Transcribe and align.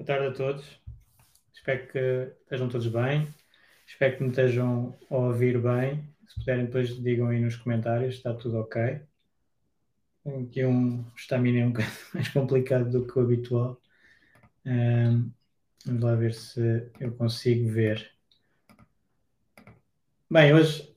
Boa 0.00 0.06
tarde 0.06 0.28
a 0.28 0.32
todos. 0.32 0.80
Espero 1.52 1.86
que 1.88 2.32
estejam 2.44 2.70
todos 2.70 2.86
bem. 2.86 3.28
Espero 3.86 4.16
que 4.16 4.22
me 4.22 4.30
estejam 4.30 4.96
a 5.10 5.14
ouvir 5.14 5.60
bem. 5.60 6.02
Se 6.26 6.36
puderem, 6.36 6.64
depois 6.64 6.88
digam 7.02 7.28
aí 7.28 7.38
nos 7.38 7.56
comentários 7.56 8.14
está 8.14 8.32
tudo 8.32 8.60
ok. 8.60 8.98
Tenho 10.24 10.46
aqui 10.46 10.64
um 10.64 11.04
estamina 11.14 11.66
um 11.66 11.72
bocado 11.72 11.92
mais 12.14 12.28
complicado 12.30 12.90
do 12.90 13.06
que 13.06 13.18
o 13.18 13.20
habitual. 13.20 13.78
Um, 14.64 15.30
vamos 15.84 16.02
lá 16.02 16.14
ver 16.14 16.32
se 16.32 16.90
eu 16.98 17.12
consigo 17.12 17.68
ver. 17.68 18.10
Bem, 20.30 20.54
hoje 20.54 20.96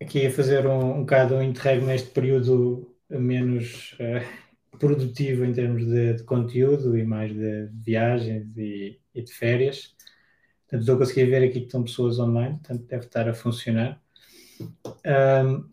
aqui 0.00 0.24
a 0.24 0.30
fazer 0.30 0.68
um, 0.68 0.98
um 0.98 1.00
bocado 1.00 1.34
um 1.34 1.42
interregno 1.42 1.88
neste 1.88 2.10
período 2.10 2.94
menos. 3.10 3.94
Uh, 3.94 4.47
produtivo 4.78 5.44
em 5.44 5.52
termos 5.52 5.86
de, 5.86 6.14
de 6.14 6.22
conteúdo 6.24 6.96
e 6.96 7.04
mais 7.04 7.32
de 7.32 7.68
viagens 7.72 8.56
e, 8.56 9.00
e 9.14 9.22
de 9.22 9.32
férias. 9.32 9.94
Portanto, 10.62 10.80
estou 10.80 10.94
a 10.96 10.98
conseguir 10.98 11.26
ver 11.26 11.44
aqui 11.44 11.60
que 11.60 11.66
estão 11.66 11.82
pessoas 11.82 12.18
online, 12.18 12.58
portanto, 12.58 12.86
deve 12.86 13.06
estar 13.06 13.28
a 13.28 13.34
funcionar. 13.34 14.00
Um, 15.06 15.68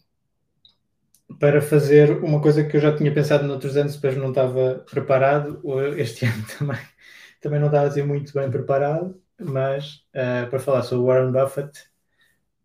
para 1.40 1.62
fazer 1.62 2.12
uma 2.24 2.42
coisa 2.42 2.64
que 2.64 2.78
eu 2.78 2.82
já 2.82 2.96
tinha 2.96 3.14
pensado 3.14 3.46
noutros 3.46 3.76
anos, 3.76 3.96
depois 3.96 4.16
não 4.18 4.30
estava 4.30 4.86
preparado, 4.90 5.62
este 5.98 6.26
ano 6.26 6.46
também, 6.58 6.80
também 7.42 7.60
não 7.60 7.68
estava 7.68 7.88
assim 7.88 8.04
muito 8.04 8.34
bem 8.34 8.50
preparado, 8.50 9.20
mas 9.40 10.06
uh, 10.16 10.50
para 10.50 10.60
falar 10.60 10.84
sobre 10.84 11.06
Warren 11.06 11.32
Buffett, 11.32 11.90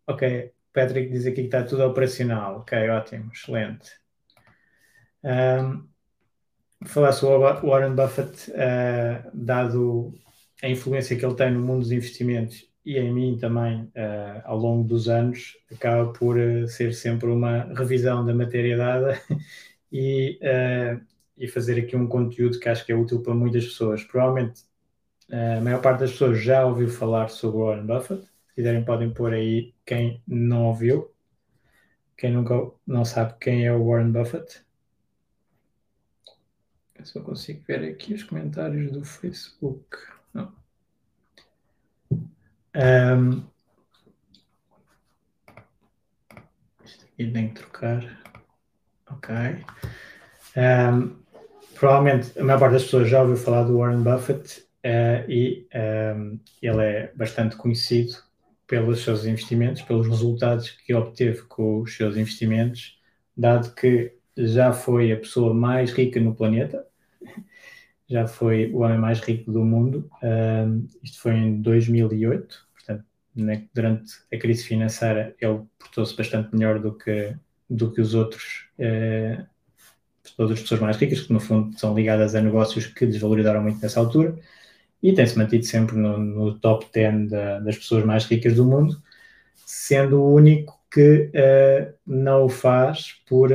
ok, 0.07 0.53
Patrick 0.73 1.11
diz 1.11 1.25
aqui 1.25 1.35
que 1.35 1.41
está 1.41 1.63
tudo 1.63 1.83
operacional, 1.83 2.59
ok, 2.59 2.89
ótimo, 2.89 3.31
excelente. 3.33 3.91
Um, 5.23 5.90
falar 6.85 7.11
sobre 7.11 7.35
o 7.35 7.69
Warren 7.69 7.95
Buffett, 7.95 8.51
uh, 8.51 9.29
dado 9.33 10.13
a 10.61 10.69
influência 10.69 11.15
que 11.15 11.25
ele 11.25 11.35
tem 11.35 11.51
no 11.51 11.59
mundo 11.61 11.79
dos 11.79 11.91
investimentos 11.91 12.69
e 12.85 12.97
em 12.97 13.13
mim 13.13 13.37
também 13.39 13.83
uh, 13.83 14.41
ao 14.43 14.57
longo 14.57 14.87
dos 14.87 15.07
anos, 15.07 15.57
acaba 15.71 16.11
por 16.13 16.37
uh, 16.37 16.67
ser 16.67 16.93
sempre 16.93 17.29
uma 17.29 17.63
revisão 17.73 18.25
da 18.25 18.33
matéria 18.33 18.77
dada 18.77 19.21
e, 19.91 20.39
e 21.37 21.47
fazer 21.47 21.79
aqui 21.79 21.95
um 21.95 22.07
conteúdo 22.07 22.59
que 22.59 22.69
acho 22.69 22.85
que 22.85 22.91
é 22.91 22.95
útil 22.95 23.21
para 23.21 23.33
muitas 23.33 23.65
pessoas. 23.65 24.03
Provavelmente 24.03 24.61
a 25.31 25.61
maior 25.61 25.81
parte 25.81 26.01
das 26.01 26.11
pessoas 26.11 26.41
já 26.41 26.65
ouviu 26.65 26.89
falar 26.89 27.29
sobre 27.29 27.57
o 27.57 27.65
Warren 27.65 27.85
Buffett. 27.85 28.23
Se 28.23 28.55
quiserem, 28.55 28.83
podem 28.83 29.13
pôr 29.13 29.33
aí 29.33 29.73
quem 29.85 30.21
não 30.27 30.65
ouviu. 30.65 31.09
Quem 32.17 32.33
nunca 32.33 32.71
não 32.85 33.05
sabe 33.05 33.35
quem 33.39 33.65
é 33.65 33.73
o 33.73 33.85
Warren 33.87 34.11
Buffett. 34.11 34.61
Eu 37.15 37.23
consigo 37.23 37.61
ver 37.67 37.83
aqui 37.83 38.13
os 38.13 38.23
comentários 38.23 38.91
do 38.91 39.03
Facebook. 39.03 39.97
Não. 40.33 40.53
Um, 42.75 43.43
isto 46.85 47.05
aqui 47.05 47.31
tem 47.31 47.49
que 47.49 47.55
trocar. 47.55 48.21
Ok. 49.09 49.35
Um, 50.55 51.21
provavelmente 51.75 52.37
a 52.39 52.43
maior 52.43 52.59
parte 52.59 52.73
das 52.73 52.83
pessoas 52.83 53.09
já 53.09 53.21
ouviu 53.21 53.37
falar 53.37 53.63
do 53.63 53.77
Warren 53.77 54.03
Buffett 54.03 54.61
uh, 54.85 55.29
e 55.29 55.67
um, 56.15 56.39
ele 56.61 56.83
é 56.83 57.13
bastante 57.15 57.55
conhecido 57.55 58.13
pelos 58.67 59.03
seus 59.03 59.25
investimentos, 59.25 59.81
pelos 59.81 60.07
resultados 60.07 60.69
que 60.69 60.93
obteve 60.93 61.41
com 61.43 61.81
os 61.81 61.95
seus 61.95 62.15
investimentos, 62.15 62.99
dado 63.35 63.73
que 63.73 64.15
já 64.37 64.71
foi 64.71 65.11
a 65.11 65.17
pessoa 65.17 65.53
mais 65.53 65.91
rica 65.91 66.19
no 66.19 66.33
planeta, 66.33 66.87
já 68.11 68.27
foi 68.27 68.69
o 68.73 68.79
homem 68.79 68.97
mais 68.97 69.19
rico 69.21 69.51
do 69.51 69.63
mundo. 69.63 70.09
Uh, 70.21 70.85
isto 71.01 71.21
foi 71.21 71.33
em 71.33 71.61
2008, 71.61 72.67
portanto, 72.73 73.05
né, 73.33 73.67
durante 73.73 74.13
a 74.33 74.37
crise 74.37 74.65
financeira 74.65 75.33
ele 75.39 75.61
portou-se 75.79 76.15
bastante 76.15 76.53
melhor 76.53 76.79
do 76.79 76.93
que, 76.93 77.33
do 77.69 77.91
que 77.91 78.01
os 78.01 78.13
outros, 78.13 78.65
uh, 78.77 79.45
todas 80.35 80.57
as 80.57 80.61
pessoas 80.61 80.81
mais 80.81 80.97
ricas, 80.97 81.21
que 81.21 81.31
no 81.31 81.39
fundo 81.39 81.77
são 81.79 81.95
ligadas 81.95 82.35
a 82.35 82.41
negócios 82.41 82.85
que 82.87 83.05
desvalorizaram 83.05 83.63
muito 83.63 83.81
nessa 83.81 84.01
altura, 84.01 84.37
e 85.01 85.13
tem-se 85.13 85.37
mantido 85.37 85.65
sempre 85.65 85.95
no, 85.95 86.17
no 86.17 86.59
top 86.59 86.85
10 86.93 87.29
da, 87.29 87.59
das 87.59 87.77
pessoas 87.77 88.03
mais 88.05 88.25
ricas 88.25 88.55
do 88.55 88.65
mundo, 88.65 89.01
sendo 89.65 90.21
o 90.21 90.33
único 90.33 90.79
que 90.91 91.31
uh, 91.33 91.93
não 92.05 92.43
o 92.43 92.49
faz 92.49 93.13
por 93.25 93.51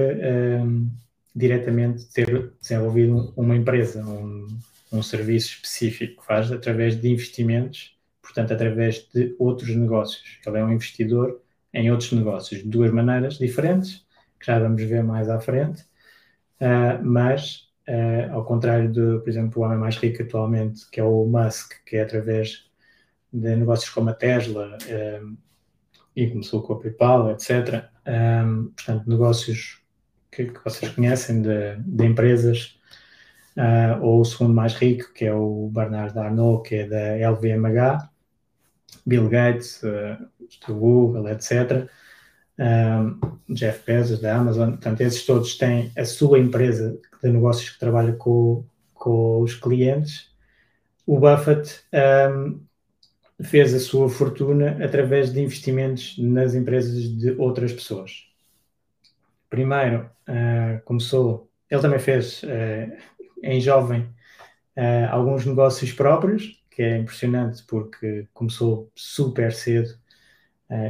diretamente 1.37 2.07
ter 2.07 2.51
desenvolvido 2.59 3.35
uma 3.37 3.55
empresa, 3.55 4.03
um, 4.03 4.49
um 4.91 5.03
serviço 5.03 5.49
específico, 5.49 6.25
faz 6.25 6.51
através 6.51 6.99
de 6.99 7.13
investimentos, 7.13 7.95
portanto, 8.23 8.55
através 8.55 9.07
de 9.13 9.37
outros 9.39 9.77
negócios. 9.77 10.41
Ele 10.47 10.59
é 10.59 10.65
um 10.65 10.73
investidor 10.73 11.43
em 11.75 11.91
outros 11.91 12.11
negócios, 12.13 12.63
de 12.63 12.69
duas 12.69 12.91
maneiras 12.91 13.37
diferentes, 13.37 14.07
que 14.41 14.47
já 14.47 14.59
vamos 14.59 14.83
ver 14.83 15.05
mais 15.05 15.29
à 15.29 15.39
frente, 15.39 15.83
uh, 16.63 17.05
mas, 17.05 17.69
uh, 17.87 18.33
ao 18.33 18.45
contrário 18.47 18.91
de, 18.91 19.19
por 19.21 19.29
exemplo, 19.29 19.61
o 19.61 19.67
homem 19.67 19.77
mais 19.77 19.97
rico 19.97 20.23
atualmente, 20.23 20.89
que 20.91 21.01
é 21.01 21.05
o 21.05 21.27
Musk, 21.27 21.75
que 21.85 21.97
é 21.97 22.03
através 22.03 22.65
de 23.31 23.55
negócios 23.57 23.91
como 23.91 24.09
a 24.09 24.15
Tesla, 24.15 24.79
uh, 24.79 25.37
e 26.15 26.31
começou 26.31 26.63
com 26.63 26.73
a 26.73 26.81
PayPal, 26.81 27.31
etc. 27.31 27.85
Um, 28.07 28.73
portanto, 28.75 29.07
negócios 29.07 29.86
que, 30.37 30.47
que 30.47 30.65
vocês 30.65 30.93
conhecem 30.93 31.41
de, 31.41 31.77
de 31.79 32.05
empresas, 32.05 32.79
uh, 33.57 34.03
ou 34.03 34.21
o 34.21 34.25
segundo 34.25 34.53
mais 34.53 34.75
rico, 34.75 35.13
que 35.15 35.25
é 35.25 35.35
o 35.35 35.71
Bernard 35.73 36.17
Arnault, 36.19 36.69
que 36.69 36.75
é 36.77 36.87
da 36.87 37.31
LVMH, 37.31 38.11
Bill 39.07 39.29
Gates, 39.31 39.83
uh, 39.83 40.73
Google, 40.73 41.29
etc. 41.31 41.89
Um, 42.59 43.19
Jeff 43.55 43.85
Bezos 43.87 44.21
da 44.21 44.37
Amazon, 44.37 44.71
portanto, 44.71 45.01
esses 45.01 45.25
todos 45.25 45.57
têm 45.57 45.91
a 45.97 46.05
sua 46.05 46.39
empresa 46.39 46.99
de 47.23 47.31
negócios 47.31 47.71
que 47.71 47.79
trabalha 47.79 48.13
com, 48.13 48.65
com 48.93 49.41
os 49.41 49.55
clientes. 49.55 50.31
O 51.07 51.19
Buffett 51.19 51.81
um, 52.31 52.61
fez 53.43 53.73
a 53.75 53.81
sua 53.81 54.09
fortuna 54.09 54.77
através 54.85 55.33
de 55.33 55.41
investimentos 55.41 56.17
nas 56.19 56.55
empresas 56.55 57.17
de 57.17 57.31
outras 57.33 57.73
pessoas. 57.73 58.26
Primeiro, 59.49 60.11
uh, 60.29 60.83
começou, 60.85 61.51
ele 61.71 61.81
também 61.81 61.99
fez 61.99 62.43
uh, 62.43 62.97
em 63.43 63.61
jovem 63.61 64.03
uh, 64.77 65.11
alguns 65.11 65.47
negócios 65.47 65.93
próprios, 65.93 66.63
que 66.71 66.83
é 66.83 66.99
impressionante 66.99 67.65
porque 67.67 68.27
começou 68.35 68.91
super 68.95 69.53
cedo. 69.53 69.97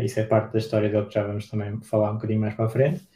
isso 0.02 0.18
é 0.18 0.24
parte 0.24 0.52
da 0.52 0.58
história 0.58 0.88
dele 0.88 1.06
que 1.06 1.14
já 1.14 1.24
vamos 1.24 1.48
também 1.48 1.80
falar 1.82 2.10
um 2.10 2.14
bocadinho 2.14 2.40
mais 2.40 2.54
para 2.54 2.64
a 2.64 2.68
frente. 2.68 3.08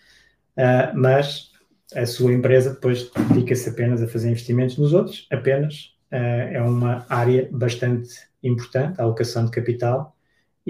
mas 0.95 1.51
a 1.97 2.07
sua 2.07 2.33
empresa 2.33 2.75
depois 2.75 3.11
dedica-se 3.29 3.71
apenas 3.71 4.01
a 4.01 4.07
fazer 4.07 4.29
investimentos 4.29 4.79
nos 4.79 4.93
outros, 4.93 5.27
apenas. 5.33 5.97
é 6.13 6.63
uma 6.63 7.05
área 7.09 7.49
bastante 7.51 8.11
importante, 8.41 9.01
a 9.01 9.05
alocação 9.05 9.47
de 9.47 9.51
capital, 9.51 10.17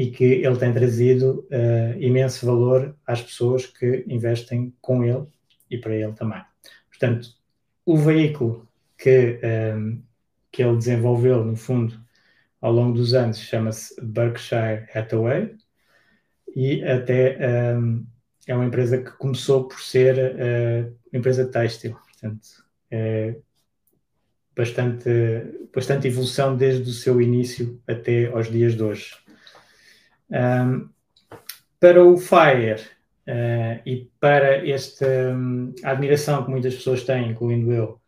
e 0.01 0.11
que 0.11 0.25
ele 0.25 0.57
tem 0.57 0.73
trazido 0.73 1.47
uh, 1.51 2.01
imenso 2.01 2.47
valor 2.47 2.97
às 3.07 3.21
pessoas 3.21 3.67
que 3.67 4.03
investem 4.09 4.73
com 4.81 5.05
ele 5.05 5.27
e 5.71 5.77
para 5.77 5.95
ele 5.95 6.15
também. 6.15 6.43
Portanto, 6.89 7.29
o 7.85 7.99
veículo 7.99 8.67
que, 8.97 9.39
um, 9.77 10.03
que 10.51 10.63
ele 10.63 10.79
desenvolveu, 10.79 11.45
no 11.45 11.55
fundo, 11.55 12.01
ao 12.63 12.73
longo 12.73 12.97
dos 12.97 13.13
anos, 13.13 13.41
chama-se 13.41 13.95
Berkshire 14.03 14.89
Hathaway 14.95 15.55
e 16.57 16.83
até 16.83 17.77
um, 17.77 18.07
é 18.47 18.55
uma 18.55 18.65
empresa 18.65 19.03
que 19.03 19.11
começou 19.19 19.69
por 19.69 19.83
ser 19.83 20.17
uh, 20.17 20.97
empresa 21.13 21.45
têxtil, 21.45 21.93
portanto, 21.93 22.49
é 22.91 23.37
bastante, 24.57 25.11
bastante 25.75 26.09
evolução 26.09 26.57
desde 26.57 26.89
o 26.89 26.95
seu 26.95 27.21
início 27.21 27.79
até 27.87 28.29
aos 28.29 28.51
dias 28.51 28.75
de 28.75 28.83
hoje. 28.83 29.21
Um, 30.31 30.89
para 31.81 32.05
o 32.05 32.17
FIRE 32.17 32.83
uh, 33.27 33.83
e 33.85 34.11
para 34.21 34.69
esta 34.69 35.07
um, 35.35 35.75
admiração 35.83 36.45
que 36.45 36.51
muitas 36.51 36.75
pessoas 36.75 37.05
têm, 37.05 37.31
incluindo 37.31 37.73
eu, 37.73 38.01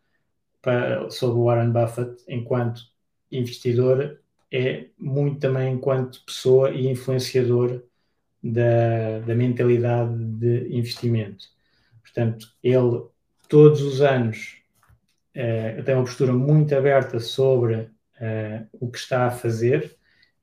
para, 0.60 1.10
sobre 1.10 1.38
o 1.38 1.44
Warren 1.44 1.70
Buffett 1.70 2.22
enquanto 2.28 2.82
investidor, 3.30 4.20
é 4.52 4.86
muito 4.98 5.40
também 5.40 5.74
enquanto 5.74 6.24
pessoa 6.24 6.70
e 6.70 6.86
influenciador 6.86 7.82
da, 8.42 9.20
da 9.26 9.34
mentalidade 9.34 10.14
de 10.14 10.76
investimento. 10.76 11.46
Portanto, 12.02 12.46
ele 12.62 13.02
todos 13.48 13.80
os 13.82 14.00
anos 14.00 14.58
uh, 15.34 15.82
tem 15.82 15.94
uma 15.94 16.04
postura 16.04 16.32
muito 16.32 16.74
aberta 16.74 17.18
sobre 17.18 17.74
uh, 17.74 18.68
o 18.72 18.90
que 18.90 18.98
está 18.98 19.26
a 19.26 19.30
fazer 19.30 19.96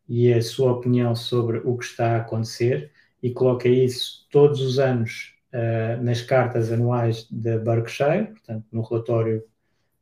e 0.10 0.34
a 0.34 0.42
sua 0.42 0.74
opinião 0.74 1.16
sobre 1.16 1.60
o 1.60 1.78
que 1.78 1.86
está 1.86 2.16
a 2.16 2.18
acontecer 2.18 2.92
e 3.24 3.32
coloca 3.32 3.70
isso 3.70 4.28
todos 4.32 4.60
os 4.60 4.80
anos 4.80 5.36
uh, 5.54 6.04
nas 6.04 6.22
cartas 6.22 6.72
anuais 6.72 7.28
da 7.32 7.58
Berkshire, 7.58 8.28
portanto, 8.28 8.66
no 8.72 8.82
relatório 8.82 9.44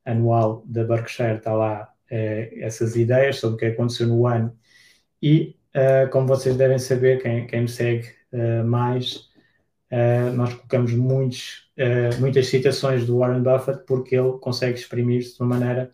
anual 0.05 0.63
da 0.65 0.83
Berkshire 0.83 1.37
está 1.37 1.53
lá 1.53 1.93
essas 2.09 2.95
ideias 2.95 3.35
sobre 3.35 3.55
o 3.55 3.59
que 3.59 3.65
aconteceu 3.65 4.07
no 4.07 4.25
ano. 4.25 4.57
E 5.21 5.57
Uh, 5.77 6.09
como 6.09 6.25
vocês 6.25 6.55
devem 6.57 6.79
saber, 6.79 7.21
quem, 7.21 7.45
quem 7.45 7.61
me 7.61 7.67
segue 7.67 8.07
uh, 8.33 8.65
mais, 8.65 9.29
uh, 9.91 10.33
nós 10.35 10.51
colocamos 10.55 10.91
muitos, 10.93 11.69
muitas 12.19 12.47
citações 12.47 13.05
do 13.05 13.19
Warren 13.19 13.43
Buffett 13.43 13.83
porque 13.85 14.15
ele 14.15 14.39
consegue 14.39 14.79
exprimir-se 14.79 15.35
de 15.35 15.43
uma 15.43 15.59
maneira 15.59 15.93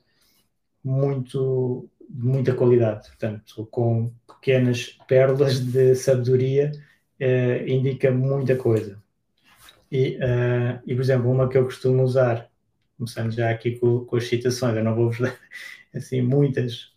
muito 0.82 1.90
de 2.10 2.26
muita 2.26 2.54
qualidade, 2.54 3.08
portanto, 3.08 3.68
com 3.72 4.14
pequenas 4.28 4.98
pérolas 5.08 5.60
de 5.60 5.96
sabedoria, 5.96 6.72
indica 7.68 8.12
muita 8.12 8.56
coisa. 8.56 9.02
E, 9.92 10.18
e, 10.86 10.96
por 10.96 11.02
exemplo, 11.02 11.32
uma 11.32 11.48
que 11.50 11.58
eu 11.58 11.66
costumo 11.66 12.04
usar, 12.04 12.50
começando 12.98 13.32
já 13.32 13.50
aqui 13.52 13.80
com, 13.80 14.06
com 14.06 14.16
as 14.16 14.28
citações, 14.28 14.76
eu 14.76 14.84
não 14.84 14.96
vou-vos 14.96 15.20
dar 15.20 15.38
assim 15.96 16.22
muitas, 16.22 16.94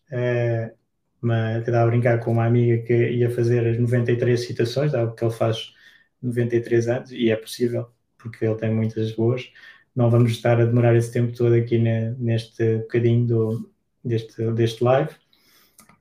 mas 1.20 1.58
estava 1.58 1.84
a 1.84 1.86
brincar 1.86 2.20
com 2.20 2.32
uma 2.32 2.46
amiga 2.46 2.82
que 2.84 3.10
ia 3.10 3.30
fazer 3.30 3.66
as 3.66 3.78
93 3.78 4.40
citações, 4.40 4.94
algo 4.94 5.14
que 5.14 5.24
ele 5.24 5.32
faz 5.32 5.74
93 6.22 6.88
anos, 6.88 7.12
e 7.12 7.30
é 7.30 7.36
possível, 7.36 7.88
porque 8.18 8.44
ele 8.44 8.56
tem 8.56 8.74
muitas 8.74 9.12
boas. 9.12 9.50
Não 9.94 10.10
vamos 10.10 10.32
estar 10.32 10.60
a 10.60 10.64
demorar 10.64 10.94
esse 10.96 11.12
tempo 11.12 11.34
todo 11.36 11.54
aqui 11.54 11.78
neste 11.78 12.78
bocadinho 12.78 13.26
do, 13.26 13.70
deste, 14.06 14.50
deste 14.52 14.82
live. 14.82 15.10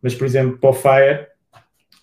Mas, 0.02 0.16
por 0.16 0.26
exemplo, 0.26 0.58
para 0.58 0.70
o 0.70 0.74
Fire, 0.74 1.28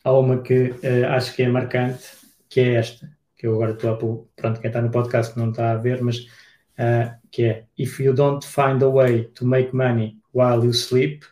há 0.04 0.12
uma 0.12 0.42
que 0.42 0.70
uh, 0.70 1.06
acho 1.10 1.34
que 1.34 1.42
é 1.42 1.48
marcante, 1.48 2.04
que 2.48 2.60
é 2.60 2.74
esta, 2.74 3.08
que 3.36 3.46
eu 3.46 3.54
agora 3.54 3.72
estou 3.72 4.28
a. 4.36 4.40
Pronto, 4.40 4.60
quem 4.60 4.68
está 4.68 4.82
no 4.82 4.90
podcast 4.90 5.38
não 5.38 5.50
está 5.50 5.72
a 5.72 5.76
ver, 5.76 6.02
mas 6.02 6.18
uh, 6.18 7.14
que 7.30 7.44
é: 7.44 7.66
If 7.78 8.00
you 8.00 8.12
don't 8.12 8.44
find 8.44 8.82
a 8.82 8.88
way 8.88 9.24
to 9.34 9.46
make 9.46 9.74
money 9.74 10.18
while 10.34 10.64
you 10.64 10.72
sleep, 10.72 11.24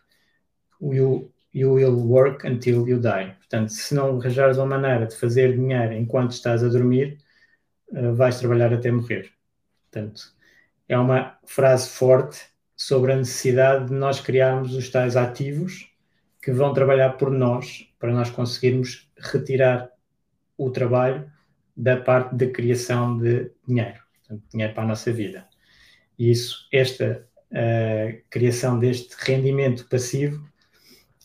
you 0.81 1.33
you 1.53 1.73
will 1.73 1.97
work 1.97 2.47
until 2.47 2.87
you 2.89 3.01
die. 3.01 3.35
Portanto, 3.39 3.71
se 3.71 3.93
não 3.95 4.21
arranjares 4.21 4.57
uma 4.57 4.67
maneira 4.79 5.07
de 5.07 5.17
fazer 5.17 5.57
dinheiro 5.57 5.93
enquanto 5.95 6.31
estás 6.31 6.63
a 6.63 6.69
dormir, 6.69 7.19
uh, 7.93 8.15
vais 8.15 8.39
trabalhar 8.39 8.73
até 8.73 8.91
morrer. 8.91 9.31
Portanto, 9.91 10.23
é 10.89 10.97
uma 10.99 11.39
frase 11.45 11.89
forte 11.89 12.50
sobre 12.81 13.13
a 13.13 13.17
necessidade 13.17 13.89
de 13.89 13.93
nós 13.93 14.21
criarmos 14.21 14.75
os 14.75 14.89
tais 14.89 15.15
ativos 15.15 15.93
que 16.43 16.51
vão 16.51 16.73
trabalhar 16.73 17.11
por 17.11 17.31
nós, 17.31 17.87
para 17.99 18.11
nós 18.11 18.31
conseguirmos 18.31 19.07
retirar 19.19 19.91
o 20.57 20.71
trabalho 20.71 21.31
da 21.77 21.99
parte 21.99 22.35
de 22.35 22.47
criação 22.47 23.19
de 23.19 23.53
dinheiro, 23.69 24.01
portanto, 24.21 24.43
dinheiro 24.51 24.73
para 24.73 24.85
a 24.85 24.87
nossa 24.87 25.13
vida. 25.13 25.47
E 26.19 26.31
isso, 26.31 26.67
esta 26.73 27.29
uh, 27.53 28.23
criação 28.31 28.79
deste 28.79 29.15
rendimento 29.19 29.87
passivo 29.87 30.43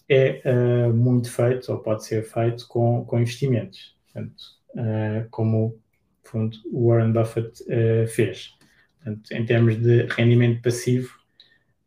é 0.10 0.42
uh, 0.46 0.94
muito 0.94 1.32
feito, 1.32 1.72
ou 1.72 1.80
pode 1.80 2.04
ser 2.04 2.26
feito, 2.26 2.68
com, 2.68 3.06
com 3.06 3.18
investimentos. 3.18 3.96
Portanto, 4.12 4.44
uh, 4.72 5.30
como 5.32 5.80
fundo, 6.22 6.58
o 6.70 6.90
Warren 6.90 7.14
Buffett 7.14 7.64
fez. 8.10 8.58
Portanto, 8.98 9.32
em 9.32 9.46
termos 9.46 9.78
de 9.78 10.06
rendimento 10.08 10.62
passivo, 10.62 11.24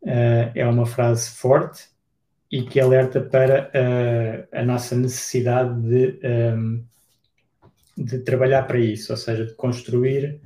é 0.03 0.65
uma 0.65 0.85
frase 0.85 1.29
forte 1.31 1.89
e 2.51 2.63
que 2.63 2.79
alerta 2.79 3.21
para 3.21 3.71
a 4.51 4.63
nossa 4.63 4.95
necessidade 4.95 5.79
de, 5.81 6.19
um, 6.55 6.83
de 7.97 8.19
trabalhar 8.19 8.63
para 8.63 8.79
isso, 8.79 9.11
ou 9.11 9.17
seja, 9.17 9.45
de 9.45 9.53
construir 9.53 10.41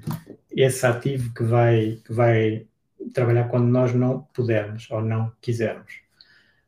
esse 0.51 0.85
ativo 0.85 1.33
que 1.33 1.44
vai, 1.44 2.00
que 2.05 2.11
vai 2.11 2.65
trabalhar 3.13 3.47
quando 3.47 3.67
nós 3.67 3.94
não 3.94 4.21
pudermos 4.33 4.89
ou 4.91 5.01
não 5.01 5.31
quisermos. 5.41 6.03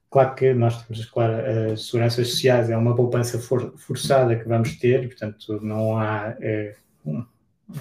Claro 0.10 0.36
que 0.36 0.54
nós 0.54 0.82
temos, 0.84 1.06
claro, 1.08 1.34
as 1.74 1.88
seguranças 1.88 2.30
sociais 2.30 2.70
é 2.70 2.78
uma 2.78 2.96
poupança 2.96 3.38
for, 3.38 3.74
forçada 3.78 4.36
que 4.36 4.48
vamos 4.48 4.78
ter, 4.78 5.08
portanto, 5.08 5.60
não 5.62 5.98
há 5.98 6.36
é, 6.40 6.76
um, 7.06 7.26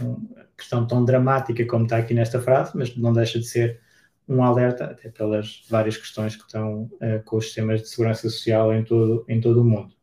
uma 0.00 0.18
questão 0.56 0.86
tão 0.86 1.04
dramática 1.04 1.64
como 1.66 1.84
está 1.84 1.98
aqui 1.98 2.12
nesta 2.12 2.40
frase, 2.40 2.72
mas 2.74 2.96
não 2.96 3.12
deixa 3.12 3.38
de 3.38 3.46
ser 3.46 3.80
um 4.28 4.42
alerta, 4.42 4.84
até 4.86 5.10
pelas 5.10 5.64
várias 5.68 5.96
questões 5.96 6.36
que 6.36 6.42
estão 6.42 6.84
uh, 6.84 7.22
com 7.24 7.36
os 7.36 7.46
sistemas 7.46 7.82
de 7.82 7.88
segurança 7.88 8.22
social 8.22 8.72
em 8.72 8.84
todo, 8.84 9.24
em 9.28 9.40
todo 9.40 9.60
o 9.60 9.64
mundo. 9.64 9.94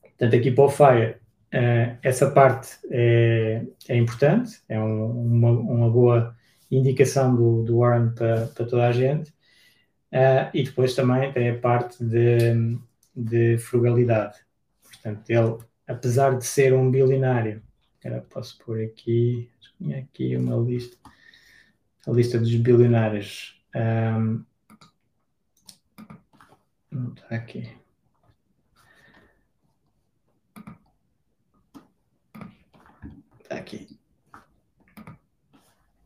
Portanto, 0.00 0.36
aqui 0.36 0.50
para 0.50 0.64
o 0.64 0.70
FIRE, 0.70 1.10
uh, 1.12 1.98
essa 2.02 2.30
parte 2.30 2.78
é, 2.90 3.62
é 3.88 3.96
importante, 3.96 4.60
é 4.68 4.78
um, 4.78 5.36
uma, 5.36 5.50
uma, 5.50 5.90
boa 5.90 6.34
indicação 6.70 7.34
do, 7.34 7.62
do 7.62 7.78
Warren 7.78 8.10
para, 8.14 8.46
para 8.46 8.66
toda 8.66 8.86
a 8.86 8.92
gente. 8.92 9.30
Uh, 10.12 10.48
e 10.54 10.62
depois 10.62 10.94
também 10.94 11.32
tem 11.32 11.50
a 11.50 11.58
parte 11.58 12.02
de, 12.02 12.78
de 13.14 13.58
frugalidade. 13.58 14.38
Portanto, 14.82 15.28
ele, 15.28 15.58
apesar 15.86 16.38
de 16.38 16.46
ser 16.46 16.72
um 16.72 16.90
bilionário, 16.90 17.60
era, 18.02 18.20
posso 18.20 18.58
pôr 18.64 18.80
aqui, 18.80 19.50
tinha 19.78 19.98
aqui 19.98 20.36
uma 20.36 20.56
lista, 20.56 20.96
a 22.06 22.10
lista 22.10 22.38
dos 22.38 22.54
bilionários. 22.54 23.60
Um, 23.74 24.44
não 26.90 27.12
está 27.12 27.34
aqui. 27.34 27.76
Está 33.42 33.56
aqui. 33.56 33.98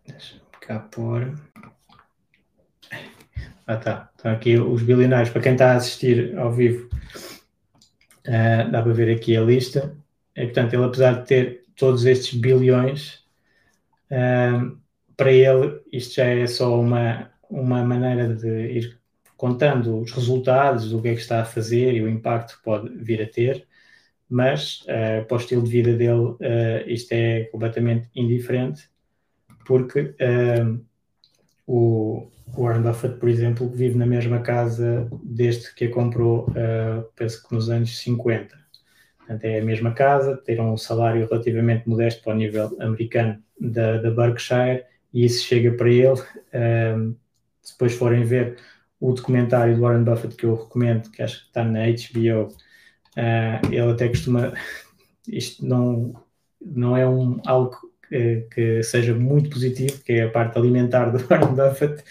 Deixa-me 0.07 0.40
cá 0.61 0.78
pôr. 0.78 1.35
Ah, 3.67 3.76
tá. 3.76 4.11
Estão 4.17 4.33
aqui 4.33 4.57
os 4.59 4.83
bilionários. 4.83 5.31
Para 5.31 5.43
quem 5.43 5.52
está 5.52 5.73
a 5.73 5.76
assistir 5.76 6.38
ao 6.38 6.52
vivo, 6.52 6.88
uh, 8.26 8.71
dá 8.71 8.83
para 8.83 8.93
ver 8.93 9.14
aqui 9.14 9.37
a 9.37 9.43
lista. 9.43 9.95
E, 10.35 10.45
portanto, 10.47 10.73
ele, 10.75 10.85
apesar 10.85 11.21
de 11.21 11.26
ter 11.26 11.64
todos 11.76 12.05
estes 12.07 12.38
bilhões, 12.38 13.25
uh, 14.11 14.78
para 15.18 15.32
ele 15.32 15.80
isto 15.92 16.14
já 16.14 16.26
é 16.26 16.46
só 16.46 16.80
uma, 16.80 17.28
uma 17.50 17.84
maneira 17.84 18.32
de 18.32 18.48
ir 18.48 18.98
contando 19.37 20.00
os 20.00 20.12
resultados 20.12 20.90
do 20.90 21.02
que 21.02 21.08
é 21.08 21.14
que 21.14 21.20
está 21.20 21.42
a 21.42 21.44
fazer 21.44 21.92
e 21.94 22.02
o 22.02 22.08
impacto 22.08 22.56
que 22.56 22.62
pode 22.62 22.88
vir 22.96 23.20
a 23.20 23.26
ter, 23.26 23.66
mas 24.30 24.82
uh, 24.82 25.26
para 25.26 25.37
o 25.37 25.40
estilo 25.40 25.64
de 25.64 25.70
vida 25.70 25.92
dele 25.92 26.20
uh, 26.20 26.38
isto 26.87 27.12
é 27.12 27.44
completamente 27.44 28.08
indiferente, 28.14 28.88
porque 29.66 30.00
uh, 30.00 30.80
o, 31.66 32.30
Warren 32.56 32.82
Buffett, 32.82 33.16
por 33.18 33.28
exemplo, 33.28 33.68
vive 33.68 33.98
na 33.98 34.06
mesma 34.06 34.40
casa 34.40 35.08
desde 35.22 35.75
que 35.75 35.84
a 35.84 35.90
comprou, 35.90 36.50
penso 37.14 37.46
que 37.46 37.54
nos 37.54 37.68
anos 37.68 37.98
50. 37.98 38.56
Portanto, 39.18 39.44
é 39.44 39.60
a 39.60 39.64
mesma 39.64 39.92
casa, 39.92 40.34
tem 40.38 40.58
um 40.58 40.78
salário 40.78 41.28
relativamente 41.28 41.87
modesto 41.87 42.22
para 42.22 42.32
o 42.32 42.37
nível 42.37 42.75
americano 42.80 43.38
da, 43.60 43.98
da 43.98 44.10
Berkshire 44.10 44.82
e 45.18 45.25
isso 45.25 45.44
chega 45.44 45.72
para 45.72 45.90
ele. 45.90 46.12
Uh, 46.12 47.16
se 47.60 47.72
depois 47.72 47.92
forem 47.94 48.22
ver 48.22 48.56
o 49.00 49.12
documentário 49.12 49.75
do 49.75 49.80
Warren 49.82 50.04
Buffett 50.04 50.37
que 50.37 50.44
eu 50.44 50.54
recomendo, 50.54 51.10
que 51.10 51.22
acho 51.22 51.40
que 51.40 51.46
está 51.48 51.64
na 51.64 51.80
HBO, 51.87 52.46
uh, 52.46 52.56
eh, 53.16 53.60
ele 53.64 53.90
até 53.90 54.08
costuma. 54.08 54.52
Isto 55.26 55.66
não, 55.66 56.14
não 56.64 56.96
é 56.96 57.06
um, 57.06 57.40
algo 57.46 57.76
que, 58.08 58.46
que, 58.54 58.82
seja 58.82 59.14
muito 59.14 59.50
positivo, 59.50 60.02
que 60.04 60.12
é 60.12 60.22
a 60.22 60.30
parte 60.30 60.56
alimentar 60.56 61.10
do 61.10 61.18
Warren 61.26 61.54
Buffett, 61.54 62.02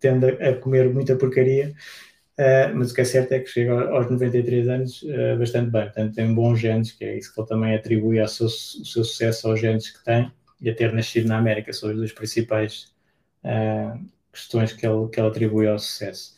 tende 0.00 0.26
a 0.26 0.54
comer 0.56 0.92
muita 0.92 1.16
porcaria, 1.16 1.72
uh, 2.38 2.76
mas 2.76 2.90
o 2.90 2.94
que 2.94 3.00
é 3.00 3.04
certo 3.04 3.32
é 3.32 3.38
que 3.38 3.48
chega 3.48 3.90
aos 3.90 4.10
93 4.10 4.68
anos 4.68 5.02
uh, 5.02 5.38
bastante 5.38 5.70
bem, 5.70 5.84
portanto 5.84 6.14
tem 6.14 6.34
bons 6.34 6.58
genes, 6.58 6.92
que 6.92 7.04
é 7.04 7.16
isso 7.16 7.32
que 7.32 7.40
ele 7.40 7.48
também 7.48 7.74
atribui 7.74 8.20
ao 8.20 8.28
seu, 8.28 8.48
seu 8.48 9.04
sucesso 9.04 9.48
aos 9.48 9.60
genes 9.60 9.88
que 9.88 10.04
tem, 10.04 10.30
e 10.60 10.70
a 10.70 10.74
ter 10.74 10.92
nascido 10.92 11.28
na 11.28 11.38
América, 11.38 11.72
são 11.72 11.90
as 11.90 11.96
duas 11.96 12.12
principais 12.12 12.94
uh, 13.44 13.98
questões 14.32 14.72
que 14.72 14.86
ele, 14.86 15.08
que 15.08 15.20
ele 15.20 15.28
atribui 15.28 15.66
ao 15.66 15.78
sucesso, 15.78 16.34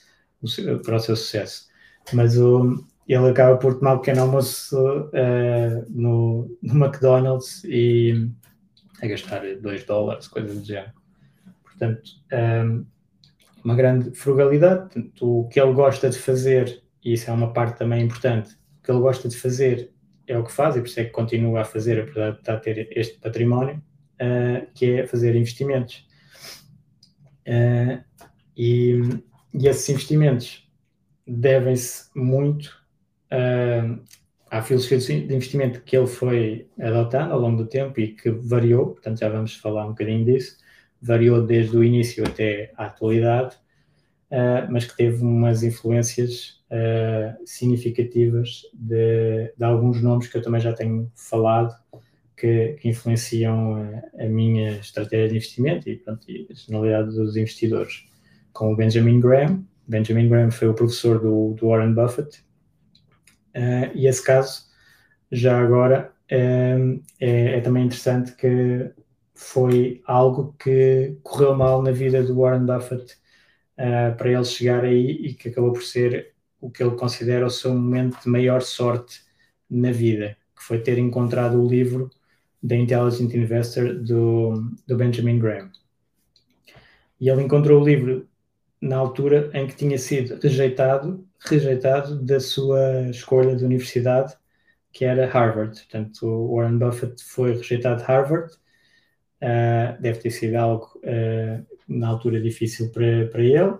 para 0.85 0.97
o 0.97 1.01
seu 1.01 1.17
sucesso. 1.17 1.69
Mas 2.13 2.39
o, 2.39 2.85
ele 3.07 3.29
acaba 3.29 3.57
por 3.57 3.79
tomar 3.79 3.95
um 3.95 3.99
pequeno 3.99 4.23
almoço 4.23 4.79
uh, 4.79 5.87
no, 5.89 6.57
no 6.63 6.85
McDonald's 6.85 7.63
e 7.65 8.29
a 9.03 9.07
gastar 9.07 9.43
2 9.61 9.85
dólares, 9.85 10.29
coisa 10.29 10.55
do 10.55 10.65
género. 10.65 10.93
Portanto, 11.65 12.03
um, 12.33 12.87
uma 13.65 13.75
grande 13.75 14.13
frugalidade. 14.13 15.11
o 15.21 15.49
que 15.49 15.61
ele 15.61 15.73
gosta 15.73 16.09
de 16.09 16.19
fazer, 16.19 16.83
e 17.05 17.13
isso 17.15 17.29
é 17.31 17.33
uma 17.33 17.53
parte 17.53 17.79
também 17.79 18.03
importante, 18.03 18.55
o 18.81 18.85
que 18.85 18.91
ele 18.91 19.01
gosta 19.01 19.29
de 19.29 19.37
fazer 19.37 19.91
é 20.27 20.39
o 20.39 20.45
que 20.45 20.53
faz, 20.53 20.77
e 20.77 20.81
por 20.81 20.87
isso 20.87 21.01
é 21.01 21.05
que 21.05 21.11
continua 21.11 21.63
a 21.63 21.65
fazer, 21.65 22.01
apesar 22.01 22.33
de 22.33 22.39
estar 22.39 22.55
a 22.55 22.61
ter 22.61 22.89
este 22.97 23.19
património, 23.19 23.83
uh, 24.23 24.67
que 24.75 24.93
é 24.93 25.07
fazer 25.07 25.35
investimentos. 25.35 26.07
Uh, 27.47 28.03
e, 28.57 29.01
e, 29.53 29.67
esses 29.67 29.89
investimentos 29.89 30.71
devem-se 31.27 32.09
muito 32.15 32.67
uh, 33.33 34.01
à 34.51 34.63
filosofia 34.63 34.99
de 34.99 35.35
investimento 35.35 35.81
que 35.81 35.97
ele 35.97 36.07
foi 36.07 36.69
adotando 36.81 37.33
ao 37.33 37.41
longo 37.41 37.63
do 37.63 37.69
tempo 37.69 37.99
e 37.99 38.09
que 38.09 38.31
variou, 38.31 38.91
portanto 38.91 39.19
já 39.19 39.29
vamos 39.29 39.57
falar 39.57 39.87
um 39.87 39.91
bocadinho 39.91 40.25
disso, 40.25 40.59
variou 41.01 41.45
desde 41.45 41.77
o 41.77 41.83
início 41.83 42.25
até 42.25 42.73
à 42.77 42.87
atualidade, 42.87 43.57
uh, 44.31 44.71
mas 44.71 44.85
que 44.85 44.97
teve 44.97 45.23
umas 45.23 45.63
influências 45.63 46.63
uh, 46.71 47.47
significativas 47.47 48.63
de, 48.73 49.53
de, 49.57 49.65
alguns 49.65 50.01
nomes 50.01 50.29
que 50.29 50.37
eu 50.37 50.43
também 50.43 50.61
já 50.61 50.73
tenho 50.73 51.11
falado, 51.17 51.75
que, 52.43 52.77
que 52.81 52.89
influenciam 52.89 53.77
a, 53.77 54.25
a, 54.25 54.29
minha 54.29 54.73
estratégia 54.73 55.29
de 55.29 55.37
investimento 55.37 55.89
e, 55.89 55.97
pronto, 55.97 56.29
e 56.29 56.49
a 56.51 56.55
generalidade 56.55 57.15
dos 57.15 57.37
investidores, 57.37 58.05
como 58.53 58.73
o 58.73 58.77
Benjamin 58.77 59.21
Graham. 59.21 59.65
Benjamin 59.87 60.29
Graham 60.29 60.51
foi 60.51 60.67
o 60.67 60.75
professor 60.75 61.21
do, 61.21 61.55
do 61.55 61.69
Warren 61.69 61.95
Buffett, 61.95 62.41
uh, 63.55 63.95
e 63.95 64.09
esse 64.09 64.25
caso, 64.25 64.65
já 65.31 65.57
agora, 65.61 66.13
é, 66.29 66.77
é, 67.21 67.61
também 67.61 67.85
interessante 67.85 68.35
que 68.35 68.91
foi 69.37 70.03
algo 70.05 70.57
que 70.59 71.17
correu 71.23 71.55
mal 71.55 71.81
na 71.81 71.93
vida 71.93 72.25
do 72.25 72.41
Warren 72.41 72.67
Buffett 72.67 73.15
uh, 73.79 74.17
para 74.17 74.33
ele 74.33 74.45
chegar 74.45 74.83
aí 74.85 75.11
e 75.11 75.35
que 75.35 75.49
acabou 75.49 75.73
por 75.73 75.83
ser 75.85 76.35
o 76.61 76.71
que 76.71 76.83
ele 76.83 76.97
considera 76.97 77.47
o 77.47 77.51
seu 77.51 77.73
momento 77.73 78.21
de 78.21 78.29
maior 78.29 78.63
sorte 78.63 79.21
na 79.71 79.93
vida, 79.93 80.37
que 80.57 80.63
foi 80.65 80.81
ter 80.81 80.99
encontrado 80.99 81.63
o 81.63 81.69
livro 81.69 82.11
The 82.67 82.77
Intelligent 82.77 83.35
Investor 83.35 83.95
do, 83.95 84.71
do 84.87 84.97
Benjamin 84.97 85.39
Graham. 85.39 85.71
E 87.21 87.29
ele 87.29 87.43
encontrou 87.43 87.81
o 87.81 87.85
livro 87.85 88.29
na 88.81 88.97
altura 88.97 89.51
em 89.55 89.67
que 89.67 89.77
tinha 89.77 89.99
sido 89.99 90.41
rejeitado, 90.41 91.27
rejeitado 91.39 92.21
da 92.21 92.41
sua 92.41 93.09
escolha 93.11 93.55
de 93.55 93.65
universidade, 93.65 94.35
que 94.93 95.05
era 95.05 95.27
Harvard. 95.27 95.79
Portanto, 95.81 96.27
o 96.27 96.57
Warren 96.57 96.79
Buffett 96.79 97.23
foi 97.23 97.57
rejeitado 97.57 98.01
de 98.01 98.09
Harvard 98.09 98.53
Uh, 99.43 100.01
deve 100.01 100.21
ter 100.21 100.31
sido 100.31 100.55
algo 100.55 100.87
uh, 100.99 101.67
na 101.89 102.07
altura 102.07 102.41
difícil 102.41 102.93
para, 102.93 103.05
ele, 103.43 103.77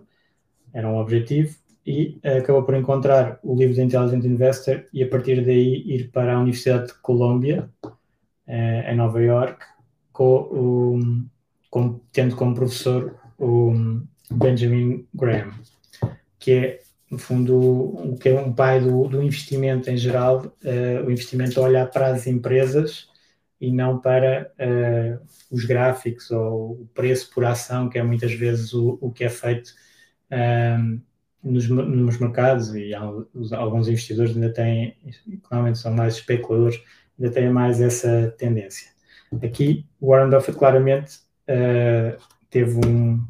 era 0.75 0.89
um 0.89 0.97
objetivo, 0.97 1.57
e 1.87 2.19
uh, 2.25 2.39
acabou 2.39 2.65
por 2.65 2.75
encontrar 2.75 3.39
o 3.45 3.55
livro 3.55 3.73
de 3.73 3.83
Intelligent 3.83 4.25
Investor 4.25 4.85
e 4.93 5.05
a 5.05 5.09
partir 5.09 5.45
daí 5.45 5.85
ir 5.87 6.11
para 6.11 6.35
a 6.35 6.41
Universidade 6.41 6.89
de 6.89 6.95
Colômbia, 6.95 7.71
em 8.53 8.97
Nova 8.97 9.23
York, 9.23 9.65
com, 10.13 11.25
com, 11.71 12.01
tendo 12.13 12.37
como 12.37 12.55
professor 12.55 13.17
o 13.39 13.73
Benjamin 14.31 15.07
Graham, 15.15 15.53
que 16.39 16.53
é, 16.53 16.81
no 17.11 17.19
fundo, 17.19 17.57
o 17.57 18.17
que 18.19 18.29
é 18.29 18.41
um 18.41 18.53
pai 18.53 18.81
do, 18.81 19.09
do 19.09 19.23
investimento 19.23 19.91
em 19.91 19.97
geral, 19.97 20.55
o 21.07 21.11
investimento 21.11 21.61
a 21.61 21.65
olhar 21.65 21.87
para 21.91 22.09
as 22.09 22.27
empresas 22.27 23.09
e 23.63 23.71
não 23.71 24.01
para 24.01 24.51
uh, 24.59 25.25
os 25.49 25.65
gráficos 25.65 26.33
ou 26.33 26.73
o 26.73 26.91
preço 26.93 27.31
por 27.33 27.45
ação, 27.45 27.89
que 27.89 27.97
é 27.97 28.03
muitas 28.03 28.33
vezes 28.33 28.75
o, 28.75 28.99
o 29.01 29.13
que 29.13 29.23
é 29.23 29.29
feito 29.29 29.71
ehm, 30.29 31.01
nos, 31.41 31.69
nos, 31.69 32.19
mercados. 32.19 32.75
E 32.75 32.93
alguns 32.93 33.87
investidores 33.87 34.35
ainda 34.35 34.53
têm, 34.53 34.97
normalmente 35.49 35.79
são 35.79 35.95
mais 35.95 36.15
especuladores, 36.15 36.83
ainda 37.23 37.35
têm 37.35 37.51
mais 37.51 37.81
essa 37.81 38.35
tendência. 38.37 38.91
Aqui, 39.43 39.87
Warren 40.01 40.31
Buffett 40.31 40.59
claramente 40.59 41.21
uh, 41.49 42.21
teve 42.51 42.79
um. 42.87 43.23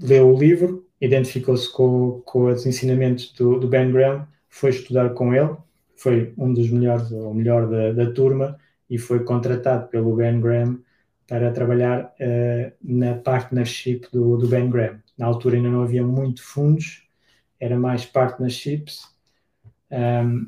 leu 0.00 0.34
o 0.34 0.38
livro, 0.38 0.86
identificou-se 1.00 1.72
com, 1.72 2.20
com 2.24 2.46
os 2.46 2.66
ensinamentos 2.66 3.32
do, 3.32 3.58
do 3.58 3.68
Ben 3.68 3.90
Graham, 3.90 4.26
foi 4.48 4.70
estudar 4.70 5.10
com 5.10 5.32
ele 5.32 5.56
foi 5.96 6.34
um 6.36 6.52
dos 6.52 6.70
melhores, 6.70 7.10
ou 7.10 7.34
melhor 7.34 7.68
da, 7.68 7.92
da 7.92 8.12
turma, 8.12 8.58
e 8.88 8.98
foi 8.98 9.24
contratado 9.24 9.88
pelo 9.88 10.14
Ben 10.14 10.40
Graham 10.40 10.78
para 11.26 11.50
trabalhar 11.50 12.14
uh, 12.20 12.72
na 12.80 13.14
partnership 13.16 14.06
do, 14.12 14.36
do, 14.36 14.46
Ben 14.46 14.70
Graham. 14.70 15.00
Na 15.18 15.26
altura 15.26 15.56
ainda 15.56 15.70
não 15.70 15.82
havia 15.82 16.04
muito 16.04 16.44
fundos, 16.44 17.02
era 17.58 17.76
mais 17.76 18.04
partnerships, 18.04 19.08
um, 19.90 20.46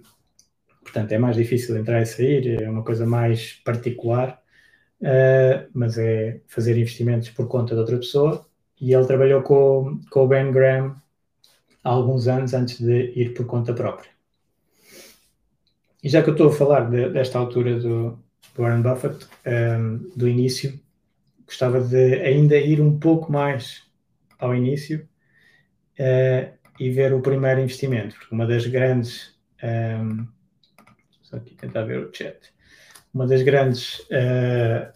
portanto 0.89 1.13
é 1.13 1.19
mais 1.19 1.37
difícil 1.37 1.77
entrar 1.77 2.01
e 2.01 2.07
sair, 2.07 2.63
é 2.63 2.69
uma 2.69 2.83
coisa 2.83 3.07
mais 3.07 3.53
particular, 3.65 4.43
uh, 5.03 5.69
mas 5.73 5.99
é 5.99 6.41
fazer 6.47 6.77
investimentos 6.77 7.29
por 7.31 7.47
conta 7.47 7.75
de 7.75 7.81
outra 7.81 7.99
pessoa. 7.99 8.47
E 8.81 8.93
ele 8.95 9.07
trabalhou 9.07 9.43
com, 9.43 10.01
com 10.11 10.25
o 10.25 10.29
Ben 10.29 10.51
Graham 10.51 10.97
há 11.85 11.91
alguns 11.91 12.27
anos 12.27 12.55
antes 12.55 12.81
de 12.81 13.13
ir 13.15 13.35
por 13.35 13.45
conta 13.47 13.75
própria. 13.75 14.11
E 16.03 16.09
já 16.09 16.23
que 16.23 16.31
eu 16.31 16.33
estou 16.33 16.49
a 16.49 16.53
falar 16.53 16.89
de, 16.89 17.11
desta 17.11 17.39
altura 17.39 17.79
do, 17.79 18.11
do 18.55 18.63
Warren 18.63 18.83
Buffett, 18.83 19.25
um, 19.25 19.51
ehm, 19.51 19.97
do 20.17 20.29
início, 20.29 20.79
gostava 21.45 21.81
de 21.81 22.15
ainda 22.23 22.57
ir 22.57 22.81
um 22.81 22.99
pouco 22.99 23.33
mais 23.33 23.83
ao 24.39 24.55
início 24.55 25.07
uh, 25.99 26.57
e 26.79 26.91
ver 26.91 27.13
o 27.13 27.21
primeiro 27.21 27.61
investimento, 27.61 28.15
porque 28.17 28.35
uma 28.35 28.47
das 28.47 28.67
grandes. 28.67 29.37
Um, 29.63 29.67
ehm, 29.67 30.38
só 31.29 31.37
aqui 31.37 31.55
tentar 31.55 31.85
ver 31.85 31.99
o 31.99 32.13
chat. 32.13 32.39
Uma 33.13 33.27
das 33.27 33.43
grandes 33.43 34.01
uh, 34.01 34.91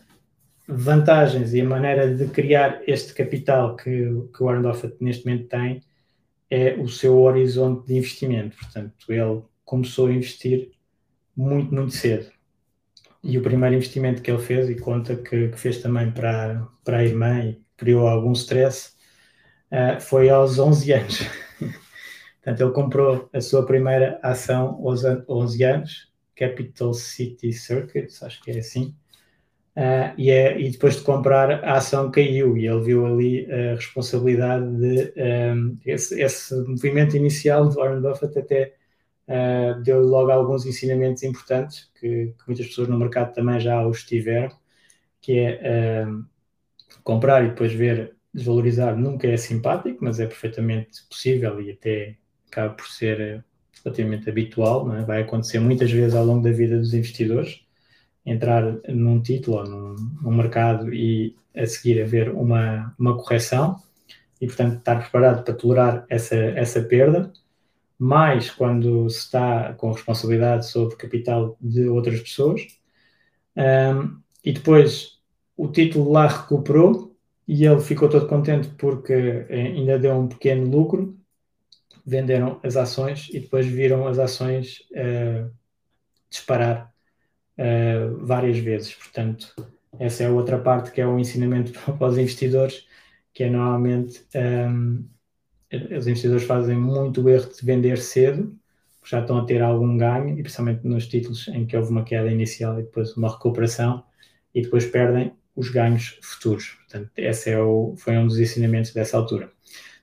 vantagens 0.67 1.53
e 1.53 1.61
a 1.61 1.65
maneira 1.65 2.15
de 2.15 2.27
criar 2.29 2.83
este 2.87 3.13
capital 3.13 3.77
que, 3.77 3.91
que 4.35 4.43
o 4.43 4.47
Warren 4.47 4.63
Buffett 4.63 4.97
neste 5.01 5.27
momento 5.27 5.49
tem 5.49 5.83
é 6.51 6.75
o 6.75 6.89
seu 6.89 7.19
horizonte 7.19 7.87
de 7.87 7.97
investimento. 7.97 8.57
Portanto, 8.57 8.95
ele 9.11 9.43
começou 9.65 10.07
a 10.07 10.13
investir 10.13 10.71
muito, 11.37 11.75
muito 11.75 11.93
cedo. 11.93 12.31
E 13.23 13.39
o 13.39 13.43
primeiro 13.43 13.77
investimento 13.77 14.21
que 14.21 14.31
ele 14.31 14.43
fez, 14.43 14.69
e 14.69 14.75
conta 14.75 15.17
que, 15.17 15.49
que 15.49 15.59
fez 15.59 15.79
também 15.79 16.11
para, 16.11 16.67
para 16.85 16.99
a 16.99 17.05
irmã 17.05 17.45
e 17.45 17.63
criou 17.77 18.07
algum 18.07 18.33
stress, 18.33 18.93
uh, 19.71 20.01
foi 20.01 20.29
aos 20.29 20.59
11 20.59 20.93
anos. 20.93 21.19
Portanto, 22.43 22.61
ele 22.61 22.73
comprou 22.73 23.31
a 23.33 23.41
sua 23.41 23.65
primeira 23.65 24.19
ação 24.23 24.81
aos 24.85 25.03
11 25.05 25.65
anos, 25.65 26.12
Capital 26.43 26.93
City 26.93 27.53
Circuits, 27.53 28.23
acho 28.23 28.43
que 28.43 28.51
é 28.51 28.59
assim. 28.59 28.95
Uh, 29.77 30.13
e, 30.19 30.31
é, 30.31 30.61
e, 30.61 30.71
depois 30.71 30.97
de 30.97 31.03
comprar, 31.03 31.65
a 31.65 31.77
ação 31.77 32.11
caiu 32.11 32.59
e 32.59 32.67
ele 32.67 32.83
viu 32.83 33.07
ali 33.07 33.51
a 33.51 33.75
responsabilidade 33.75 34.67
de 34.77 35.15
um, 35.17 35.79
eh, 35.87 35.93
esse, 35.95 36.21
esse, 36.21 36.55
movimento 36.69 37.17
inicial 37.17 37.69
de 37.69 37.77
Warren 37.77 38.03
Buffett 38.03 38.39
até 38.39 38.75
uh, 39.29 39.83
deu 39.83 40.03
logo 40.03 40.31
alguns 40.31 40.67
ensinamentos 40.67 41.23
importantes 41.23 41.91
que, 41.99 42.35
que, 42.39 42.47
muitas 42.47 42.67
pessoas 42.67 42.89
no 42.89 42.99
mercado 42.99 43.33
também 43.33 43.59
já 43.61 43.87
os 43.87 44.05
tiveram, 44.05 44.55
que 45.23 45.39
é 45.39 46.07
comprar 47.03 47.45
e 47.45 47.51
depois 47.51 47.73
ver 47.73 48.15
desvalorizar 48.35 48.97
nunca 48.97 49.27
é 49.27 49.37
simpático, 49.37 50.05
mas 50.05 50.21
é 50.21 50.27
perfeitamente 50.27 51.03
possível 51.09 51.61
e 51.61 51.71
até 51.71 52.17
acaba 52.47 52.75
por 52.75 52.87
ser 52.87 53.45
relativamente 53.85 54.29
habitual, 54.29 54.95
é? 54.95 55.03
vai 55.05 55.23
acontecer 55.23 55.59
muitas 55.59 55.91
vezes 55.91 56.15
ao 56.15 56.25
longo 56.25 56.43
da 56.43 56.53
vida 56.53 56.79
dos 56.79 56.95
investidores, 56.95 57.61
entrar 58.25 58.63
num 58.89 59.21
título 59.21 59.59
ou 59.59 59.65
num, 59.65 59.97
num 60.23 60.35
mercado 60.35 60.93
e 60.93 61.37
a 61.55 61.67
seguir 61.67 62.01
haver 62.03 62.31
uma, 62.31 62.95
uma 62.99 63.17
correção 63.17 63.81
e, 64.41 64.47
portanto, 64.47 64.79
estar 64.79 65.01
preparado 65.01 65.45
para 65.45 65.55
tolerar 65.55 66.07
essa, 66.09 66.37
essa 66.37 66.83
perda 66.83 67.33
mais 68.03 68.51
quando 68.51 69.09
se 69.09 69.19
está 69.19 69.75
com 69.75 69.93
responsabilidade 69.93 70.67
sobre 70.67 70.97
capital 70.97 71.57
de 71.61 71.89
outras 71.89 72.21
pessoas. 72.21 72.63
Um, 73.57 74.21
e 74.45 74.53
depois 74.53 75.21
o 75.57 75.69
título 75.69 76.11
lá 76.11 76.27
recuperou 76.27 77.15
e 77.47 77.65
ele 77.65 77.81
ficou 77.81 78.09
todo 78.09 78.27
contente 78.27 78.69
porque 78.77 79.47
ainda 79.49 80.01
deu 80.01 80.17
um 80.17 80.27
pequeno 80.27 80.69
lucro. 80.69 81.17
Venderam 82.05 82.61
as 82.63 82.77
ações 82.77 83.29
e 83.33 83.41
depois 83.41 83.67
viram 83.67 84.07
as 84.07 84.19
ações 84.19 84.81
uh, 84.93 85.51
disparar 86.29 86.93
uh, 87.59 88.25
várias 88.25 88.59
vezes. 88.59 88.95
Portanto, 88.95 89.55
essa 89.99 90.25
é 90.25 90.31
outra 90.31 90.59
parte 90.59 90.91
que 90.91 91.01
é 91.01 91.07
o 91.07 91.19
ensinamento 91.19 91.73
para 91.99 92.07
os 92.07 92.19
investidores, 92.19 92.87
que 93.33 93.45
é 93.45 93.51
normalmente 93.51 94.25
um, 94.35 95.05
os 95.97 96.07
investidores 96.07 96.45
fazem 96.45 96.77
muito 96.77 97.23
o 97.23 97.29
erro 97.29 97.51
de 97.51 97.65
vender 97.65 97.99
cedo, 97.99 98.55
já 99.05 99.21
estão 99.21 99.39
a 99.39 99.45
ter 99.45 99.63
algum 99.63 99.97
ganho, 99.97 100.39
e 100.39 100.43
principalmente 100.43 100.87
nos 100.87 101.07
títulos 101.09 101.49
em 101.49 101.67
que 101.67 101.77
houve 101.77 101.91
uma 101.91 102.05
queda 102.05 102.31
inicial 102.31 102.79
e 102.79 102.83
depois 102.83 103.17
uma 103.17 103.31
recuperação, 103.31 104.05
e 104.55 104.63
depois 104.63 104.87
perdem 104.87 105.33
os 105.57 105.71
ganhos 105.71 106.19
futuros. 106.23 106.79
Portanto, 106.83 107.11
esse 107.17 107.51
é 107.51 107.61
o, 107.61 107.95
foi 107.97 108.17
um 108.17 108.27
dos 108.27 108.39
ensinamentos 108.39 108.93
dessa 108.93 109.17
altura. 109.17 109.51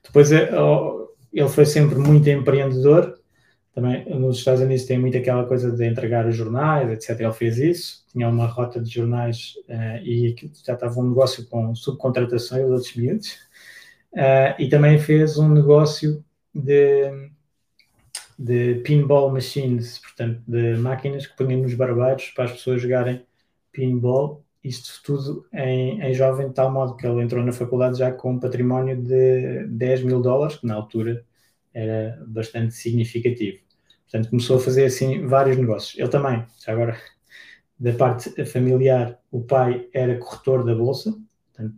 Depois, 0.04 0.30
eh, 0.32 0.50
ele 1.32 1.48
foi 1.48 1.66
sempre 1.66 1.96
muito 1.96 2.28
empreendedor, 2.28 3.20
também 3.74 4.04
nos 4.18 4.38
Estados 4.38 4.60
Unidos 4.60 4.84
tem 4.84 4.98
muito 4.98 5.16
aquela 5.16 5.46
coisa 5.46 5.70
de 5.70 5.86
entregar 5.86 6.26
os 6.26 6.34
jornais, 6.34 6.90
etc. 6.90 7.20
Ele 7.20 7.32
fez 7.32 7.58
isso, 7.58 8.04
tinha 8.10 8.28
uma 8.28 8.46
rota 8.46 8.80
de 8.80 8.90
jornais 8.90 9.54
uh, 9.68 10.04
e 10.04 10.34
já 10.64 10.74
estava 10.74 10.98
um 11.00 11.08
negócio 11.08 11.46
com 11.48 11.74
subcontratações 11.74 12.62
dos 12.62 12.72
outros 12.72 12.96
miúdos. 12.96 13.32
Uh, 14.12 14.58
e 14.58 14.68
também 14.68 14.98
fez 14.98 15.38
um 15.38 15.48
negócio 15.48 16.24
de, 16.52 17.30
de 18.36 18.74
pinball 18.82 19.30
machines, 19.30 19.98
portanto, 19.98 20.42
de 20.46 20.76
máquinas 20.76 21.26
que 21.26 21.36
punham 21.36 21.62
nos 21.62 21.74
barbeiros 21.74 22.30
para 22.30 22.46
as 22.46 22.52
pessoas 22.52 22.82
jogarem 22.82 23.24
pinball. 23.70 24.44
Isto 24.62 25.00
tudo 25.02 25.46
em, 25.52 26.00
em 26.02 26.12
jovem, 26.12 26.48
de 26.48 26.54
tal 26.54 26.70
modo 26.70 26.96
que 26.96 27.06
ele 27.06 27.22
entrou 27.22 27.42
na 27.44 27.52
faculdade 27.52 27.98
já 27.98 28.12
com 28.12 28.32
um 28.32 28.40
património 28.40 28.96
de 29.02 29.66
10 29.68 30.02
mil 30.02 30.20
dólares, 30.20 30.56
que 30.56 30.66
na 30.66 30.74
altura 30.74 31.24
era 31.72 32.22
bastante 32.26 32.74
significativo. 32.74 33.58
Portanto, 34.02 34.30
começou 34.30 34.56
a 34.56 34.60
fazer 34.60 34.84
assim 34.84 35.26
vários 35.26 35.56
negócios. 35.56 35.98
Ele 35.98 36.08
também, 36.08 36.44
já 36.64 36.72
agora, 36.72 36.98
da 37.78 37.92
parte 37.92 38.44
familiar, 38.44 39.18
o 39.30 39.40
pai 39.40 39.88
era 39.94 40.18
corretor 40.18 40.64
da 40.64 40.74
bolsa, 40.74 41.16
portanto, 41.46 41.76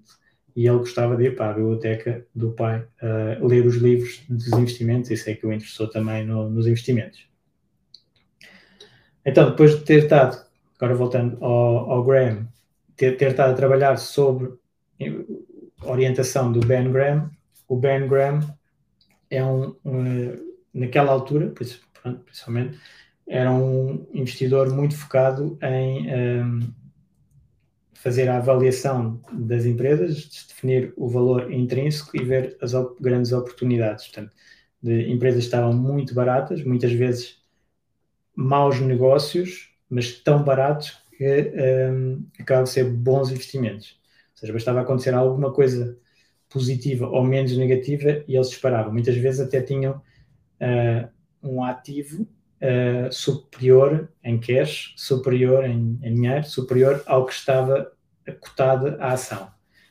e 0.54 0.66
ele 0.66 0.78
gostava 0.78 1.16
de 1.16 1.24
ir 1.24 1.36
para 1.36 1.50
a 1.50 1.54
biblioteca 1.54 2.26
do 2.34 2.52
pai 2.52 2.80
uh, 2.80 3.46
ler 3.46 3.66
os 3.66 3.76
livros 3.76 4.22
dos 4.28 4.48
investimentos, 4.48 5.10
isso 5.10 5.30
é 5.30 5.34
que 5.34 5.46
o 5.46 5.52
interessou 5.52 5.88
também 5.88 6.26
no, 6.26 6.50
nos 6.50 6.66
investimentos. 6.66 7.26
Então, 9.24 9.50
depois 9.50 9.78
de 9.78 9.84
ter 9.84 10.02
estado, 10.02 10.44
agora 10.76 10.94
voltando 10.94 11.42
ao, 11.42 11.90
ao 11.90 12.04
Graham, 12.04 12.48
ter, 13.02 13.16
ter 13.16 13.30
estado 13.32 13.50
a 13.50 13.56
trabalhar 13.56 13.96
sobre 13.96 14.52
orientação 15.82 16.52
do 16.52 16.60
Ben 16.60 16.92
Graham, 16.92 17.28
o 17.66 17.76
Ben 17.76 18.06
Graham 18.06 18.40
é 19.28 19.44
um, 19.44 19.74
um 19.84 20.52
naquela 20.72 21.10
altura, 21.10 21.52
principalmente, 22.24 22.78
era 23.26 23.50
um 23.50 24.06
investidor 24.14 24.72
muito 24.72 24.96
focado 24.96 25.58
em 25.60 26.14
um, 26.14 26.60
fazer 27.94 28.28
a 28.28 28.36
avaliação 28.36 29.20
das 29.32 29.64
empresas, 29.64 30.46
definir 30.48 30.94
o 30.96 31.08
valor 31.08 31.52
intrínseco 31.52 32.16
e 32.16 32.24
ver 32.24 32.56
as 32.60 32.72
op 32.72 33.02
grandes 33.02 33.32
oportunidades. 33.32 34.06
Portanto, 34.06 34.32
de 34.80 35.10
empresas 35.10 35.42
estavam 35.42 35.72
muito 35.72 36.14
baratas, 36.14 36.62
muitas 36.64 36.92
vezes 36.92 37.42
maus 38.36 38.78
negócios, 38.78 39.72
mas 39.90 40.12
tão 40.12 40.44
baratos 40.44 41.01
que 41.22 41.52
um, 41.90 42.26
acabam 42.38 42.64
de 42.64 42.70
ser 42.70 42.84
bons 42.84 43.30
investimentos. 43.30 44.00
Ou 44.32 44.38
seja, 44.38 44.52
bastava 44.52 44.80
acontecer 44.80 45.14
alguma 45.14 45.52
coisa 45.52 45.96
positiva 46.48 47.08
ou 47.08 47.24
menos 47.24 47.56
negativa 47.56 48.24
e 48.26 48.34
eles 48.34 48.50
disparavam. 48.50 48.92
Muitas 48.92 49.16
vezes 49.16 49.40
até 49.40 49.60
tinham 49.62 49.94
uh, 50.60 51.08
um 51.42 51.62
ativo 51.64 52.22
uh, 52.22 53.12
superior 53.12 54.12
em 54.22 54.38
cash, 54.38 54.94
superior 54.96 55.64
em, 55.64 55.98
em, 56.02 56.14
dinheiro, 56.14 56.44
superior 56.44 57.02
ao 57.06 57.24
que 57.24 57.32
estava 57.32 57.92
cotado 58.40 58.96
a 59.00 59.12
ação. 59.12 59.50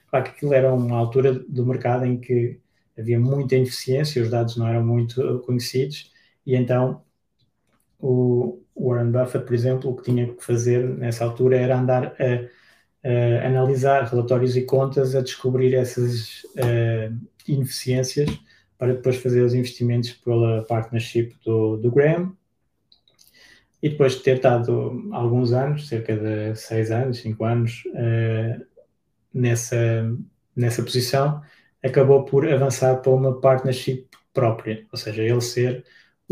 Claro 0.09 0.25
que 0.25 0.31
aquilo 0.31 0.53
era 0.53 0.73
uma 0.73 0.97
altura 0.97 1.33
do 1.33 1.65
mercado 1.65 2.05
em 2.05 2.19
que 2.19 2.59
havia 2.97 3.19
muita 3.19 3.55
ineficiência, 3.55 4.21
os 4.21 4.29
dados 4.29 4.57
não 4.57 4.67
eram 4.67 4.85
muito 4.85 5.39
conhecidos, 5.39 6.11
e 6.45 6.55
então 6.55 7.01
o 7.97 8.60
Warren 8.75 9.11
Buffett, 9.11 9.45
por 9.45 9.53
exemplo, 9.53 9.91
o 9.91 9.95
que 9.95 10.03
tinha 10.03 10.33
que 10.33 10.43
fazer 10.43 10.87
nessa 10.87 11.25
altura 11.25 11.57
era 11.57 11.77
andar 11.77 12.15
a 12.19 12.45
uh, 13.07 13.45
analisar 13.45 14.03
relatórios 14.05 14.55
e 14.55 14.63
contas 14.63 15.15
a 15.15 15.21
descobrir 15.21 15.73
essas 15.75 16.43
uh, 16.55 17.15
ineficiências 17.47 18.29
para 18.77 18.93
depois 18.93 19.17
fazer 19.17 19.41
os 19.41 19.53
investimentos 19.53 20.11
pela 20.13 20.63
partnership 20.63 21.35
do, 21.45 21.77
do 21.77 21.91
Graham. 21.91 22.35
E 23.83 23.89
depois 23.89 24.13
de 24.13 24.23
ter 24.23 24.35
estado 24.37 25.09
alguns 25.11 25.53
anos, 25.53 25.87
cerca 25.87 26.15
de 26.15 26.55
seis 26.55 26.91
anos, 26.91 27.19
cinco 27.19 27.43
anos, 27.43 27.83
uh, 27.87 28.65
nessa, 29.33 30.11
nessa 30.55 30.83
posição, 30.83 31.41
acabou 31.83 32.25
por 32.25 32.47
avançar 32.47 32.95
para 32.97 33.11
uma 33.11 33.39
partnership 33.39 34.07
própria, 34.33 34.85
ou 34.91 34.97
seja, 34.97 35.23
ele 35.23 35.41
ser 35.41 35.83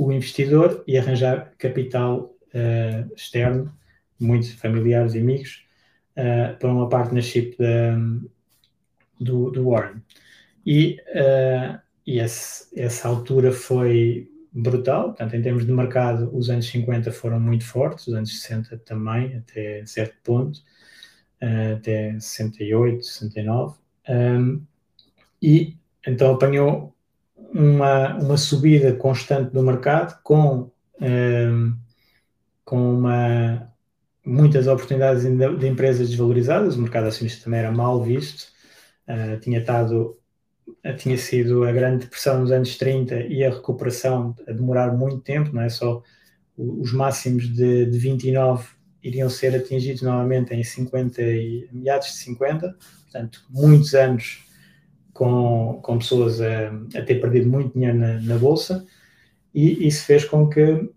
o 0.05 0.11
investidor 0.13 0.83
e 0.87 0.97
arranjar 0.97 1.51
capital 1.57 2.33
uh, 2.53 3.13
externo, 3.15 3.73
muitos 4.19 4.53
familiares 4.53 5.13
e 5.13 5.19
amigos, 5.19 5.65
uh, 6.15 6.57
para 6.57 6.71
uma 6.71 6.87
partnership 6.87 7.57
do, 9.19 9.51
do 9.51 9.69
Warren. 9.69 10.01
E, 10.65 11.01
uh, 11.09 11.79
e 12.07 12.19
esse, 12.19 12.79
essa 12.79 13.09
altura 13.09 13.51
foi 13.51 14.31
brutal, 14.53 15.09
portanto, 15.09 15.35
em 15.35 15.41
termos 15.41 15.65
de 15.65 15.71
mercado, 15.71 16.35
os 16.35 16.49
anos 16.49 16.67
50 16.67 17.11
foram 17.11 17.39
muito 17.39 17.65
fortes, 17.65 18.07
os 18.07 18.13
anos 18.13 18.41
60 18.41 18.77
também, 18.79 19.35
até 19.35 19.85
certo 19.85 20.15
ponto, 20.23 20.59
uh, 21.41 21.75
até 21.75 22.13
68, 22.13 23.03
69, 23.03 23.77
um, 24.09 24.61
e 25.41 25.75
então 26.07 26.33
apanhou 26.33 26.95
uma, 27.53 28.15
uma 28.17 28.37
subida 28.37 28.93
constante 28.93 29.51
do 29.51 29.63
mercado 29.63 30.19
com, 30.23 30.71
um, 31.01 31.75
com 32.63 32.93
uma, 32.93 33.71
muitas 34.25 34.67
oportunidades 34.67 35.23
de 35.23 35.67
empresas 35.67 36.09
desvalorizadas, 36.09 36.75
o 36.75 36.81
mercado 36.81 37.07
acionista 37.07 37.43
também 37.43 37.59
era 37.59 37.71
mal 37.71 38.01
visto, 38.03 38.49
uh, 39.07 39.39
tinha 39.39 39.59
estado 39.59 40.15
tinha 40.97 41.17
sido 41.17 41.63
a 41.63 41.71
grande 41.71 42.05
depressão 42.05 42.39
nos 42.39 42.51
anos 42.51 42.77
30 42.77 43.21
e 43.21 43.43
a 43.43 43.49
recuperação 43.49 44.35
a 44.47 44.51
demorar 44.51 44.95
muito 44.95 45.19
tempo, 45.19 45.53
não 45.53 45.61
é? 45.61 45.69
Só 45.69 46.01
os 46.57 46.93
máximos 46.93 47.47
de, 47.49 47.85
de 47.85 47.97
29 47.97 48.67
iriam 49.01 49.29
ser 49.29 49.55
atingidos 49.55 50.01
novamente 50.01 50.53
em 50.53 50.63
50 50.63 51.21
e 51.21 51.69
meados 51.71 52.07
de 52.07 52.13
50, 52.15 52.75
portanto, 53.03 53.43
muitos 53.49 53.93
anos 53.93 54.45
com, 55.19 55.81
com 55.83 55.99
pessoas 55.99 56.39
a, 56.39 56.69
a 56.95 57.01
ter 57.01 57.19
perdido 57.19 57.49
muito 57.49 57.73
dinheiro 57.73 57.97
na, 57.97 58.21
na 58.21 58.37
bolsa, 58.37 58.87
e 59.53 59.85
isso 59.85 60.05
fez 60.05 60.23
com 60.23 60.47
que 60.47 60.63
uh, 60.63 60.89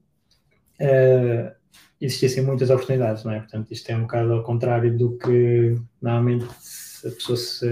existissem 2.00 2.44
muitas 2.44 2.70
oportunidades, 2.70 3.24
não 3.24 3.32
é? 3.32 3.40
Portanto, 3.40 3.72
isto 3.72 3.90
é 3.90 3.96
um 3.96 4.02
bocado 4.02 4.32
ao 4.32 4.44
contrário 4.44 4.96
do 4.96 5.18
que 5.18 5.74
normalmente 6.00 6.44
a 7.04 7.10
pessoa 7.10 7.36
se, 7.36 7.66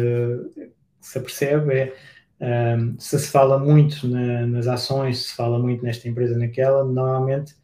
se 1.01 1.19
apercebe, 1.19 1.73
é 2.41 2.77
um, 2.77 2.99
se 2.99 3.17
se 3.17 3.29
fala 3.29 3.57
muito 3.57 4.09
na, 4.09 4.45
nas 4.45 4.67
ações, 4.67 5.27
se 5.27 5.37
fala 5.37 5.57
muito 5.57 5.85
nesta 5.85 6.09
empresa, 6.09 6.37
naquela, 6.37 6.83
normalmente 6.83 7.55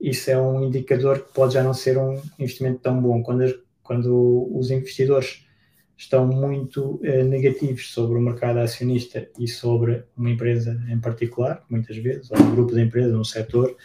isso 0.00 0.28
é 0.28 0.40
um 0.40 0.64
indicador 0.64 1.20
que 1.20 1.32
pode 1.32 1.54
já 1.54 1.62
não 1.62 1.72
ser 1.72 1.98
um 1.98 2.20
investimento 2.36 2.80
tão 2.80 3.00
bom. 3.00 3.22
Quando, 3.22 3.44
quando 3.80 4.50
os 4.52 4.72
investidores 4.72 5.46
estão 5.96 6.26
muito 6.26 6.96
uh, 6.96 7.24
negativos 7.24 7.92
sobre 7.92 8.18
o 8.18 8.20
mercado 8.20 8.58
acionista 8.58 9.28
e 9.38 9.46
sobre 9.46 10.04
uma 10.16 10.30
empresa 10.30 10.80
em 10.88 10.98
particular, 10.98 11.64
muitas 11.68 11.96
vezes, 11.96 12.30
ou 12.30 12.38
um 12.40 12.54
grupo 12.54 12.74
de 12.74 12.82
empresas, 12.82 13.14
um 13.14 13.24
setor, 13.24 13.76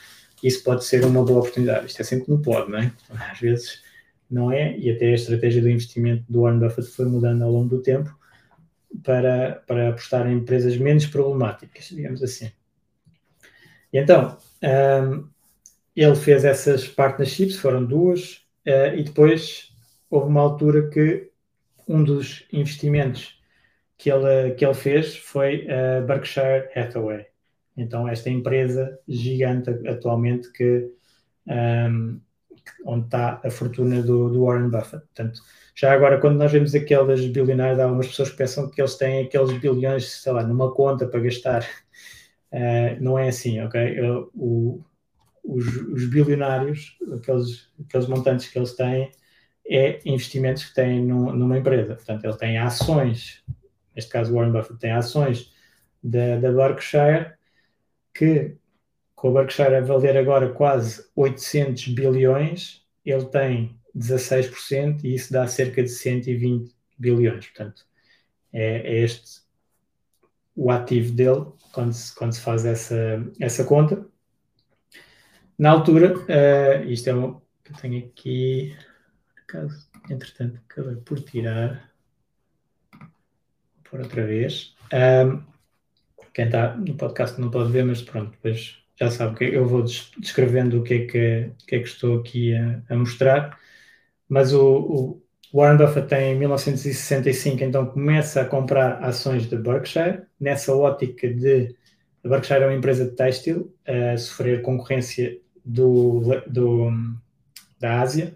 isso 0.43 0.63
pode 0.63 0.85
ser 0.85 1.05
uma 1.05 1.23
boa 1.23 1.39
oportunidade. 1.39 1.87
Isto 1.87 2.01
é 2.01 2.05
sempre 2.05 2.31
um 2.33 2.41
pode, 2.41 2.71
não 2.71 2.79
é? 2.79 2.91
Às 3.31 3.39
vezes 3.39 3.81
não 4.29 4.51
é, 4.51 4.77
e 4.77 4.91
até 4.91 5.07
a 5.07 5.15
estratégia 5.15 5.61
do 5.61 5.69
investimento 5.69 6.23
do 6.29 6.41
Warren 6.41 6.59
Buffett 6.59 6.87
foi 6.89 7.05
mudando 7.05 7.41
ao 7.41 7.51
longo 7.51 7.69
do 7.69 7.81
tempo 7.81 8.15
para, 9.03 9.63
para 9.67 9.89
apostar 9.89 10.27
em 10.27 10.37
empresas 10.37 10.77
menos 10.77 11.05
problemáticas, 11.07 11.85
digamos 11.85 12.21
assim. 12.21 12.51
E 13.91 13.97
então, 13.97 14.37
um, 14.63 15.27
ele 15.95 16.15
fez 16.15 16.45
essas 16.45 16.87
partnerships, 16.87 17.57
foram 17.57 17.83
duas, 17.83 18.41
uh, 18.67 18.95
e 18.95 19.03
depois 19.03 19.73
houve 20.09 20.27
uma 20.27 20.41
altura 20.41 20.89
que 20.89 21.29
um 21.89 22.03
dos 22.03 22.45
investimentos 22.53 23.37
que 23.97 24.09
ele, 24.09 24.51
que 24.51 24.63
ele 24.63 24.73
fez 24.73 25.17
foi 25.17 25.67
a 25.69 26.01
Berkshire 26.01 26.69
Hathaway. 26.73 27.25
Então, 27.75 28.07
esta 28.07 28.29
empresa 28.29 28.97
gigante 29.07 29.69
atualmente 29.87 30.51
que, 30.51 30.89
um, 31.47 32.21
onde 32.85 33.05
está 33.05 33.41
a 33.43 33.49
fortuna 33.49 34.01
do, 34.01 34.29
do, 34.29 34.45
Warren 34.45 34.69
Buffett. 34.69 35.03
Portanto, 35.05 35.41
já 35.75 35.93
agora, 35.93 36.19
quando 36.19 36.37
nós 36.37 36.51
vemos 36.51 36.75
aquelas 36.75 37.25
bilionárias, 37.25 37.79
há 37.79 37.83
algumas 37.85 38.07
pessoas 38.07 38.29
que 38.29 38.37
pensam 38.37 38.69
que 38.69 38.81
eles 38.81 38.95
têm 38.95 39.25
aqueles 39.25 39.51
bilhões, 39.59 40.09
sei 40.09 40.31
lá, 40.31 40.43
numa 40.43 40.73
conta 40.73 41.07
para 41.07 41.19
gastar. 41.21 41.65
Uh, 42.51 43.01
não 43.01 43.17
é 43.17 43.29
assim, 43.29 43.61
ok? 43.61 43.81
Eu, 43.97 44.29
o, 44.33 44.83
os, 45.43 45.65
os, 45.67 46.05
bilionários, 46.09 46.97
aqueles, 47.13 47.69
aqueles 47.85 48.07
montantes 48.07 48.47
que 48.49 48.57
eles 48.57 48.73
têm, 48.75 49.11
é 49.69 49.99
investimentos 50.05 50.65
que 50.65 50.73
têm 50.73 51.05
no, 51.05 51.33
numa 51.33 51.57
empresa. 51.57 51.95
Portanto, 51.95 52.25
ele 52.25 52.37
tem 52.37 52.57
ações, 52.57 53.43
neste 53.95 54.11
caso 54.11 54.33
Warren 54.33 54.51
Buffett 54.51 54.79
tem 54.79 54.91
ações 54.91 55.53
da, 56.03 56.37
da 56.39 56.51
Berkshire, 56.51 57.33
que 58.13 58.55
com 59.15 59.29
o 59.29 59.33
Berkshire 59.33 59.75
a 59.75 59.81
valer 59.81 60.17
agora 60.17 60.49
quase 60.49 61.05
800 61.15 61.89
bilhões, 61.89 62.85
ele 63.05 63.25
tem 63.25 63.77
16% 63.95 65.03
e 65.03 65.13
isso 65.13 65.31
dá 65.31 65.45
cerca 65.45 65.83
de 65.83 65.89
120 65.89 66.73
bilhões. 66.97 67.47
Portanto, 67.47 67.85
é, 68.53 68.77
é 68.77 69.03
este 69.03 69.41
o 70.55 70.71
ativo 70.71 71.13
dele 71.13 71.45
quando 71.71 71.93
se, 71.93 72.13
quando 72.15 72.33
se 72.33 72.41
faz 72.41 72.65
essa, 72.65 72.95
essa 73.39 73.63
conta. 73.63 74.05
Na 75.57 75.71
altura, 75.71 76.17
uh, 76.17 76.89
isto 76.89 77.09
é 77.09 77.13
que 77.13 77.17
eu 77.17 77.41
tenho 77.81 78.05
aqui, 78.05 78.75
caso, 79.49 79.87
entretanto, 80.09 80.59
acabei 80.69 80.95
por 80.97 81.19
tirar, 81.21 81.91
por 83.83 83.99
outra 83.99 84.25
vez. 84.25 84.75
Um, 84.93 85.41
quem 86.33 86.45
está 86.45 86.75
no 86.75 86.95
podcast 86.95 87.39
não 87.41 87.49
pode 87.49 87.71
ver, 87.71 87.83
mas 87.83 88.01
pronto, 88.01 88.31
depois 88.31 88.77
já 88.95 89.09
sabe 89.09 89.37
que 89.37 89.43
eu 89.45 89.65
vou 89.65 89.83
descrevendo 89.83 90.79
o 90.79 90.83
que 90.83 90.93
é 90.93 91.05
que, 91.05 91.51
que, 91.65 91.75
é 91.75 91.79
que 91.79 91.87
estou 91.87 92.19
aqui 92.19 92.53
a, 92.55 92.81
a 92.89 92.95
mostrar. 92.95 93.57
Mas 94.27 94.53
o, 94.53 94.61
o, 94.61 95.21
Warren 95.51 95.77
Buffett 95.77 96.13
em 96.13 96.37
1965 96.37 97.63
então 97.63 97.87
começa 97.87 98.41
a 98.41 98.45
comprar 98.45 99.03
ações 99.03 99.47
da 99.47 99.57
Berkshire, 99.57 100.21
nessa 100.39 100.75
ótica 100.75 101.27
de 101.27 101.75
a 102.23 102.27
Berkshire 102.27 102.61
é 102.61 102.67
uma 102.67 102.75
empresa 102.75 103.05
de 103.05 103.15
têxtil 103.15 103.73
a 103.87 104.15
sofrer 104.17 104.61
concorrência 104.61 105.39
do, 105.65 106.21
do, 106.45 106.91
da 107.79 108.01
Ásia 108.01 108.35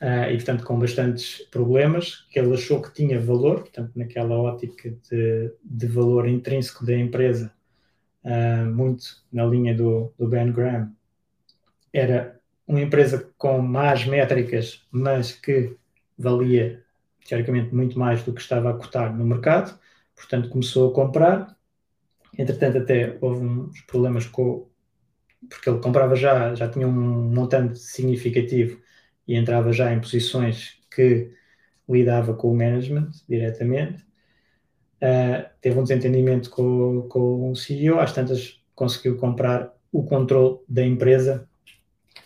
uh, 0.00 0.30
e, 0.30 0.36
portanto, 0.36 0.64
com 0.64 0.78
bastantes 0.78 1.42
problemas, 1.50 2.26
que 2.30 2.38
ele 2.38 2.54
achou 2.54 2.80
que 2.80 2.92
tinha 2.92 3.20
valor, 3.20 3.60
portanto, 3.60 3.92
naquela 3.94 4.36
ótica 4.36 4.90
de, 5.10 5.52
de 5.62 5.86
valor 5.86 6.26
intrínseco 6.26 6.84
da 6.84 6.96
empresa, 6.96 7.52
uh, 8.24 8.66
muito 8.74 9.22
na 9.32 9.44
linha 9.44 9.74
do, 9.74 10.12
do 10.18 10.26
Ben 10.26 10.50
Graham, 10.50 10.92
era 11.92 12.40
uma 12.66 12.80
empresa 12.80 13.30
com 13.36 13.60
más 13.60 14.06
métricas, 14.06 14.86
mas 14.90 15.32
que 15.32 15.76
valia, 16.16 16.82
teoricamente, 17.26 17.74
muito 17.74 17.98
mais 17.98 18.22
do 18.22 18.32
que 18.32 18.40
estava 18.40 18.70
a 18.70 18.74
cotar 18.74 19.14
no 19.16 19.24
mercado, 19.24 19.78
portanto, 20.14 20.48
começou 20.48 20.90
a 20.90 20.94
comprar. 20.94 21.56
Entretanto, 22.38 22.78
até 22.78 23.18
houve 23.20 23.44
uns 23.44 23.80
problemas 23.82 24.26
com. 24.26 24.68
Porque 25.48 25.68
ele 25.68 25.80
comprava 25.80 26.14
já, 26.14 26.54
já 26.54 26.68
tinha 26.68 26.86
um 26.86 26.92
montante 26.92 27.78
significativo 27.78 28.79
e 29.30 29.36
entrava 29.36 29.72
já 29.72 29.94
em 29.94 30.00
posições 30.00 30.76
que 30.92 31.30
lidava 31.88 32.34
com 32.34 32.50
o 32.50 32.56
management 32.56 33.12
diretamente. 33.28 34.02
Uh, 35.00 35.48
teve 35.60 35.78
um 35.78 35.84
desentendimento 35.84 36.50
com, 36.50 37.02
com 37.08 37.52
o 37.52 37.54
CEO, 37.54 38.00
às 38.00 38.12
tantas 38.12 38.60
conseguiu 38.74 39.16
comprar 39.16 39.72
o 39.92 40.02
controle 40.02 40.58
da 40.68 40.84
empresa 40.84 41.48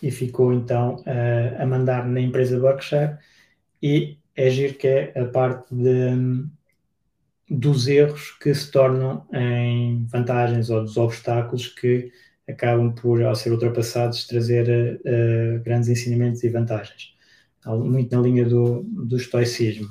e 0.02 0.10
ficou 0.10 0.50
então 0.54 0.96
uh, 1.00 1.62
a 1.62 1.66
mandar 1.66 2.08
na 2.08 2.20
empresa 2.20 2.58
Berkshire 2.58 3.18
e 3.82 4.16
é 4.34 4.48
giro 4.48 4.72
que 4.72 4.88
é 4.88 5.12
a 5.14 5.26
parte 5.26 5.74
de, 5.74 6.48
dos 7.50 7.86
erros 7.86 8.30
que 8.40 8.54
se 8.54 8.70
tornam 8.70 9.26
em 9.30 10.06
vantagens 10.06 10.70
ou 10.70 10.80
dos 10.80 10.96
obstáculos 10.96 11.68
que 11.68 12.10
acabam 12.48 12.94
por, 12.94 13.22
ao 13.22 13.34
ser 13.34 13.52
ultrapassados, 13.52 14.26
trazer 14.26 15.00
uh, 15.00 15.62
grandes 15.62 15.88
ensinamentos 15.88 16.42
e 16.44 16.48
vantagens. 16.48 17.14
Muito 17.66 18.14
na 18.14 18.22
linha 18.22 18.44
do, 18.44 18.82
do 18.82 19.16
estoicismo. 19.16 19.88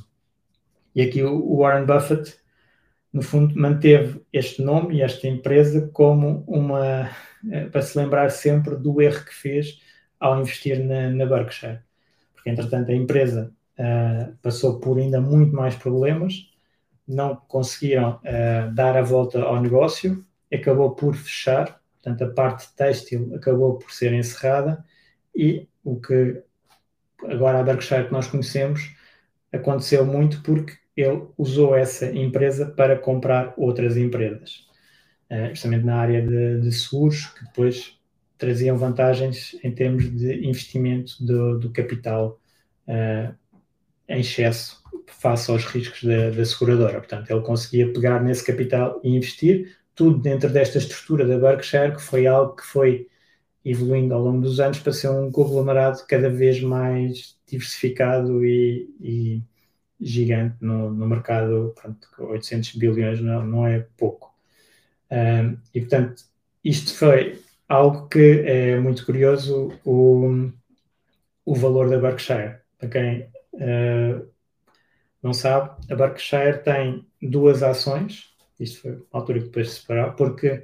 E 0.95 1.01
aqui 1.01 1.23
o 1.23 1.57
Warren 1.57 1.85
Buffett, 1.85 2.35
no 3.11 3.23
fundo, 3.23 3.59
manteve 3.59 4.21
este 4.31 4.61
nome 4.61 4.97
e 4.97 5.01
esta 5.01 5.27
empresa 5.27 5.89
como 5.91 6.43
uma. 6.47 7.09
Uh, 7.43 7.69
para 7.71 7.81
se 7.81 7.97
lembrar 7.97 8.29
sempre 8.29 8.75
do 8.75 9.01
erro 9.01 9.25
que 9.25 9.33
fez 9.33 9.79
ao 10.19 10.39
investir 10.39 10.83
na, 10.83 11.09
na 11.09 11.25
Berkshire. 11.25 11.79
Porque, 12.33 12.49
entretanto, 12.49 12.91
a 12.91 12.95
empresa 12.95 13.51
uh, 13.79 14.37
passou 14.41 14.79
por 14.79 14.99
ainda 14.99 15.19
muito 15.19 15.53
mais 15.53 15.75
problemas, 15.75 16.49
não 17.05 17.35
conseguiram 17.35 18.21
dar 18.73 18.95
a 18.95 19.01
volta 19.01 19.41
ao 19.41 19.61
negócio, 19.61 20.25
acabou 20.49 20.95
por 20.95 21.13
fechar 21.13 21.82
Portanto, 22.03 22.23
a 22.25 22.33
parte 22.33 22.67
têxtil 22.75 23.33
acabou 23.33 23.77
por 23.77 23.89
ser 23.91 24.11
encerrada 24.11 24.83
e 25.33 25.67
o 25.83 25.99
que 25.99 26.43
agora 27.25 27.59
a 27.59 27.63
Berkshire 27.63 28.07
que 28.07 28.11
nós 28.11 28.27
conhecemos 28.27 28.93
aconteceu 29.53 30.05
muito 30.05 30.41
porque 30.43 30.73
ele 30.97 31.23
usou 31.37 31.75
essa 31.75 32.05
empresa 32.07 32.65
para 32.65 32.99
comprar 32.99 33.53
outras 33.55 33.95
empresas, 33.95 34.67
uh, 35.31 35.49
justamente 35.49 35.85
na 35.85 35.95
área 35.95 36.21
de, 36.21 36.59
de, 36.59 36.71
seguros, 36.71 37.27
que 37.27 37.45
depois 37.45 37.97
traziam 38.37 38.77
vantagens 38.77 39.57
em 39.63 39.71
termos 39.71 40.03
de 40.11 40.45
investimento 40.45 41.23
do, 41.25 41.57
do 41.57 41.71
capital 41.71 42.39
uh, 42.87 43.33
em 44.09 44.19
excesso 44.19 44.83
face 45.07 45.49
aos 45.49 45.65
riscos 45.65 46.03
da, 46.03 46.31
da 46.31 46.45
seguradora. 46.45 46.99
Portanto, 46.99 47.29
ele 47.31 47.41
conseguia 47.41 47.91
pegar 47.93 48.21
nesse 48.21 48.45
capital 48.45 48.99
e 49.03 49.15
investir, 49.15 49.77
tudo 49.95 50.19
dentro 50.19 50.49
desta 50.49 50.77
estrutura 50.77 51.25
da 51.25 51.37
Berkshire, 51.37 51.95
que 51.95 52.01
foi 52.01 52.27
algo 52.27 52.55
que 52.55 52.63
foi 52.63 53.07
evoluindo 53.65 54.13
ao 54.13 54.21
longo 54.21 54.41
dos 54.41 54.59
anos 54.59 54.79
para 54.79 54.91
ser 54.91 55.09
um 55.09 55.31
conglomerado 55.31 56.05
cada 56.07 56.29
vez 56.29 56.61
mais 56.61 57.37
diversificado 57.47 58.45
e, 58.45 58.89
e 58.99 59.41
gigante 59.99 60.57
no, 60.61 60.91
no 60.91 61.07
mercado, 61.07 61.73
pronto, 61.79 62.07
800 62.19 62.75
bilhões 62.75 63.21
não, 63.21 63.45
não 63.45 63.67
é 63.67 63.87
pouco. 63.97 64.33
Um, 65.11 65.57
e, 65.73 65.79
portanto, 65.81 66.23
isto 66.63 66.95
foi 66.95 67.41
algo 67.69 68.07
que 68.09 68.43
é 68.45 68.79
muito 68.79 69.05
curioso, 69.05 69.71
o, 69.85 70.51
o 71.45 71.55
valor 71.55 71.89
da 71.89 71.97
Berkshire. 71.97 72.57
Para 72.77 72.89
quem 72.89 73.21
uh, 73.53 74.27
não 75.21 75.33
sabe, 75.33 75.71
a 75.89 75.95
Berkshire 75.95 76.63
tem 76.63 77.07
duas 77.21 77.63
ações, 77.63 78.32
isto 78.59 78.81
foi 78.81 78.91
uma 78.91 79.05
altura 79.11 79.39
que 79.39 79.45
depois 79.45 79.69
se 79.69 79.81
separar, 79.81 80.11
porque 80.15 80.63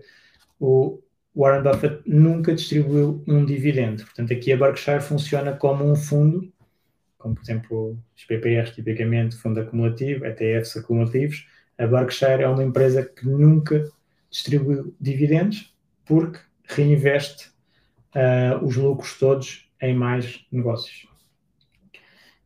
o 0.60 0.99
Warren 1.36 1.63
Buffett 1.63 2.02
nunca 2.06 2.54
distribuiu 2.54 3.23
um 3.28 3.45
dividendo. 3.45 4.04
Portanto, 4.04 4.34
aqui 4.34 4.52
a 4.52 4.58
Berkshire 4.58 5.02
funciona 5.02 5.54
como 5.54 5.89
um 5.89 5.95
fundo, 5.95 6.52
como 7.17 7.36
por 7.36 7.43
exemplo 7.43 7.97
os 8.15 8.23
PPRs, 8.25 8.73
tipicamente 8.73 9.36
fundo 9.36 9.60
acumulativo, 9.60 10.25
ETFs 10.25 10.78
acumulativos. 10.78 11.47
A 11.78 11.88
Berkshire 11.88 12.43
é 12.43 12.47
uma 12.47 12.63
empresa 12.63 13.04
que 13.04 13.25
nunca 13.25 13.89
distribuiu 14.30 14.93
dividendos 14.99 15.73
porque 16.06 16.39
reinveste 16.65 17.52
uh, 18.15 18.63
os 18.63 18.75
lucros 18.75 19.17
todos 19.17 19.69
em 19.82 19.93
mais 19.93 20.45
negócios. 20.52 21.08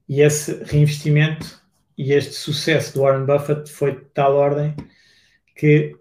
E 0.08 0.22
esse 0.22 0.64
reinvestimento 0.64 1.62
e 1.98 2.14
este 2.14 2.34
sucesso 2.34 2.94
do 2.94 3.02
Warren 3.02 3.26
Buffett 3.26 3.72
foi 3.72 3.96
de 3.96 4.06
tal 4.14 4.36
ordem 4.36 4.76
que 5.56 5.96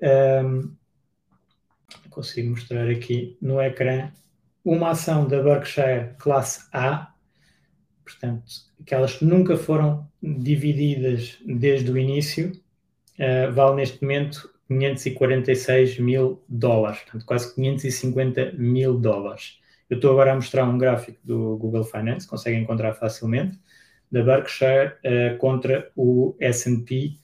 um, 0.44 0.74
consigo 2.10 2.50
mostrar 2.50 2.88
aqui 2.88 3.36
no 3.40 3.60
ecrã 3.60 4.10
uma 4.64 4.90
ação 4.90 5.26
da 5.26 5.42
Berkshire 5.42 6.14
classe 6.18 6.68
A, 6.72 7.12
portanto, 8.04 8.44
aquelas 8.80 9.14
que 9.14 9.24
nunca 9.24 9.56
foram 9.56 10.06
divididas 10.22 11.38
desde 11.44 11.90
o 11.90 11.98
início, 11.98 12.52
uh, 13.18 13.52
vale 13.52 13.76
neste 13.76 14.02
momento 14.02 14.50
546 14.68 15.98
mil 15.98 16.42
dólares, 16.48 17.00
portanto, 17.00 17.26
quase 17.26 17.54
550 17.54 18.52
mil 18.52 18.98
dólares. 18.98 19.58
Eu 19.90 19.96
estou 19.96 20.12
agora 20.12 20.32
a 20.32 20.36
mostrar 20.36 20.64
um 20.64 20.78
gráfico 20.78 21.18
do 21.24 21.56
Google 21.58 21.84
Finance, 21.84 22.26
conseguem 22.26 22.62
encontrar 22.62 22.94
facilmente, 22.94 23.58
da 24.10 24.22
Berkshire 24.22 24.94
uh, 25.04 25.38
contra 25.38 25.90
o 25.96 26.36
S&P 26.38 27.16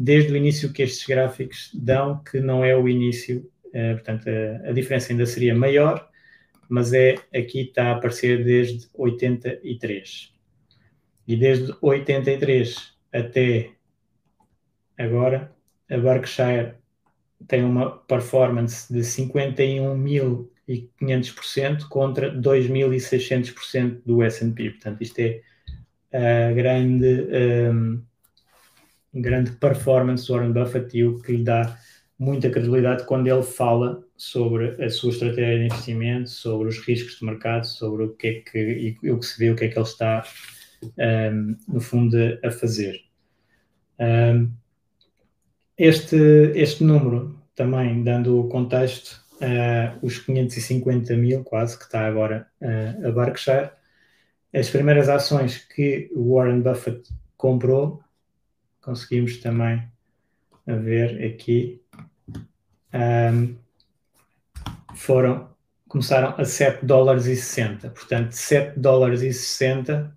desde 0.00 0.32
o 0.32 0.36
início 0.36 0.72
que 0.72 0.82
estes 0.82 1.06
gráficos 1.06 1.70
dão, 1.74 2.22
que 2.24 2.40
não 2.40 2.64
é 2.64 2.74
o 2.76 2.88
início, 2.88 3.50
uh, 3.66 3.94
portanto, 3.94 4.28
a, 4.28 4.70
a, 4.70 4.72
diferença 4.72 5.12
ainda 5.12 5.26
seria 5.26 5.54
maior, 5.54 6.08
mas 6.68 6.92
é 6.92 7.16
aqui 7.34 7.62
está 7.62 7.88
a 7.88 7.96
aparecer 7.96 8.44
desde 8.44 8.88
83. 8.94 10.32
E 11.28 11.36
desde 11.36 11.74
83 11.80 12.94
até 13.12 13.70
agora, 14.96 15.52
a 15.90 15.98
Berkshire 15.98 16.74
tem 17.46 17.64
uma 17.64 17.98
performance 17.98 18.92
de 18.92 19.00
51.500 19.00 20.48
2.500% 20.70 21.88
contra 21.88 22.32
2.600% 22.32 24.02
do 24.04 24.22
S&P. 24.22 24.70
Portanto, 24.70 25.02
isto 25.02 25.18
é 25.18 25.42
a 26.12 26.52
grande, 26.52 27.26
um, 27.72 28.02
grande 29.14 29.52
performance 29.52 30.26
do 30.26 30.34
Warren 30.34 30.52
Buffett 30.52 30.96
e 30.96 31.04
o 31.04 31.18
que 31.20 31.32
lhe 31.32 31.44
dá 31.44 31.76
muita 32.18 32.50
credibilidade 32.50 33.04
quando 33.04 33.26
ele 33.26 33.42
fala 33.42 34.04
sobre 34.16 34.82
a 34.84 34.90
sua 34.90 35.10
estratégia 35.10 35.58
de 35.58 35.64
investimento, 35.64 36.28
sobre 36.28 36.68
os 36.68 36.78
riscos 36.78 37.18
de 37.18 37.24
mercado, 37.24 37.64
sobre 37.66 38.04
o 38.04 38.10
que 38.10 38.26
é 38.28 38.32
que, 38.40 38.96
e 39.02 39.10
o 39.10 39.18
que 39.18 39.26
se 39.26 39.38
vê, 39.38 39.50
o 39.50 39.56
que 39.56 39.64
é 39.64 39.68
que 39.68 39.78
ele 39.78 39.86
está, 39.86 40.22
um, 41.32 41.56
no 41.66 41.80
fundo, 41.80 42.16
a 42.44 42.50
fazer. 42.50 43.00
Um, 43.98 44.50
este, 45.78 46.16
este 46.54 46.84
número, 46.84 47.40
também 47.54 48.04
dando 48.04 48.38
o 48.38 48.48
contexto, 48.48 49.18
uh, 49.36 49.98
os 50.04 50.18
550 50.18 51.16
mil, 51.16 51.42
quase, 51.42 51.78
que 51.78 51.84
está 51.84 52.06
agora 52.06 52.46
uh, 52.60 53.08
a 53.08 53.10
Berkshire, 53.10 53.70
as 54.52 54.68
primeiras 54.68 55.08
ações 55.08 55.56
que 55.74 56.10
Warren 56.14 56.60
Buffett 56.60 57.08
comprou, 57.38 58.02
conseguimos 58.80 59.38
também 59.38 59.82
ver 60.66 61.24
aqui, 61.24 61.80
um, 62.94 63.56
foram, 64.94 65.50
começaram 65.88 66.34
a 66.36 66.44
7 66.44 66.84
dólares 66.84 67.26
e 67.26 67.36
60. 67.36 67.90
Portanto, 67.90 68.32
7 68.32 68.78
dólares 68.78 69.22
e 69.22 69.32
60 69.32 70.16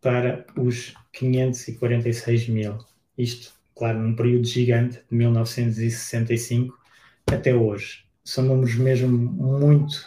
para 0.00 0.46
os 0.56 0.94
546 1.12 2.48
mil. 2.48 2.78
Isto 3.16 3.58
claro, 3.78 4.00
num 4.00 4.16
período 4.16 4.44
gigante, 4.44 5.00
de 5.08 5.16
1965 5.16 6.76
até 7.30 7.54
hoje. 7.54 8.04
São 8.24 8.44
números 8.44 8.74
mesmo 8.74 9.16
muito 9.16 10.04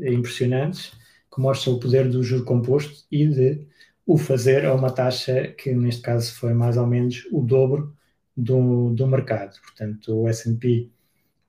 impressionantes, 0.00 0.92
que 1.32 1.40
mostram 1.40 1.74
o 1.74 1.80
poder 1.80 2.08
do 2.08 2.22
juro 2.22 2.44
composto 2.44 3.04
e 3.12 3.26
de 3.26 3.66
o 4.06 4.18
fazer 4.18 4.66
a 4.66 4.74
uma 4.74 4.90
taxa 4.90 5.48
que, 5.48 5.72
neste 5.72 6.02
caso, 6.02 6.34
foi 6.34 6.52
mais 6.52 6.76
ou 6.76 6.86
menos 6.86 7.26
o 7.30 7.40
dobro 7.40 7.96
do, 8.36 8.90
do 8.90 9.06
mercado. 9.06 9.58
Portanto, 9.60 10.22
o 10.22 10.28
S&P 10.28 10.90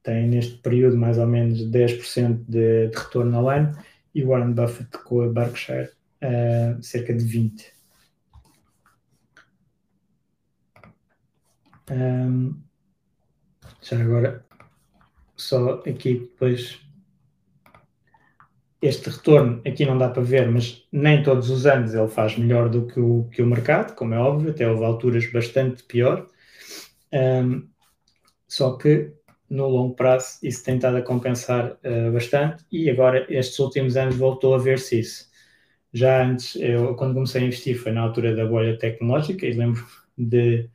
tem, 0.04 0.28
neste 0.28 0.58
período, 0.58 0.98
mais 0.98 1.18
ou 1.18 1.28
menos 1.28 1.60
10% 1.70 2.46
de, 2.48 2.90
de 2.90 2.98
retorno 2.98 3.38
ao 3.38 3.50
ano 3.50 3.78
e 4.14 4.24
Warren 4.24 4.54
Buffett 4.54 4.98
com 5.00 5.22
a 5.22 5.30
Berkshire 5.30 5.90
uh, 6.22 6.82
cerca 6.84 7.14
de 7.14 7.26
20%. 7.26 7.74
Um, 11.92 12.62
já 13.82 14.02
agora, 14.02 14.46
só 15.36 15.80
aqui 15.80 16.20
depois. 16.20 16.83
Este 18.84 19.10
retorno 19.10 19.62
aqui 19.66 19.86
não 19.86 19.98
dá 19.98 20.10
para 20.10 20.22
ver, 20.22 20.46
mas 20.52 20.86
nem 20.92 21.24
todos 21.24 21.50
os 21.50 21.66
anos 21.66 21.94
ele 21.94 22.10
faz 22.10 22.38
melhor 22.38 22.68
do 22.68 22.86
que 22.86 23.00
o, 23.00 23.30
que 23.32 23.42
o 23.42 23.48
mercado, 23.48 23.96
como 23.96 24.14
é 24.14 24.18
óbvio, 24.20 24.52
até 24.52 24.70
houve 24.70 24.84
alturas 24.84 25.26
bastante 25.32 25.84
pior. 25.84 26.28
Um, 27.14 27.70
só 28.46 28.76
que 28.76 29.14
no 29.50 29.70
longo 29.70 29.96
prazo 29.96 30.40
isso 30.44 30.66
tem 30.66 30.76
estado 30.76 30.98
a 30.98 31.02
compensar 31.02 31.78
uh, 31.86 32.12
bastante 32.12 32.66
e 32.70 32.90
agora 32.90 33.26
estes 33.30 33.58
últimos 33.60 33.96
anos 33.96 34.18
voltou 34.18 34.54
a 34.54 34.58
ver-se 34.58 35.00
isso. 35.00 35.30
Já 35.94 36.26
antes, 36.26 36.58
eu 36.58 36.94
quando 36.96 37.14
comecei 37.14 37.42
a 37.42 37.46
investir 37.46 37.78
foi 37.78 37.94
na 37.94 38.02
altura 38.02 38.36
da 38.36 38.46
bolha 38.46 38.78
tecnológica 38.78 39.46
e 39.46 39.54
lembro 39.54 39.86
de 40.18 40.70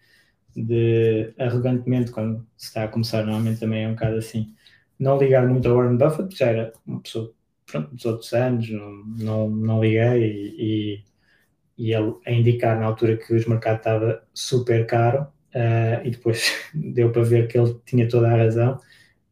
de 0.56 1.34
arrogantemente, 1.38 2.10
quando 2.10 2.46
se 2.56 2.68
está 2.68 2.84
a 2.84 2.88
começar, 2.88 3.22
normalmente 3.24 3.60
também 3.60 3.84
é 3.84 3.88
um 3.88 3.92
bocado 3.92 4.16
assim, 4.16 4.54
não 4.98 5.18
ligar 5.18 5.46
muito 5.46 5.68
a 5.68 5.74
Warren 5.74 5.96
Buffett, 5.96 6.36
já 6.36 6.46
era 6.46 6.72
uma 6.86 7.00
pessoa 7.00 7.32
pronto, 7.68 7.94
dos 7.94 8.04
outros 8.06 8.32
anos, 8.32 8.68
não, 8.70 9.04
não, 9.18 9.50
não 9.50 9.80
liguei 9.82 10.54
e, 10.58 11.04
e, 11.78 11.92
ele 11.92 12.14
a 12.26 12.32
indicar 12.32 12.78
na 12.78 12.86
altura 12.86 13.16
que 13.16 13.32
o 13.32 13.50
mercado 13.50 13.76
estava 13.76 14.22
super 14.34 14.84
caro 14.86 15.22
uh, 15.54 16.04
e 16.04 16.10
depois 16.10 16.52
deu 16.74 17.12
para 17.12 17.22
ver 17.22 17.46
que 17.46 17.58
ele 17.58 17.78
tinha 17.84 18.08
toda 18.08 18.28
a 18.28 18.36
razão. 18.36 18.80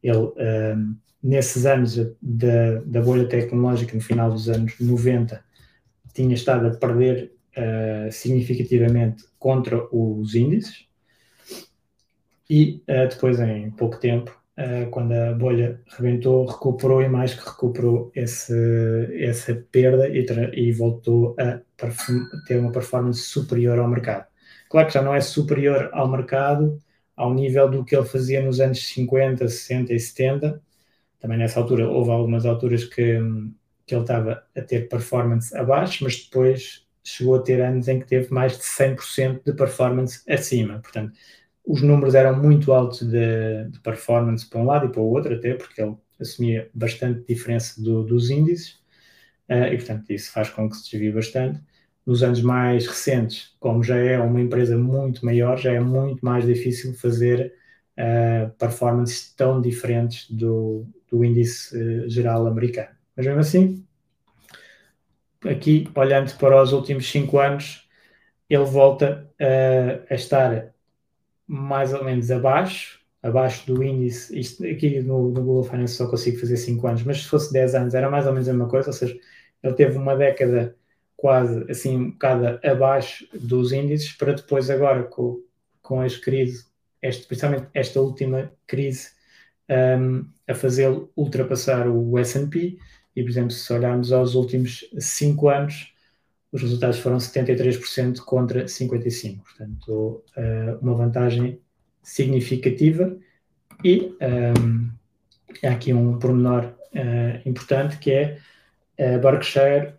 Ele, 0.03 0.19
uh, 0.19 0.97
nesses 1.23 1.67
anos 1.67 1.97
da, 2.23 2.81
da 2.85 3.01
bolha 3.01 3.27
tecnológica, 3.27 3.95
no 3.95 4.01
final 4.01 4.31
dos 4.31 4.49
anos 4.49 4.79
90, 4.79 5.43
tinha 6.15 6.35
estado 6.35 6.69
a 6.69 6.71
perder 6.71 7.33
uh, 7.57 8.13
significativamente 8.13 9.25
contra 9.39 9.83
os 9.93 10.35
índices, 10.35 10.87
e 12.49 12.81
depois, 13.11 13.41
em 13.41 13.73
pouco 13.73 13.99
tempo, 13.99 14.33
uh, 14.59 14.91
quando 14.91 15.13
a 15.13 15.33
bolha 15.33 15.81
rebentou, 15.87 16.47
recuperou 16.47 17.03
e 17.03 17.09
mais 17.09 17.35
que 17.35 17.49
recuperou 17.49 18.11
esse, 18.15 18.53
essa 19.21 19.55
perda 19.71 20.09
e, 20.09 20.27
e 20.55 20.73
voltou 20.73 21.35
a 21.39 21.61
ter 22.47 22.59
uma 22.59 22.73
performance 22.73 23.23
superior 23.23 23.79
ao 23.79 23.89
mercado. 23.89 24.27
Claro 24.69 24.87
que 24.89 24.95
já 24.95 25.03
não 25.03 25.15
é 25.15 25.21
superior 25.21 25.91
ao 25.93 26.09
mercado 26.09 26.81
ao 27.17 27.33
nível 27.33 27.69
do 27.71 27.85
que 27.85 27.97
ele 27.97 28.05
fazia 28.05 28.43
nos 28.43 28.61
anos 28.61 28.87
50, 28.89 29.49
60 29.49 29.95
e 29.95 29.99
70. 29.99 30.63
Também 31.19 31.39
nessa 31.39 31.61
altura 31.61 31.89
houve 31.89 32.11
algumas 32.11 32.45
alturas 32.45 32.85
que, 32.85 33.19
que 33.87 33.95
ele 33.95 34.03
estava 34.03 34.45
a 34.55 34.61
ter 34.61 34.89
performance 34.89 35.57
abaixo, 35.57 36.05
mas 36.05 36.25
depois 36.25 36.87
chegou 37.03 37.37
a 37.37 37.43
ter 37.43 37.61
anos 37.61 37.89
em 37.89 38.01
que 38.01 38.07
teve 38.07 38.33
mais 38.33 38.59
de 38.59 38.65
100% 38.65 39.43
de 39.45 39.53
performance 39.55 40.23
acima. 40.29 40.81
Portanto, 40.81 41.13
os 41.67 41.83
números 41.83 42.15
eram 42.15 42.41
muito 42.41 42.73
altos 42.73 43.01
de, 43.03 43.65
de, 43.71 43.81
performance 43.81 44.49
para 44.49 44.61
um 44.61 44.65
lado 44.65 44.87
e 44.87 44.89
para 44.89 45.01
o 45.01 45.11
outro, 45.11 45.35
até 45.35 45.55
porque 45.55 45.83
ele 45.83 45.97
assumia 46.21 46.71
bastante 46.73 47.27
diferença 47.27 47.83
do, 47.83 48.05
dos 48.05 48.31
índices, 48.31 48.79
uh, 49.51 49.67
e 49.73 49.77
portanto 49.77 50.09
isso 50.11 50.33
faz 50.33 50.49
com 50.49 50.71
que 50.71 50.77
se 50.77 50.93
desvie 50.93 51.13
bastante. 51.13 51.61
Nos 52.07 52.23
anos 52.23 52.41
mais 52.41 52.87
recentes, 52.87 53.57
como 53.59 53.83
já 53.83 53.97
é 53.97 54.17
uma 54.21 54.41
empresa 54.41 54.79
muito 54.79 55.25
maior, 55.25 55.59
já 55.59 55.73
é 55.73 55.81
muito 55.81 56.25
mais 56.25 56.47
difícil 56.47 56.95
fazer 56.95 57.53
uh, 57.99 58.49
performances 58.57 59.35
tão 59.35 59.61
diferentes 59.61 60.31
do, 60.31 60.87
do 61.11 61.25
índice 61.25 61.77
uh, 61.77 62.09
geral 62.09 62.47
americano. 62.47 62.95
Mas 63.17 63.27
mesmo 63.27 63.41
assim, 63.41 63.85
aqui, 65.45 65.89
olhando 65.97 66.33
para 66.39 66.63
os 66.63 66.73
últimos 66.73 67.11
cinco 67.11 67.41
anos, 67.41 67.89
ele 68.49 68.65
volta 68.65 69.29
a 70.09 70.15
estar 70.15 70.76
mais 71.47 71.93
ou 71.93 72.05
menos 72.05 72.31
abaixo, 72.31 73.01
abaixo 73.23 73.67
do 73.67 73.83
índice, 73.83 74.39
isto 74.39 74.65
aqui 74.65 75.01
no, 75.01 75.31
no 75.31 75.43
Google 75.43 75.65
Finance 75.65 75.95
só 75.95 76.09
consigo 76.09 76.39
fazer 76.39 76.57
5 76.57 76.87
anos, 76.87 77.03
mas 77.03 77.23
se 77.23 77.29
fosse 77.29 77.53
10 77.53 77.75
anos 77.75 77.95
era 77.95 78.11
mais 78.11 78.27
ou 78.27 78.33
menos 78.33 78.49
a 78.49 78.53
mesma 78.53 78.69
coisa, 78.69 78.89
ou 78.91 78.93
seja, 78.93 79.19
ele 79.63 79.75
teve 79.75 79.97
uma 79.97 80.17
década 80.17 80.77
quase 81.17 81.65
assim 81.71 81.97
um 81.97 82.11
bocado 82.11 82.61
abaixo 82.65 83.27
dos 83.33 83.73
índices, 83.73 84.13
para 84.13 84.35
depois 84.35 84.71
agora 84.71 85.05
com, 85.05 85.43
com 85.83 86.01
as 86.01 86.17
crises, 86.17 86.71
este, 87.03 87.27
principalmente 87.27 87.69
esta 87.75 88.01
última 88.01 88.53
crise, 88.67 89.11
um, 89.69 90.25
a 90.47 90.55
fazê-lo 90.55 91.11
ultrapassar 91.17 91.89
o 91.89 92.19
S&P, 92.19 92.79
e 93.15 93.23
por 93.23 93.31
exemplo, 93.31 93.51
se 93.51 93.73
olharmos 93.73 94.13
aos 94.13 94.35
últimos 94.35 94.85
5 94.99 95.49
anos, 95.49 95.96
os 96.57 96.63
resultados 96.63 96.99
foram 96.99 97.19
73% 97.19 98.21
contra 98.21 98.65
55%. 98.65 99.43
Portanto, 99.43 100.25
uh, 100.37 100.79
uma 100.81 100.95
vantagem 100.95 101.61
significativa. 102.03 103.15
E 103.85 104.07
um, 104.07 104.17
ehm, 104.21 104.91
há 105.63 105.73
aqui 105.73 105.93
um 105.93 106.19
pormenor 106.19 106.65
uh, 106.95 107.49
importante 107.49 107.99
que 107.99 108.11
é 108.11 108.39
a 108.99 109.19
Berkshire 109.19 109.95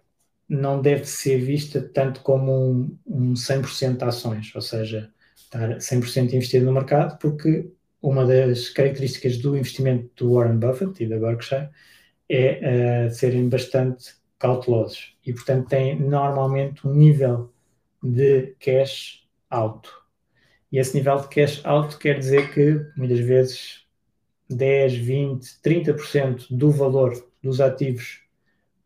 não 0.49 0.81
deve 0.81 1.05
ser 1.05 1.37
vista 1.37 1.79
tanto 1.79 2.21
como 2.21 2.71
um, 2.71 2.97
um 3.05 3.33
100% 3.33 3.97
de 3.97 4.03
ações, 4.03 4.55
ou 4.55 4.61
seja, 4.61 5.11
estar 5.35 5.77
100% 5.77 6.33
investido 6.33 6.65
no 6.65 6.73
mercado, 6.73 7.19
porque 7.19 7.69
uma 8.01 8.25
das 8.25 8.69
características 8.69 9.37
do 9.37 9.55
investimento 9.55 10.09
do 10.15 10.33
Warren 10.33 10.57
Buffett 10.57 11.03
e 11.03 11.07
da 11.07 11.19
Berkshire 11.19 11.69
é 12.27 13.05
uh, 13.05 13.13
serem 13.13 13.47
bastante 13.47 14.15
cautelosos 14.39 15.17
e, 15.25 15.33
portanto, 15.33 15.67
têm 15.67 15.99
normalmente 15.99 16.87
um 16.87 16.93
nível 16.93 17.51
de 18.03 18.55
cash 18.59 19.27
alto. 19.49 19.91
E 20.71 20.77
esse 20.77 20.95
nível 20.95 21.17
de 21.19 21.27
cash 21.29 21.65
alto 21.65 21.97
quer 21.97 22.19
dizer 22.19 22.53
que 22.53 22.85
muitas 22.95 23.19
vezes 23.19 23.85
10, 24.49 24.95
20, 24.95 25.43
30% 25.63 26.47
do 26.49 26.71
valor 26.71 27.13
dos 27.41 27.59
ativos 27.61 28.21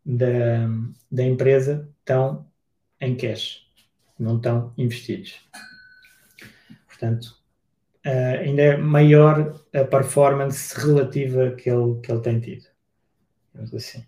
da, 0.04 0.68
da 1.10 1.22
empresa 1.22 1.88
estão 2.00 2.46
em 3.00 3.16
cash, 3.16 3.66
não 4.18 4.36
estão 4.36 4.72
investidos. 4.76 5.40
Portanto, 6.86 7.36
uh, 8.06 8.40
ainda 8.40 8.62
é 8.62 8.76
maior 8.76 9.60
a 9.74 9.84
performance 9.84 10.78
relativa 10.78 11.50
que 11.50 11.68
ele, 11.68 12.00
que 12.00 12.12
ele 12.12 12.20
tem 12.20 12.40
tido. 12.40 12.66
Assim. 13.74 14.04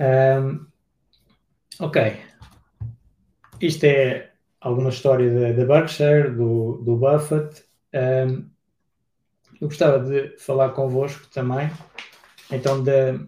Um, 0.00 0.66
ok. 1.80 2.16
Isto 3.60 3.84
é 3.84 4.30
alguma 4.60 4.90
história 4.90 5.52
da 5.54 5.64
Berkshire, 5.64 6.30
do, 6.30 6.82
do 6.84 6.96
Buffett. 6.96 7.64
Um, 7.94 8.48
eu 9.60 9.68
gostava 9.68 10.00
de 10.00 10.36
falar 10.38 10.70
convosco 10.70 11.26
também 11.28 11.70
então 12.50 12.82
da, 12.82 13.18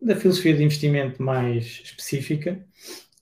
da 0.00 0.16
filosofia 0.16 0.54
de 0.54 0.64
investimento 0.64 1.22
mais 1.22 1.80
específica 1.84 2.64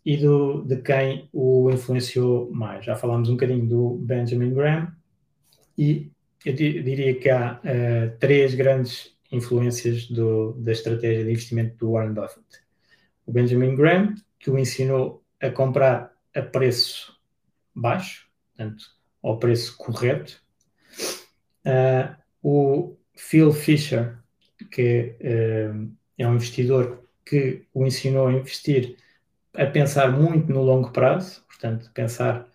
e 0.04 0.16
do, 0.16 0.62
de 0.62 0.76
quem 0.76 1.28
o 1.32 1.70
influenciou 1.70 2.50
mais. 2.50 2.84
Já 2.84 2.96
falámos 2.96 3.28
um 3.28 3.32
bocadinho 3.32 3.66
do 3.66 3.96
Benjamin 3.98 4.54
Graham 4.54 4.92
e 5.76 6.10
eu 6.44 6.54
diria 6.54 7.14
que 7.14 7.28
há 7.28 7.60
uh, 7.60 8.18
três 8.18 8.54
grandes 8.54 9.16
influências 9.30 10.06
do, 10.08 10.52
da 10.54 10.72
estratégia 10.72 11.24
de 11.24 11.30
investimento 11.30 11.76
do 11.76 11.92
Warren 11.92 12.14
Buffett. 12.14 12.46
O 13.26 13.32
Benjamin 13.32 13.74
Graham, 13.74 14.14
que 14.38 14.50
o 14.50 14.58
ensinou 14.58 15.22
a 15.40 15.50
comprar 15.50 16.12
a 16.34 16.42
preço 16.42 17.18
baixo, 17.74 18.28
portanto, 18.56 18.84
ao 19.22 19.38
preço 19.38 19.76
correto. 19.76 20.42
Uh, 21.64 22.16
o 22.42 22.96
Phil 23.14 23.52
Fisher, 23.52 24.18
que 24.70 25.16
uh, 25.20 25.90
é 26.16 26.26
um 26.26 26.34
investidor 26.34 27.04
que 27.24 27.66
o 27.74 27.84
ensinou 27.86 28.28
a 28.28 28.32
investir, 28.32 28.96
a 29.54 29.66
pensar 29.66 30.10
muito 30.10 30.50
no 30.52 30.62
longo 30.62 30.90
prazo, 30.90 31.44
portanto, 31.46 31.90
pensar 31.92 32.48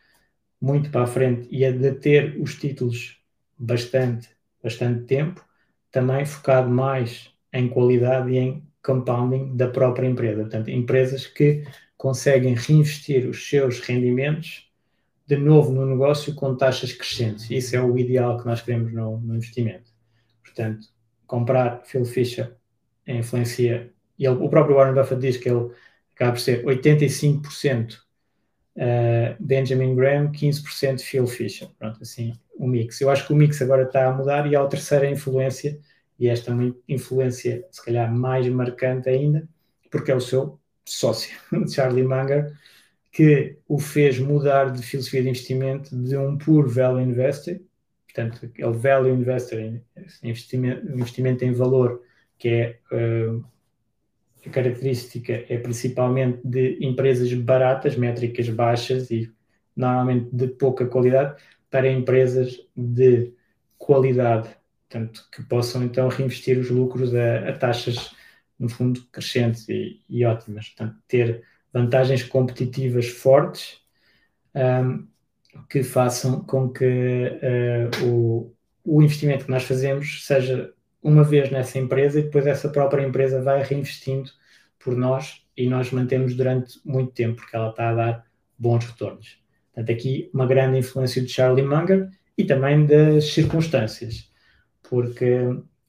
muito 0.59 0.89
para 0.89 1.03
a 1.03 1.07
frente 1.07 1.47
e 1.51 1.65
a 1.65 1.71
deter 1.71 2.39
os 2.41 2.55
títulos 2.55 3.21
bastante, 3.57 4.29
bastante 4.61 5.03
tempo, 5.05 5.45
também 5.93 6.25
focado 6.25 6.69
mais 6.69 7.29
em 7.53 7.69
qualidade 7.69 8.31
e 8.31 8.37
em 8.37 8.67
compounding 8.83 9.55
da 9.55 9.69
própria 9.69 10.07
empresa. 10.07 10.41
Portanto, 10.41 10.69
empresas 10.69 11.27
que 11.27 11.63
conseguem 11.95 12.55
reinvestir 12.55 13.29
os 13.29 13.47
seus 13.47 13.79
rendimentos 13.79 14.69
de 15.25 15.37
novo 15.37 15.71
no 15.71 15.85
negócio 15.85 16.33
com 16.33 16.57
taxas 16.57 16.91
crescentes. 16.91 17.49
Isso 17.49 17.75
é 17.75 17.81
o 17.81 17.97
ideal 17.97 18.37
que 18.37 18.45
nós 18.45 18.61
queremos 18.61 18.91
no, 18.91 19.19
no 19.19 19.35
investimento. 19.35 19.91
Portanto, 20.43 20.87
comprar 21.27 21.83
Phil 21.85 22.03
Fisher 22.03 22.57
influencia, 23.07 23.93
ele, 24.17 24.29
o 24.29 24.49
próprio 24.49 24.75
Warren 24.75 24.95
Buffett 24.95 25.21
diz 25.21 25.37
que 25.37 25.47
ele 25.47 25.69
acaba 26.15 26.31
por 26.31 26.39
ser 26.39 26.65
85% 26.65 27.99
uh, 28.77 29.35
Benjamin 29.39 29.95
Graham, 29.95 30.31
15% 30.31 31.01
Phil 31.01 31.27
Fisher. 31.27 31.69
Pronto, 31.77 31.99
assim, 32.01 32.33
o 32.57 32.67
mix. 32.67 32.99
Eu 33.01 33.09
acho 33.09 33.25
que 33.25 33.33
o 33.33 33.35
mix 33.35 33.61
agora 33.61 33.83
está 33.83 34.07
a 34.07 34.13
mudar 34.13 34.49
e 34.49 34.55
há 34.55 34.61
a 34.61 34.67
terceira 34.67 35.09
influência, 35.09 35.79
e 36.19 36.27
esta 36.27 36.51
é 36.51 36.53
uma 36.53 36.75
influência, 36.87 37.65
se 37.71 37.83
calhar, 37.83 38.13
mais 38.13 38.47
marcante 38.47 39.09
ainda, 39.09 39.47
porque 39.91 40.11
é 40.11 40.15
o 40.15 40.21
seu 40.21 40.59
sócio, 40.85 41.37
Charlie 41.69 42.03
Munger, 42.03 42.53
que 43.11 43.57
o 43.67 43.79
fez 43.79 44.19
mudar 44.19 44.71
de 44.71 44.81
filosofia 44.81 45.21
de 45.21 45.29
investimento 45.29 45.95
de 45.95 46.17
um 46.17 46.37
puro 46.37 46.69
value 46.69 47.01
investor, 47.01 47.59
portanto, 48.05 48.45
aquele 48.45 48.73
value 48.73 49.13
investor, 49.13 49.59
investimento, 50.23 50.91
investimento 50.91 51.45
em 51.45 51.53
valor, 51.53 52.01
que 52.37 52.49
é 52.49 52.79
uh, 52.91 53.43
a 54.45 54.49
característica 54.49 55.45
é 55.47 55.57
principalmente 55.57 56.39
de 56.43 56.77
empresas 56.81 57.31
baratas, 57.33 57.95
métricas 57.95 58.49
baixas 58.49 59.09
e 59.09 59.31
normalmente 59.75 60.29
de 60.31 60.47
pouca 60.47 60.85
qualidade, 60.85 61.41
para 61.69 61.91
empresas 61.91 62.59
de 62.75 63.33
qualidade, 63.77 64.49
portanto, 64.87 65.27
que 65.31 65.43
possam 65.43 65.83
então 65.83 66.07
reinvestir 66.07 66.59
os 66.59 66.69
lucros 66.69 67.13
a, 67.15 67.49
a 67.49 67.53
taxas, 67.53 68.15
no 68.59 68.69
fundo, 68.69 69.01
crescentes 69.11 69.67
e, 69.67 70.01
e, 70.07 70.23
ótimas. 70.23 70.69
Portanto, 70.69 70.97
ter 71.07 71.43
vantagens 71.73 72.23
competitivas 72.23 73.07
fortes 73.07 73.81
um, 74.55 75.07
que 75.69 75.83
façam 75.83 76.41
com 76.41 76.69
que 76.69 76.85
uh, 76.85 78.05
o, 78.05 78.55
o 78.85 79.01
investimento 79.01 79.45
que 79.45 79.51
nós 79.51 79.63
fazemos 79.63 80.25
seja 80.25 80.71
uma 81.03 81.23
vez 81.23 81.51
nessa 81.51 81.77
empresa 81.77 82.19
e 82.19 82.23
depois 82.23 82.47
essa 82.47 82.69
própria 82.69 83.05
empresa 83.05 83.41
vai 83.41 83.61
reinvestindo 83.61 84.31
por 84.79 84.95
nós 84.95 85.45
e 85.55 85.67
nós 85.67 85.91
mantemos 85.91 86.35
durante 86.35 86.79
muito 86.85 87.11
tempo, 87.11 87.35
porque 87.35 87.55
ela 87.55 87.69
está 87.69 87.89
a 87.89 87.93
dar 87.93 88.25
bons 88.57 88.85
retornos. 88.85 89.37
Portanto, 89.73 89.91
aqui 89.91 90.29
uma 90.33 90.47
grande 90.47 90.79
influência 90.79 91.21
de 91.21 91.29
Charlie 91.29 91.65
Munger 91.65 92.09
e 92.37 92.45
também 92.45 92.85
das 92.85 93.25
circunstâncias, 93.25 94.31
porque 94.81 95.39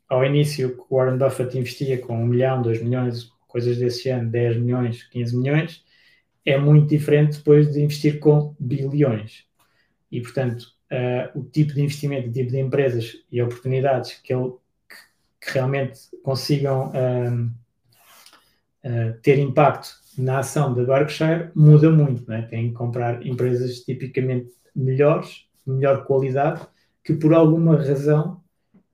ao 0.09 0.25
início 0.25 0.85
o 0.89 0.97
Warren 0.97 1.19
Buffett 1.19 1.57
investia 1.59 1.99
com 1.99 2.23
1 2.23 2.27
milhão, 2.27 2.63
2 2.63 2.83
milhões, 2.83 3.31
coisas 3.47 3.79
desse 3.79 4.09
ano, 4.09 4.31
10 4.31 4.59
milhões, 4.59 5.05
15 5.05 5.37
milhões, 5.37 5.85
é 6.45 6.59
muito 6.59 6.89
diferente 6.89 7.39
depois 7.39 7.73
de 7.73 7.81
investir 7.81 8.19
com 8.19 8.55
bilhões. 8.59 9.45
E, 10.11 10.21
portanto, 10.21 10.63
uh, 10.93 11.39
o 11.39 11.45
tipo 11.45 11.73
de 11.73 11.83
investimento, 11.83 12.29
o 12.29 12.33
tipo 12.33 12.51
de 12.51 12.59
empresas 12.59 13.25
e 13.31 13.41
oportunidades 13.41 14.21
que 14.21 14.33
ele 14.33 14.53
que 15.45 15.53
realmente 15.53 16.01
consigam 16.23 16.91
uh, 16.91 17.47
uh, 18.89 19.21
ter 19.23 19.39
impacto 19.39 19.89
na 20.17 20.39
ação 20.39 20.73
da 20.73 20.85
Berkshire 20.85 21.51
muda 21.55 21.91
muito, 21.91 22.29
né? 22.29 22.43
tem 22.43 22.69
que 22.69 22.75
comprar 22.75 23.25
empresas 23.27 23.81
tipicamente 23.81 24.51
melhores, 24.75 25.47
melhor 25.67 26.05
qualidade, 26.07 26.67
que 27.03 27.13
por 27.15 27.35
alguma 27.35 27.77
razão 27.77 28.41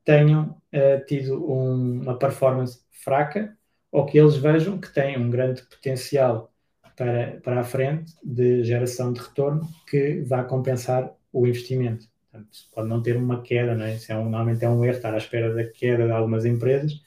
tenham 0.04 0.56
uh, 0.74 1.04
tido 1.06 1.50
um, 1.50 2.02
uma 2.02 2.18
performance 2.18 2.80
fraca 2.90 3.56
ou 3.92 4.06
que 4.06 4.18
eles 4.18 4.36
vejam 4.36 4.78
que 4.78 4.92
têm 4.92 5.18
um 5.18 5.30
grande 5.30 5.62
potencial 5.62 6.52
para, 6.96 7.40
para 7.42 7.60
a 7.60 7.64
frente 7.64 8.12
de 8.22 8.64
geração 8.64 9.12
de 9.12 9.20
retorno 9.20 9.68
que 9.88 10.22
vai 10.22 10.46
compensar 10.46 11.12
o 11.32 11.46
investimento. 11.46 12.06
Portanto, 12.30 12.58
pode 12.74 12.88
não 12.88 13.02
ter 13.02 13.16
uma 13.16 13.42
queda, 13.42 13.74
não 13.74 13.84
é? 13.84 13.94
Isso 13.96 14.12
é 14.12 14.16
um, 14.16 14.24
normalmente 14.24 14.64
é 14.64 14.70
um 14.70 14.84
erro 14.84 14.96
estar 14.96 15.12
à 15.12 15.18
espera 15.18 15.52
da 15.52 15.64
queda 15.64 16.06
de 16.06 16.12
algumas 16.12 16.44
empresas 16.44 17.00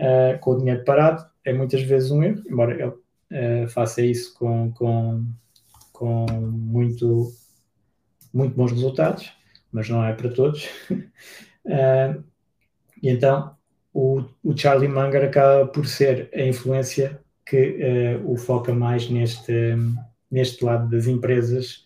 uh, 0.00 0.38
com 0.40 0.52
o 0.52 0.58
dinheiro 0.58 0.84
parado, 0.84 1.24
é 1.44 1.52
muitas 1.52 1.82
vezes 1.82 2.10
um 2.10 2.22
erro, 2.22 2.42
embora 2.48 2.72
ele 2.74 3.64
uh, 3.64 3.68
faça 3.68 4.02
isso 4.02 4.34
com, 4.34 4.72
com, 4.72 5.24
com 5.92 6.26
muito, 6.26 7.32
muito 8.32 8.56
bons 8.56 8.72
resultados, 8.72 9.32
mas 9.70 9.88
não 9.88 10.04
é 10.04 10.12
para 10.12 10.30
todos. 10.30 10.64
uh, 10.90 12.24
e 13.02 13.08
então 13.08 13.54
o, 13.92 14.24
o, 14.42 14.56
Charlie 14.56 14.88
Munger 14.88 15.24
acaba 15.24 15.66
por 15.66 15.86
ser 15.86 16.28
a 16.34 16.42
influência 16.42 17.20
que 17.46 18.20
o 18.24 18.36
foca 18.36 18.72
mais 18.72 19.10
neste, 19.10 19.74
neste 20.30 20.64
lado 20.64 20.88
das 20.88 21.08
empresas 21.08 21.84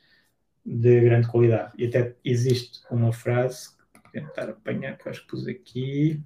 de 0.65 1.01
grande 1.01 1.29
qualidade. 1.29 1.73
E 1.77 1.87
até 1.87 2.15
existe 2.25 2.81
uma 2.91 3.13
frase 3.13 3.71
tentar 4.13 4.49
apanhar, 4.49 4.97
que 4.97 5.07
eu 5.07 5.11
acho 5.11 5.23
que 5.23 5.29
pus 5.29 5.47
aqui. 5.47 6.23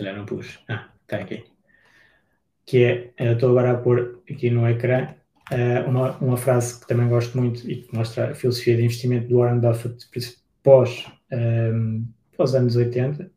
Olha, 0.00 0.12
não 0.12 0.24
pus. 0.24 0.58
Ah, 0.68 0.90
está 1.02 1.18
aqui. 1.18 1.44
Que 2.64 3.12
é, 3.18 3.32
estou 3.32 3.50
agora 3.50 3.72
a 3.72 3.78
pôr 3.78 4.22
aqui 4.30 4.48
no 4.50 4.68
ecrã 4.68 5.14
eh, 5.50 5.80
uma, 5.80 6.16
uma 6.18 6.36
frase 6.36 6.80
que 6.80 6.86
também 6.86 7.08
gosto 7.08 7.36
muito 7.38 7.68
e 7.68 7.82
que 7.82 7.96
mostra 7.96 8.30
a 8.30 8.34
filosofia 8.34 8.76
de 8.76 8.84
investimento 8.84 9.28
do 9.28 9.38
Warren 9.38 9.60
Buffett 9.60 10.06
pós, 10.62 11.06
um, 11.32 11.36
ehm, 11.36 12.04
pós 12.36 12.54
anos 12.54 12.76
80, 12.76 13.30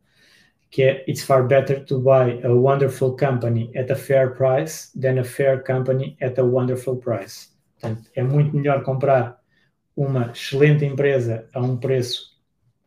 que 0.69 0.84
é 0.84 1.06
It's 1.08 1.24
far 1.24 1.47
better 1.47 1.84
to 1.86 2.00
buy 2.00 2.41
a 2.43 2.54
wonderful 2.54 3.15
company 3.15 3.71
at 3.78 3.89
a 3.91 3.95
fair 3.95 4.36
price 4.36 4.91
than 5.00 5.19
a 5.19 5.24
fair 5.24 5.63
company 5.63 6.17
at 6.21 6.38
a 6.39 6.43
wonderful 6.43 6.97
price. 6.97 7.50
Portanto, 7.82 8.10
é 8.15 8.22
muito 8.22 8.56
melhor 8.56 8.84
comprar 8.84 9.41
uma 9.96 10.32
excelente 10.32 10.86
empresa 10.86 11.50
a 11.52 11.60
um 11.60 11.78
preço 11.78 12.39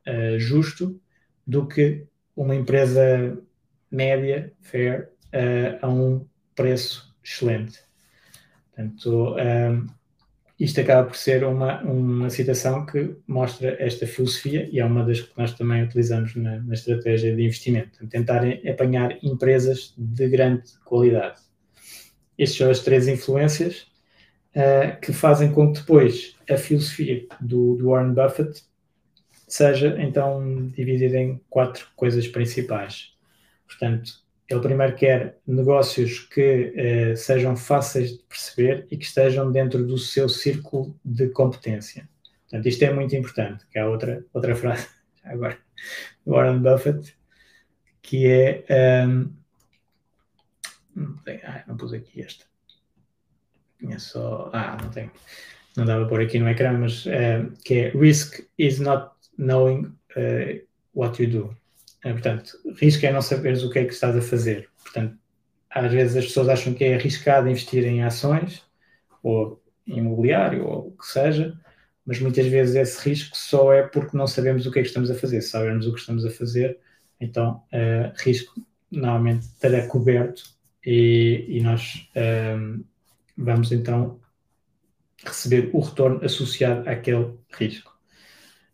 uh, 0.07 0.39
justo 0.39 1.01
do 1.47 1.67
que 1.67 2.07
uma 2.37 2.55
empresa 2.55 3.37
média, 3.91 4.53
fair, 4.61 5.11
uh, 5.27 5.85
a 5.85 5.89
um 5.89 6.27
preço 6.55 7.15
excelente. 7.23 7.81
Portanto, 8.75 9.37
eh, 9.39 9.83
isto 10.59 10.81
acaba 10.81 11.07
por 11.07 11.17
ser 11.17 11.45
uma, 11.45 11.81
uma 11.83 12.29
citação 12.29 12.85
que 12.85 13.17
mostra 13.27 13.77
esta 13.79 14.05
filosofia 14.05 14.69
e 14.71 14.81
é 14.81 14.85
uma 14.85 15.05
das 15.05 15.21
que 15.21 15.39
nós 15.39 15.53
também 15.55 15.85
utilizamos 15.85 16.35
na, 16.35 16.59
na 16.61 16.75
estratégia 16.75 17.35
de 17.35 17.43
investimento. 17.43 18.05
Tentar 18.09 18.43
apanhar 18.69 19.17
empresas 19.23 19.95
de 19.97 20.29
grande 20.29 20.65
qualidade. 20.85 21.41
Estas 22.37 22.57
são 22.57 22.71
as 22.71 22.81
três 22.81 23.07
influências 23.07 23.87
uh, 24.55 25.01
que 25.01 25.13
fazem 25.13 25.53
com 25.53 25.73
que 25.73 25.81
depois 25.81 26.37
a 26.51 26.57
filosofia 26.57 27.27
do, 27.41 27.77
do 27.77 27.91
Warren 27.91 28.15
Buffett 28.15 28.65
seja 29.47 29.97
então 30.01 30.69
dividida 30.69 31.19
em 31.19 31.41
quatro 31.51 31.87
coisas 31.95 32.27
principais. 32.27 33.13
Portanto, 33.67 34.13
ele 34.49 34.61
primeiro 34.61 34.95
quer 34.95 35.39
negócios 35.47 36.21
que 36.21 37.13
uh, 37.13 37.17
sejam 37.17 37.57
fáceis 37.57 38.13
de 38.13 38.23
perceber 38.25 38.87
e 38.91 38.97
que 38.97 39.05
estejam 39.05 39.51
dentro 39.51 39.87
do 39.87 39.99
seu 39.99 40.29
círculo 40.29 40.99
de 41.05 41.29
competência. 41.29 42.09
Portanto, 42.43 42.67
isto 42.67 42.83
é 42.83 42.93
muito 42.93 43.17
importante, 43.17 43.67
que 43.71 43.79
é 43.79 43.87
outra, 43.87 44.25
outra 44.33 44.55
frase 44.55 44.87
agora 45.25 45.59
do 46.25 46.33
Warren 46.33 46.61
Buffett, 46.61 47.17
que 48.03 48.27
é 48.27 49.07
um, 49.07 49.33
ah, 51.43 51.65
não 51.67 51.77
pus 51.77 51.93
aqui 51.93 52.23
esta 52.23 52.45
tinha 53.79 53.99
só. 53.99 54.51
Ah, 54.53 54.77
não 54.81 54.91
tem. 54.91 55.11
Não 55.77 55.85
dava 55.85 56.07
por 56.07 56.21
aqui 56.21 56.39
no 56.39 56.49
ecrã, 56.49 56.73
mas 56.73 57.05
uh, 57.07 57.51
que 57.65 57.75
é 57.75 57.89
Risk 57.91 58.41
is 58.59 58.79
not 58.79 59.11
knowing 59.37 59.93
uh, 60.17 60.65
what 60.95 61.23
you 61.23 61.31
do. 61.31 61.57
portanto, 62.03 62.53
risco 62.77 63.05
é 63.05 63.13
não 63.13 63.21
saberes 63.21 63.63
o 63.63 63.71
que 63.71 63.81
é 63.81 63.85
que 63.85 63.93
estás 63.93 64.17
a 64.17 64.23
fazer. 64.23 64.69
Portanto, 64.83 65.19
às 65.71 65.93
vezes 65.93 66.17
as 66.17 66.27
pessoas 66.27 66.49
acham 66.49 66.73
que 66.73 66.85
é 66.85 66.95
arriscado 66.95 67.49
investir 67.49 67.85
em 67.85 68.05
ações 68.05 68.63
ou 69.23 69.61
imobiliário 69.87 70.65
ou 70.65 70.89
o 70.89 70.93
que 70.93 71.07
seja, 71.07 71.59
mas 72.07 72.21
muitas 72.21 72.47
vezes 72.47 72.77
esse 72.77 73.09
risco 73.09 73.37
só 73.37 73.73
é 73.73 73.83
porque 73.83 74.17
não 74.17 74.27
sabemos 74.27 74.67
o 74.67 74.71
que 74.71 74.79
é 74.79 74.83
que 74.83 74.89
estamos 74.89 75.11
a 75.11 75.15
fazer. 75.15 75.41
Se 75.43 75.51
sabemos 75.51 75.87
o 75.87 75.93
que 75.93 75.99
estamos 75.99 76.25
a 76.25 76.31
fazer, 76.31 76.79
então 77.21 77.63
uh, 77.73 78.13
risco 78.19 78.55
normalmente 78.91 79.47
estará 79.47 79.87
coberto 79.87 80.45
e, 80.85 81.47
e 81.49 81.61
nós 81.61 82.09
uh, 82.15 82.85
vamos 83.37 83.73
então 83.73 84.21
receber 85.25 85.71
o 85.73 85.81
retorno 85.81 86.25
associado 86.25 86.89
àquele 86.89 87.35
risco. 87.53 87.97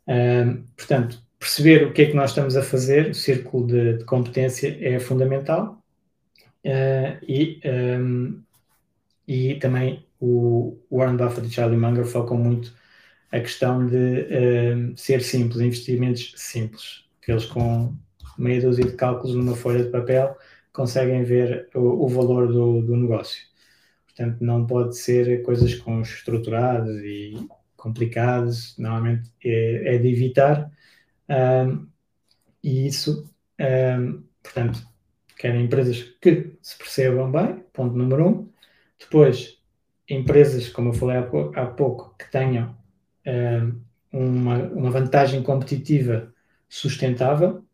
Uh, 0.07 0.65
portanto, 0.77 1.23
perceber 1.39 1.87
o 1.87 1.93
que 1.93 2.03
é 2.03 2.07
que 2.07 2.15
nós 2.15 2.31
estamos 2.31 2.57
a 2.57 2.63
fazer, 2.63 3.11
o 3.11 3.15
círculo 3.15 3.67
de, 3.67 3.99
de 3.99 4.05
competência 4.05 4.77
é 4.81 4.99
fundamental 4.99 5.81
e, 7.23 7.61
um, 7.65 8.43
e 9.27 9.55
também 9.57 10.07
o 10.21 10.79
Warren 10.91 11.17
Buffett 11.17 11.47
e 11.47 11.51
Charlie 11.51 11.79
Munger 11.79 12.05
focam 12.05 12.37
muito 12.37 12.75
a 13.33 13.41
questão 13.41 13.87
de 13.87 13.97
uh, 13.97 14.97
ser 14.97 15.23
simples, 15.23 15.61
investimentos 15.61 16.35
simples, 16.37 17.05
que 17.23 17.31
eles 17.31 17.47
com 17.47 17.95
meia 18.37 18.61
dúzia 18.61 18.85
de 18.85 18.93
cálculos 18.93 19.37
numa 19.37 19.55
folha 19.57 19.85
de 19.85 19.91
papel 19.91 20.37
conseguem 20.73 21.23
ver 21.23 21.69
o, 21.75 22.05
o 22.05 22.09
valor 22.09 22.49
do, 22.49 22.83
do, 22.83 22.97
negócio. 22.97 23.43
Portanto, 24.17 24.45
não 24.45 24.67
pode 24.67 24.97
ser 24.97 25.43
coisas 25.43 25.75
com 25.75 26.01
estruturadas 26.03 26.97
e 27.03 27.49
complicadas, 27.77 28.77
normalmente 28.77 29.31
é, 29.45 29.95
é 29.95 29.99
de 29.99 30.09
evitar. 30.09 30.71
Um, 31.29 31.87
e 32.63 32.87
isso, 32.87 33.31
um, 33.99 34.23
portanto, 34.43 34.87
querem 35.39 35.65
empresas 35.65 36.03
que 36.21 36.57
se 36.61 36.77
percebam 36.77 37.31
bem, 37.31 37.65
ponto 37.73 37.97
número 37.97 38.29
um. 38.29 38.51
Depois, 38.99 39.59
empresas, 40.09 40.69
como 40.69 40.91
eu 40.91 40.93
falei 40.93 41.17
há 41.55 41.67
pouco, 41.67 42.15
que 42.19 42.31
tenham 42.31 42.77
uma, 44.13 44.57
uma 44.65 44.91
vantagem 44.91 45.43
competitiva 45.43 46.35
sustentável, 46.69 47.65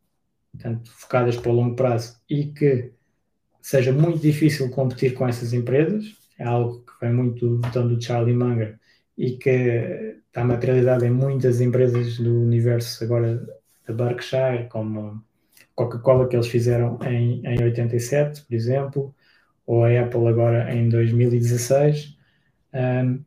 portanto, 0.53 0.91
focadas 0.93 1.37
para 1.37 1.51
o 1.51 1.55
longo 1.55 1.74
prazo 1.74 2.20
e 2.28 2.47
que 2.47 2.93
seja 3.61 3.93
muito 3.93 4.20
difícil 4.20 4.70
competir 4.70 5.14
com 5.14 5.26
essas 5.26 5.53
empresas, 5.53 6.14
é 6.39 6.45
algo 6.45 6.80
que 6.80 6.93
vem 7.01 7.12
muito 7.12 7.59
do 7.59 7.66
então, 7.66 7.89
do 7.89 8.03
Charlie 8.03 8.34
Munger 8.34 8.78
e 9.16 9.32
que 9.32 10.20
está 10.26 10.45
materializado 10.45 11.05
em 11.05 11.11
muitas 11.11 11.61
empresas 11.61 12.18
do 12.18 12.43
universo 12.43 13.03
agora 13.03 13.47
da 13.87 13.95
Berkshire, 13.95 14.68
como 14.68 15.22
Coca-Cola 15.74 16.28
que 16.28 16.37
eles 16.37 16.49
fizeram 16.49 16.99
em, 17.03 17.43
em 17.47 17.62
87, 17.62 18.43
por 18.43 18.55
exemplo, 18.55 19.14
ou 19.66 19.84
a 19.84 20.01
Apple 20.01 20.26
agora 20.26 20.74
em 20.74 20.89
2016. 20.89 22.16
Um, 22.74 23.24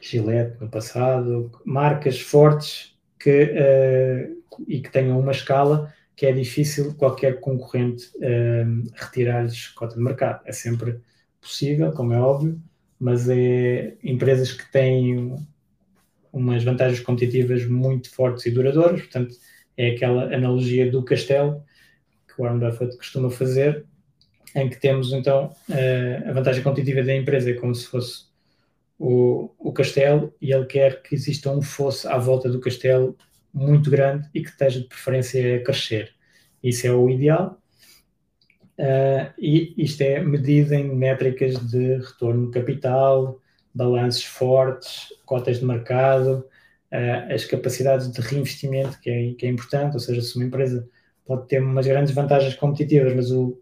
Gillette 0.00 0.60
no 0.60 0.68
passado, 0.68 1.50
marcas 1.64 2.20
fortes 2.20 2.94
que, 3.18 3.44
uh, 3.44 4.62
e 4.68 4.80
que 4.80 4.90
tenham 4.90 5.18
uma 5.18 5.32
escala 5.32 5.92
que 6.14 6.26
é 6.26 6.32
difícil 6.32 6.94
qualquer 6.94 7.40
concorrente 7.40 8.08
uh, 8.18 8.90
retirar-lhes 8.94 9.68
cota 9.68 9.96
de 9.96 10.02
mercado. 10.02 10.42
É 10.44 10.52
sempre 10.52 11.00
possível, 11.44 11.92
como 11.92 12.12
é 12.12 12.20
óbvio, 12.20 12.60
mas 12.98 13.28
é 13.28 13.96
empresas 14.02 14.52
que 14.52 14.70
têm 14.70 15.36
umas 16.32 16.64
vantagens 16.64 17.00
competitivas 17.00 17.64
muito 17.66 18.10
fortes 18.10 18.44
e 18.46 18.50
duradouras, 18.50 19.02
portanto, 19.02 19.34
é 19.76 19.90
aquela 19.90 20.34
analogia 20.34 20.90
do 20.90 21.04
castelo 21.04 21.62
que 22.26 22.40
o 22.40 22.44
Warren 22.44 22.58
Buffett 22.58 22.96
costuma 22.96 23.30
fazer, 23.30 23.84
em 24.54 24.68
que 24.68 24.80
temos 24.80 25.12
então 25.12 25.52
a 26.28 26.32
vantagem 26.32 26.62
competitiva 26.62 27.02
da 27.02 27.14
empresa 27.14 27.50
é 27.50 27.54
como 27.54 27.74
se 27.74 27.86
fosse 27.86 28.24
o, 28.98 29.50
o 29.58 29.72
castelo 29.72 30.32
e 30.40 30.52
ele 30.52 30.66
quer 30.66 31.02
que 31.02 31.14
exista 31.14 31.50
um 31.50 31.60
fosso 31.60 32.08
à 32.08 32.18
volta 32.18 32.48
do 32.48 32.60
castelo 32.60 33.16
muito 33.52 33.90
grande 33.90 34.28
e 34.34 34.42
que 34.42 34.48
esteja 34.48 34.80
de 34.80 34.88
preferência 34.88 35.56
a 35.56 35.62
crescer. 35.62 36.14
Isso 36.62 36.86
é 36.86 36.92
o 36.92 37.08
ideal. 37.10 37.60
Uh, 38.78 39.32
e 39.38 39.74
isto 39.78 40.02
é 40.02 40.20
medido 40.20 40.74
em 40.74 40.94
métricas 40.94 41.56
de 41.70 41.98
retorno 41.98 42.50
capital, 42.50 43.40
balanços 43.72 44.24
fortes, 44.24 45.08
cotas 45.24 45.60
de 45.60 45.64
mercado, 45.64 46.44
uh, 46.92 47.32
as 47.32 47.44
capacidades 47.44 48.10
de 48.10 48.20
reinvestimento, 48.20 48.98
que 49.00 49.10
é, 49.10 49.32
que 49.34 49.46
é 49.46 49.48
importante, 49.48 49.94
ou 49.94 50.00
seja, 50.00 50.20
se 50.20 50.36
uma 50.36 50.44
empresa 50.44 50.88
pode 51.24 51.46
ter 51.46 51.62
umas 51.62 51.86
grandes 51.86 52.12
vantagens 52.12 52.54
competitivas, 52.56 53.14
mas 53.14 53.30
o, 53.30 53.60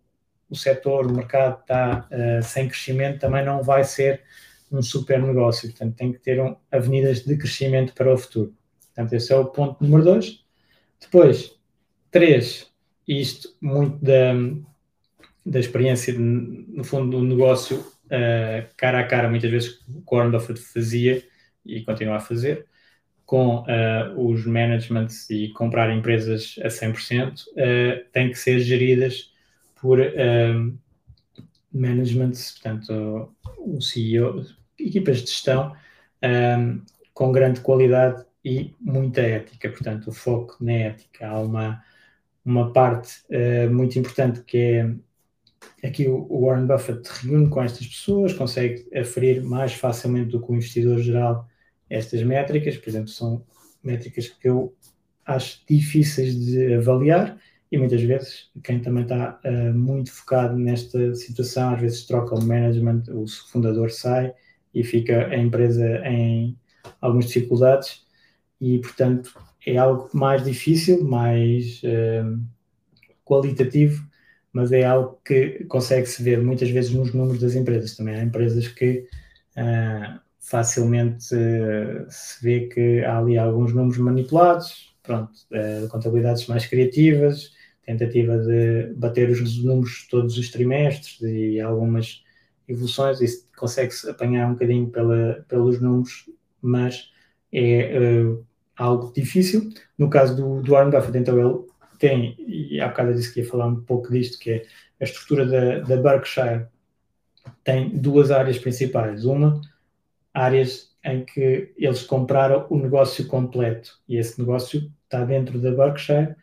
o 0.48 0.56
setor, 0.56 1.06
o 1.06 1.14
mercado 1.14 1.60
está 1.60 2.08
uh, 2.10 2.42
sem 2.42 2.68
crescimento, 2.68 3.20
também 3.20 3.44
não 3.44 3.62
vai 3.62 3.84
ser 3.84 4.22
um 4.70 4.82
super 4.82 5.20
negócio. 5.22 5.68
Portanto, 5.68 5.94
tem 5.94 6.12
que 6.12 6.18
ter 6.20 6.40
um, 6.40 6.56
avenidas 6.70 7.22
de 7.22 7.36
crescimento 7.36 7.92
para 7.94 8.12
o 8.12 8.16
futuro. 8.16 8.54
Portanto, 8.94 9.12
esse 9.12 9.32
é 9.32 9.36
o 9.36 9.44
ponto 9.44 9.82
número 9.84 10.04
dois. 10.04 10.42
Depois, 11.00 11.54
três, 12.10 12.66
isto 13.06 13.54
muito 13.60 14.02
da, 14.02 14.32
da 15.44 15.58
experiência, 15.58 16.12
de, 16.12 16.18
no 16.18 16.84
fundo, 16.84 17.18
do 17.18 17.24
negócio 17.24 17.78
uh, 17.78 18.68
cara 18.76 19.00
a 19.00 19.06
cara, 19.06 19.28
muitas 19.28 19.50
vezes 19.50 19.80
o 19.88 20.02
Warren 20.14 20.30
Buffett 20.30 20.60
fazia 20.60 21.22
e 21.64 21.82
continua 21.82 22.16
a 22.16 22.20
fazer, 22.20 22.66
com 23.24 23.60
uh, 23.60 24.26
os 24.28 24.44
managements 24.46 25.28
e 25.30 25.48
comprar 25.50 25.94
empresas 25.94 26.56
a 26.62 26.68
100%, 26.68 27.32
uh, 27.32 28.04
têm 28.12 28.30
que 28.30 28.38
ser 28.38 28.60
geridas 28.60 29.32
por 29.80 29.98
managements, 31.72 32.52
portanto, 32.52 33.34
o 33.58 33.80
CEO, 33.80 34.44
equipas 34.78 35.22
de 35.22 35.30
gestão 35.30 35.74
com 37.12 37.32
grande 37.32 37.60
qualidade 37.60 38.24
e 38.44 38.74
muita 38.80 39.20
ética, 39.20 39.68
portanto, 39.68 40.08
o 40.08 40.12
foco 40.12 40.56
na 40.60 40.72
ética. 40.72 41.28
Há 41.28 41.40
uma, 41.40 41.84
uma 42.44 42.72
parte 42.72 43.22
uh, 43.30 43.72
muito 43.72 43.98
importante 43.98 44.42
que 44.42 44.58
é 44.58 44.94
aqui 45.82 46.08
o 46.08 46.46
Warren 46.46 46.66
Buffett 46.66 47.08
reúne 47.22 47.48
com 47.48 47.62
estas 47.62 47.86
pessoas, 47.86 48.32
consegue 48.32 48.86
aferir 48.96 49.42
mais 49.42 49.74
facilmente 49.74 50.30
do 50.30 50.40
que 50.40 50.52
o 50.52 50.54
investidor 50.54 50.98
geral 51.00 51.48
estas 51.90 52.22
métricas, 52.22 52.76
por 52.76 52.88
exemplo, 52.88 53.08
são 53.08 53.44
métricas 53.82 54.28
que 54.28 54.48
eu 54.48 54.74
acho 55.26 55.62
difíceis 55.68 56.38
de 56.38 56.74
avaliar 56.74 57.38
e 57.70 57.78
muitas 57.78 58.02
vezes 58.02 58.50
quem 58.62 58.80
também 58.80 59.02
está 59.02 59.40
uh, 59.44 59.74
muito 59.74 60.12
focado 60.12 60.56
nesta 60.56 61.14
situação, 61.14 61.74
às 61.74 61.80
vezes 61.80 62.06
troca 62.06 62.34
o 62.34 62.44
management, 62.44 63.04
o 63.08 63.26
fundador 63.50 63.90
sai 63.90 64.32
e 64.74 64.84
fica 64.84 65.26
a 65.26 65.36
empresa 65.36 66.02
em 66.06 66.56
algumas 67.00 67.26
dificuldades 67.26 68.06
e, 68.60 68.78
portanto, 68.78 69.34
é 69.66 69.76
algo 69.76 70.08
mais 70.12 70.44
difícil, 70.44 71.04
mais 71.04 71.80
uh, 71.82 72.40
qualitativo, 73.24 74.02
mas 74.52 74.72
é 74.72 74.84
algo 74.84 75.20
que 75.24 75.64
consegue-se 75.64 76.22
ver 76.22 76.40
muitas 76.42 76.70
vezes 76.70 76.92
nos 76.92 77.12
números 77.14 77.40
das 77.40 77.54
empresas 77.54 77.96
também. 77.96 78.14
Há 78.16 78.22
empresas 78.22 78.68
que 78.68 79.06
uh, 79.56 80.20
facilmente 80.38 81.34
uh, 81.34 82.06
se 82.08 82.42
vê 82.42 82.68
que 82.68 83.04
há 83.04 83.18
ali 83.18 83.38
alguns 83.38 83.72
números 83.72 83.98
manipulados, 83.98 84.94
pronto, 85.02 85.32
contabilidades 85.90 86.46
mais 86.46 86.64
criativas, 86.66 87.50
tentativa 87.84 88.38
de 88.38 88.94
bater 88.94 89.28
os 89.30 89.62
números 89.64 90.06
todos 90.08 90.38
os 90.38 90.50
trimestres 90.50 91.20
e 91.22 91.60
algumas 91.60 92.22
evoluções, 92.68 93.20
isso 93.20 93.48
consegue-se 93.56 94.08
apanhar 94.08 94.48
um 94.48 94.52
bocadinho 94.52 94.88
pela, 94.88 95.44
pelos 95.48 95.80
números, 95.80 96.30
mas 96.60 97.10
é 97.52 97.98
uh, 97.98 98.44
algo 98.76 99.12
difícil. 99.12 99.70
No 99.98 100.08
caso 100.08 100.36
do, 100.36 100.62
do 100.62 100.72
Warren 100.72 100.90
Buffett, 100.90 101.18
então 101.18 101.38
ele 101.38 101.64
tem, 102.02 102.34
e 102.36 102.80
há 102.80 102.88
bocado 102.88 103.10
eu 103.10 103.14
disse 103.14 103.32
que 103.32 103.40
ia 103.40 103.48
falar 103.48 103.68
um 103.68 103.80
pouco 103.80 104.10
disto, 104.10 104.36
que 104.40 104.50
é 104.50 104.64
a 105.00 105.04
estrutura 105.04 105.46
da, 105.46 105.78
da 105.78 105.96
Berkshire 105.96 106.66
tem 107.62 107.90
duas 107.90 108.32
áreas 108.32 108.58
principais. 108.58 109.24
Uma, 109.24 109.60
áreas 110.34 110.90
em 111.04 111.24
que 111.24 111.72
eles 111.76 112.02
compraram 112.02 112.66
o 112.70 112.76
negócio 112.76 113.24
completo 113.28 114.00
e 114.08 114.16
esse 114.16 114.36
negócio 114.40 114.90
está 115.04 115.24
dentro 115.24 115.60
da 115.60 115.70
Berkshire 115.70 116.34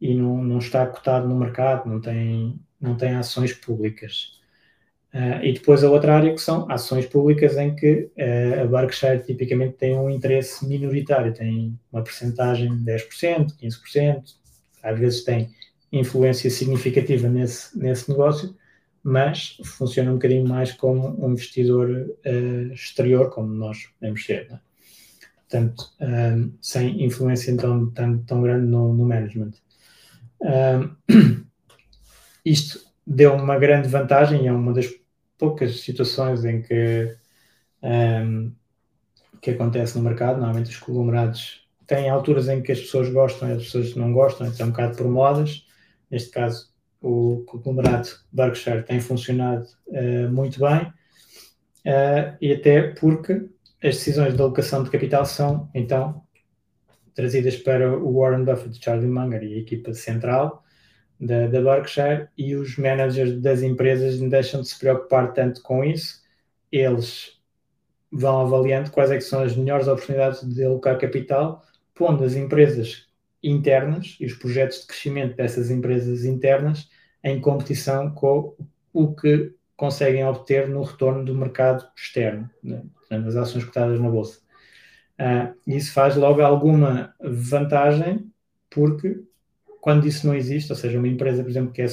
e 0.00 0.14
não, 0.14 0.42
não 0.42 0.56
está 0.58 0.86
cotado 0.86 1.28
no 1.28 1.38
mercado, 1.38 1.86
não 1.86 2.00
tem, 2.00 2.58
não 2.80 2.96
tem 2.96 3.14
ações 3.14 3.52
públicas. 3.52 4.40
Uh, 5.12 5.44
e 5.44 5.52
depois 5.52 5.84
a 5.84 5.90
outra 5.90 6.16
área 6.16 6.32
que 6.32 6.40
são 6.40 6.70
ações 6.70 7.04
públicas 7.04 7.58
em 7.58 7.76
que 7.76 8.10
uh, 8.16 8.62
a 8.62 8.66
Berkshire 8.66 9.22
tipicamente 9.22 9.74
tem 9.74 9.94
um 9.98 10.08
interesse 10.08 10.66
minoritário, 10.66 11.34
tem 11.34 11.78
uma 11.92 12.02
percentagem 12.02 12.74
de 12.74 12.84
10%, 12.84 13.54
15%, 13.62 14.43
às 14.84 14.98
vezes 14.98 15.24
tem 15.24 15.50
influência 15.90 16.50
significativa 16.50 17.28
nesse, 17.28 17.76
nesse 17.78 18.10
negócio, 18.10 18.54
mas 19.02 19.58
funciona 19.64 20.10
um 20.10 20.14
bocadinho 20.14 20.46
mais 20.46 20.72
como 20.72 21.24
um 21.24 21.32
investidor 21.32 21.90
uh, 21.90 22.72
exterior, 22.72 23.30
como 23.30 23.48
nós 23.48 23.86
podemos 23.98 24.24
ser. 24.24 24.48
Né? 24.50 24.60
Portanto, 25.40 25.92
sem 26.60 27.04
influência 27.04 27.50
então 27.50 27.90
tão, 27.90 28.18
tão 28.18 28.42
grande 28.42 28.66
no, 28.66 28.92
no 28.92 29.04
management. 29.04 29.52
Um, 30.40 31.44
isto 32.44 32.80
deu 33.06 33.34
uma 33.34 33.58
grande 33.58 33.88
vantagem, 33.88 34.48
é 34.48 34.52
uma 34.52 34.72
das 34.72 34.88
poucas 35.38 35.80
situações 35.80 36.44
em 36.44 36.62
que, 36.62 37.14
um, 37.82 38.52
que 39.40 39.50
acontece 39.50 39.96
no 39.96 40.02
mercado. 40.02 40.38
Normalmente 40.38 40.70
os 40.70 40.78
conglomerados 40.78 41.63
têm 41.86 42.08
alturas 42.08 42.48
em 42.48 42.62
que 42.62 42.72
as 42.72 42.80
pessoas 42.80 43.08
gostam 43.10 43.48
e 43.48 43.52
as 43.52 43.64
pessoas 43.64 43.94
não 43.94 44.12
gostam, 44.12 44.46
então 44.46 44.66
é 44.66 44.68
um 44.68 44.72
bocado 44.72 44.96
por 44.96 45.08
modas. 45.08 45.66
Neste 46.10 46.30
caso, 46.30 46.72
o 47.00 47.44
conglomerado 47.46 48.08
Berkshire 48.32 48.82
tem 48.82 49.00
funcionado 49.00 49.66
uh, 49.88 50.30
muito 50.32 50.58
bem 50.60 50.82
uh, 51.86 52.36
e 52.40 52.52
até 52.52 52.88
porque 52.94 53.48
as 53.82 53.96
decisões 53.96 54.34
de 54.34 54.40
alocação 54.40 54.82
de 54.82 54.90
capital 54.90 55.26
são, 55.26 55.68
então, 55.74 56.22
trazidas 57.14 57.56
para 57.56 57.96
o 57.96 58.18
Warren 58.18 58.44
Buffett, 58.44 58.82
Charlie 58.82 59.08
Munger 59.08 59.42
e 59.42 59.54
a 59.54 59.58
equipa 59.58 59.92
central 59.92 60.64
da, 61.20 61.46
da 61.46 61.60
Berkshire 61.60 62.28
e 62.36 62.56
os 62.56 62.76
managers 62.76 63.40
das 63.40 63.62
empresas 63.62 64.18
deixam 64.18 64.62
de 64.62 64.68
se 64.68 64.78
preocupar 64.78 65.32
tanto 65.32 65.62
com 65.62 65.84
isso. 65.84 66.22
Eles 66.72 67.40
vão 68.10 68.40
avaliando 68.40 68.90
quais 68.90 69.10
é 69.10 69.20
são 69.20 69.42
as 69.42 69.56
melhores 69.56 69.88
oportunidades 69.88 70.42
de 70.42 70.64
alocar 70.64 70.98
capital, 70.98 71.62
pondo 71.94 72.24
as 72.24 72.34
empresas 72.34 73.06
internas 73.42 74.16
e 74.20 74.26
os 74.26 74.34
projetos 74.34 74.80
de 74.80 74.86
crescimento 74.86 75.36
dessas 75.36 75.70
empresas 75.70 76.24
internas 76.24 76.88
em 77.22 77.40
competição 77.40 78.10
com 78.10 78.56
o 78.92 79.14
que 79.14 79.54
conseguem 79.76 80.24
obter 80.24 80.68
no 80.68 80.82
retorno 80.82 81.24
do 81.24 81.34
mercado 81.34 81.86
externo, 81.96 82.48
né, 82.62 82.82
nas 83.10 83.36
ações 83.36 83.64
cotadas 83.64 84.00
na 84.00 84.08
bolsa. 84.08 84.40
Uh, 85.18 85.54
isso 85.66 85.92
faz 85.92 86.16
logo 86.16 86.42
alguma 86.42 87.14
vantagem, 87.20 88.30
porque 88.70 89.20
quando 89.80 90.06
isso 90.06 90.26
não 90.26 90.34
existe, 90.34 90.72
ou 90.72 90.76
seja, 90.76 90.98
uma 90.98 91.08
empresa, 91.08 91.42
por 91.42 91.50
exemplo, 91.50 91.72
que 91.72 91.82
é 91.82 91.86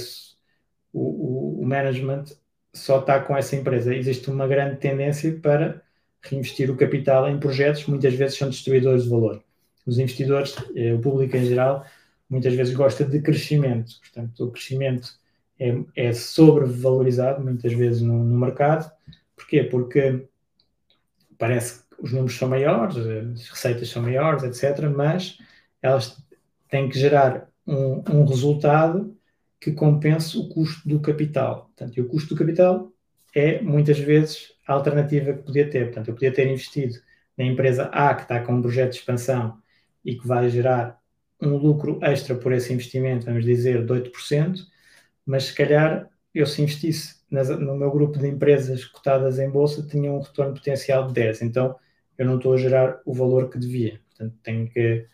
o, 0.94 1.62
o, 1.62 1.66
management 1.66 2.26
só 2.74 3.00
está 3.00 3.20
com 3.20 3.36
essa 3.36 3.56
empresa, 3.56 3.94
existe 3.94 4.30
uma 4.30 4.48
grande 4.48 4.78
tendência 4.78 5.38
para 5.40 5.82
reinvestir 6.22 6.72
o 6.72 6.78
capital 6.78 7.30
em 7.30 7.40
projetos, 7.40 7.86
muitas 7.88 8.14
vezes 8.14 8.38
são 8.38 8.50
destruidores 8.50 9.04
de 9.04 9.10
valor. 9.10 9.44
Os 9.86 9.98
investidores, 10.00 10.56
eh, 10.76 10.94
o 10.94 11.00
público 11.00 11.36
em 11.36 11.46
geral, 11.46 11.86
muitas 12.30 12.54
vezes 12.54 12.74
gosta 12.74 13.04
de 13.04 13.22
crescimento, 13.22 14.00
portanto, 14.00 14.46
o 14.46 14.52
crescimento 14.52 15.20
é, 15.60 15.78
é 15.96 16.14
sobrevalorizado 16.14 17.44
muitas 17.44 17.74
vezes 17.74 18.02
no, 18.02 18.24
no 18.24 18.40
mercado. 18.40 18.92
Porquê? 19.36 19.64
Porque 19.64 20.26
parece 21.38 21.82
que 21.82 22.04
os 22.04 22.12
números 22.12 22.38
são 22.38 22.50
maiores, 22.50 22.98
as 22.98 23.50
receitas 23.50 23.90
são 23.90 24.02
maiores, 24.02 24.44
etc., 24.44 24.88
mas 24.90 25.38
elas 25.82 26.18
têm 26.70 26.90
que 26.90 26.98
gerar 26.98 27.48
um, 27.68 28.04
um 28.10 28.26
resultado 28.26 29.16
que 29.60 29.72
compense 29.72 30.38
o 30.38 30.50
custo 30.50 30.88
do 30.88 31.00
capital. 31.00 31.66
Portanto, 31.66 31.98
e 31.98 32.02
o 32.02 32.08
custo 32.08 32.34
do 32.34 32.40
capital 32.40 32.92
é 33.36 33.62
muitas 33.62 34.00
vezes 34.00 34.54
a 34.68 34.74
alternativa 34.74 35.34
que 35.34 35.44
podia 35.44 35.70
ter. 35.70 35.86
Portanto, 35.86 36.08
eu 36.08 36.14
podia 36.16 36.34
ter 36.34 36.48
investido 36.48 36.96
na 37.38 37.46
empresa 37.46 37.86
A 37.86 38.16
que 38.16 38.24
está 38.24 38.40
com 38.40 38.54
um 38.54 38.62
projeto 38.62 38.92
de 38.92 38.98
expansão 38.98 39.61
e 40.04 40.16
que 40.16 40.28
vai 40.28 40.50
gerar 40.50 41.00
um 41.42 41.58
lucro 41.58 42.00
extra 42.02 42.36
por 42.36 42.54
esse 42.54 42.72
investimento, 42.74 43.26
vamos 43.26 43.44
dizer, 43.44 43.86
de 43.86 43.94
8%, 43.94 44.60
mas 45.26 45.46
se 45.46 45.54
calhar 45.56 46.10
eu 46.34 46.46
se 46.46 46.62
investisse 46.62 47.22
no 47.32 47.76
meu 47.78 47.92
grupo 47.92 48.20
de 48.20 48.28
empresas 48.28 48.86
cotadas 48.86 49.40
em 49.40 49.50
bolsa 49.50 49.88
tinha 49.88 50.12
um 50.12 50.20
retorno 50.20 50.54
potencial 50.54 51.08
de 51.08 51.14
10, 51.14 51.42
então 51.44 51.76
eu 52.18 52.26
não 52.26 52.36
estou 52.36 52.54
a 52.54 52.58
gerar 52.58 53.02
o 53.06 53.14
valor 53.14 53.50
que 53.50 53.58
devia, 53.58 54.00
portanto 54.10 54.38
tenho 54.44 54.70
que, 54.70 55.08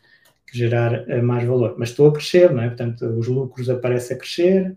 que 0.48 0.58
gerar 0.58 1.08
uh, 1.08 1.24
mais 1.24 1.48
valor, 1.48 1.76
mas 1.78 1.90
estou 1.90 2.08
a 2.10 2.14
crescer, 2.14 2.52
não 2.52 2.64
é? 2.64 2.68
Portanto, 2.68 3.06
os 3.06 3.28
lucros 3.28 3.70
aparecem 3.70 4.18
a 4.18 4.20
crescer, 4.20 4.76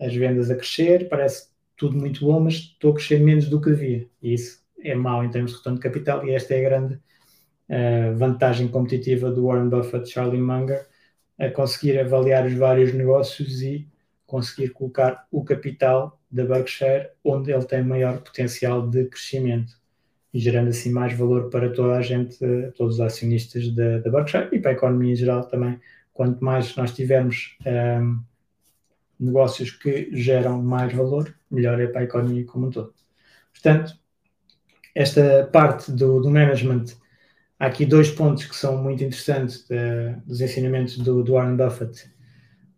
as 0.00 0.14
vendas 0.14 0.50
a 0.50 0.56
crescer, 0.56 1.08
parece 1.08 1.48
tudo 1.76 1.96
muito 1.96 2.24
bom, 2.24 2.40
mas 2.40 2.54
estou 2.54 2.92
a 2.92 2.94
crescer 2.94 3.20
menos 3.20 3.48
do 3.48 3.60
que 3.60 3.70
devia, 3.70 4.08
e 4.22 4.34
isso 4.34 4.60
é 4.82 4.94
mau 4.94 5.24
em 5.24 5.30
termos 5.30 5.52
de 5.52 5.58
retorno 5.58 5.78
de 5.78 5.82
capital, 5.82 6.26
e 6.26 6.32
esta 6.34 6.54
é 6.54 6.58
a 6.66 6.68
grande 6.68 7.00
uh, 7.70 8.16
vantagem 8.16 8.68
competitiva 8.68 9.30
do 9.30 9.46
Warren 9.46 9.68
Buffett, 9.68 10.10
Charlie 10.10 10.40
Munger, 10.40 10.86
a 11.38 11.48
conseguir 11.48 11.98
avaliar 11.98 12.44
os 12.44 12.54
vários 12.54 12.92
negócios 12.92 13.62
e 13.62 13.88
conseguir 14.26 14.70
colocar 14.70 15.26
o 15.30 15.42
capital 15.42 16.20
da 16.30 16.44
Berkshire 16.44 17.08
onde 17.24 17.50
ele 17.50 17.64
tem 17.64 17.82
maior 17.82 18.20
potencial 18.20 18.86
de 18.86 19.06
crescimento 19.06 19.80
e 20.32 20.38
gerando 20.38 20.68
assim 20.68 20.90
mais 20.90 21.12
valor 21.14 21.50
para 21.50 21.70
toda 21.70 21.96
a 21.96 22.02
gente, 22.02 22.38
todos 22.76 22.96
os 22.96 23.00
acionistas 23.00 23.68
da, 23.74 23.98
da 23.98 24.10
Berkshire 24.10 24.48
e 24.52 24.60
para 24.60 24.70
a 24.70 24.74
economia 24.74 25.12
em 25.12 25.16
geral 25.16 25.44
também. 25.44 25.80
Quanto 26.12 26.44
mais 26.44 26.76
nós 26.76 26.94
tivermos 26.94 27.56
um, 27.66 28.20
negócios 29.18 29.70
que 29.70 30.08
geram 30.12 30.62
mais 30.62 30.92
valor, 30.92 31.34
melhor 31.50 31.80
é 31.80 31.86
para 31.86 32.02
a 32.02 32.04
economia 32.04 32.44
como 32.44 32.68
um 32.68 32.70
todo. 32.70 32.94
Portanto, 33.52 33.98
esta 34.94 35.48
parte 35.52 35.90
do, 35.90 36.20
do 36.20 36.30
management, 36.30 36.84
há 37.60 37.66
aqui 37.66 37.84
dois 37.84 38.10
pontos 38.10 38.46
que 38.46 38.56
são 38.56 38.82
muito 38.82 39.04
interessantes 39.04 39.68
de, 39.68 40.14
dos 40.26 40.40
ensinamentos 40.40 40.96
do, 40.98 41.22
do 41.22 41.34
Warren 41.34 41.56
Buffett. 41.56 42.10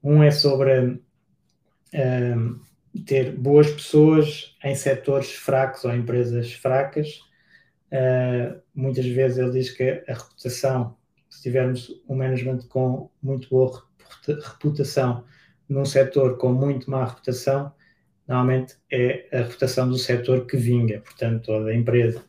Um 0.02 0.22
é 0.22 0.30
sobre 0.32 1.00
um, 1.94 2.60
ter 3.06 3.32
boas 3.36 3.70
pessoas 3.70 4.56
em 4.64 4.74
setores 4.74 5.30
fracos 5.32 5.84
ou 5.84 5.94
empresas 5.94 6.52
fracas. 6.52 7.20
Uh, 7.92 8.60
muitas 8.74 9.06
vezes 9.06 9.38
ele 9.38 9.52
diz 9.52 9.70
que 9.70 10.02
a 10.08 10.14
reputação, 10.14 10.96
se 11.30 11.42
tivermos 11.42 12.02
um 12.08 12.16
management 12.16 12.60
com 12.68 13.08
muito 13.22 13.48
boa 13.48 13.82
reputação 14.26 15.24
num 15.68 15.84
setor 15.84 16.36
com 16.38 16.52
muito 16.52 16.90
má 16.90 17.04
reputação, 17.04 17.72
normalmente 18.26 18.76
é 18.90 19.28
a 19.32 19.42
reputação 19.42 19.88
do 19.88 19.96
setor 19.96 20.46
que 20.46 20.56
vinga, 20.56 21.00
portanto, 21.00 21.44
toda 21.44 21.70
a 21.70 21.74
empresa. 21.74 22.24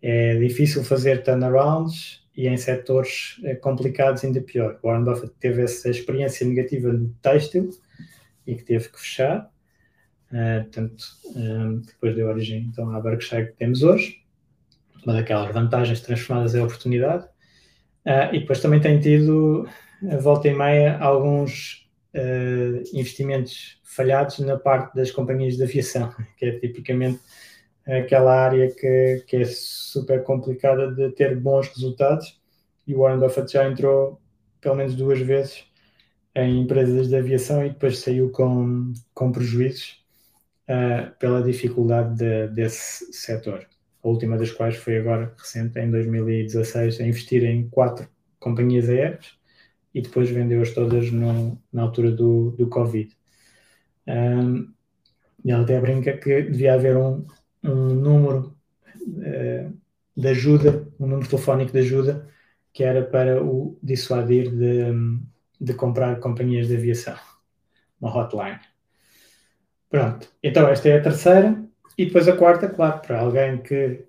É 0.00 0.38
difícil 0.38 0.84
fazer 0.84 1.22
turnarounds 1.22 2.22
e 2.36 2.46
em 2.46 2.56
setores 2.56 3.40
eh, 3.44 3.56
complicados 3.56 4.24
ainda 4.24 4.40
pior. 4.40 4.78
Warren 4.82 5.04
Buffett 5.04 5.32
teve 5.40 5.62
essa 5.62 5.90
experiência 5.90 6.46
negativa 6.46 6.92
no 6.92 7.08
têxtil, 7.20 7.70
e 8.48 8.54
que 8.54 8.64
teve 8.64 8.88
que 8.88 8.98
fechar. 8.98 9.50
Uh, 10.32 10.62
portanto, 10.64 11.04
um, 11.36 11.80
depois 11.80 12.16
deu 12.16 12.26
origem 12.28 12.68
então 12.70 12.90
à 12.94 13.00
Berkshire 13.00 13.46
que 13.46 13.52
temos 13.52 13.82
hoje, 13.82 14.22
uma 15.04 15.12
daquelas 15.12 15.52
vantagens 15.52 16.00
transformadas 16.00 16.54
em 16.54 16.62
oportunidade. 16.62 17.24
Uh, 18.06 18.32
e 18.34 18.40
depois 18.40 18.60
também 18.60 18.80
tem 18.80 18.98
tido, 18.98 19.68
volta 20.20 20.48
e 20.48 20.54
meia, 20.54 20.98
alguns 20.98 21.86
uh, 22.14 22.82
investimentos 22.94 23.78
falhados 23.84 24.38
na 24.38 24.56
parte 24.56 24.94
das 24.94 25.10
companhias 25.10 25.56
de 25.56 25.62
aviação, 25.62 26.14
que 26.38 26.46
é 26.46 26.58
tipicamente 26.58 27.20
aquela 27.88 28.34
área 28.34 28.70
que, 28.70 29.24
que 29.26 29.36
é 29.36 29.44
super 29.44 30.22
complicada 30.22 30.92
de 30.92 31.10
ter 31.12 31.36
bons 31.36 31.68
resultados. 31.68 32.38
E 32.86 32.94
o 32.94 33.00
Warren 33.00 33.20
Buffett 33.20 33.52
já 33.52 33.68
entrou 33.68 34.20
pelo 34.60 34.76
menos 34.76 34.94
duas 34.94 35.20
vezes 35.20 35.64
em 36.34 36.60
empresas 36.60 37.08
de 37.08 37.16
aviação 37.16 37.64
e 37.64 37.70
depois 37.70 37.98
saiu 37.98 38.30
com, 38.30 38.92
com 39.14 39.32
prejuízos 39.32 40.04
uh, 40.68 41.10
pela 41.18 41.42
dificuldade 41.42 42.16
de, 42.16 42.48
desse 42.48 43.12
setor. 43.12 43.66
A 44.02 44.08
última 44.08 44.36
das 44.36 44.52
quais 44.52 44.76
foi 44.76 44.98
agora 44.98 45.34
recente, 45.36 45.78
em 45.78 45.90
2016, 45.90 47.00
a 47.00 47.04
investir 47.04 47.44
em 47.44 47.68
quatro 47.68 48.08
companhias 48.38 48.88
aéreas 48.88 49.36
e 49.94 50.00
depois 50.00 50.30
vendeu-as 50.30 50.70
todas 50.70 51.10
no, 51.10 51.60
na 51.72 51.82
altura 51.82 52.12
do, 52.12 52.52
do 52.52 52.68
Covid. 52.68 53.16
Um, 54.06 54.72
e 55.44 55.50
ela 55.50 55.62
até 55.62 55.80
brinca 55.80 56.16
que 56.16 56.42
devia 56.42 56.74
haver 56.74 56.96
um, 56.96 57.26
um 57.62 57.94
número 57.94 58.56
uh, 59.06 59.72
de 60.16 60.28
ajuda, 60.28 60.88
um 60.98 61.06
número 61.06 61.28
telefónico 61.28 61.72
de 61.72 61.78
ajuda 61.78 62.28
que 62.72 62.84
era 62.84 63.02
para 63.02 63.42
o 63.42 63.76
dissuadir 63.82 64.50
de, 64.50 64.84
de 65.60 65.74
comprar 65.74 66.20
companhias 66.20 66.68
de 66.68 66.76
aviação, 66.76 67.16
uma 68.00 68.14
hotline. 68.14 68.60
Pronto, 69.90 70.28
então 70.42 70.68
esta 70.68 70.88
é 70.88 70.98
a 70.98 71.02
terceira. 71.02 71.64
E 71.96 72.06
depois 72.06 72.28
a 72.28 72.36
quarta, 72.36 72.68
claro, 72.68 73.00
para 73.00 73.18
alguém 73.18 73.58
que 73.58 74.04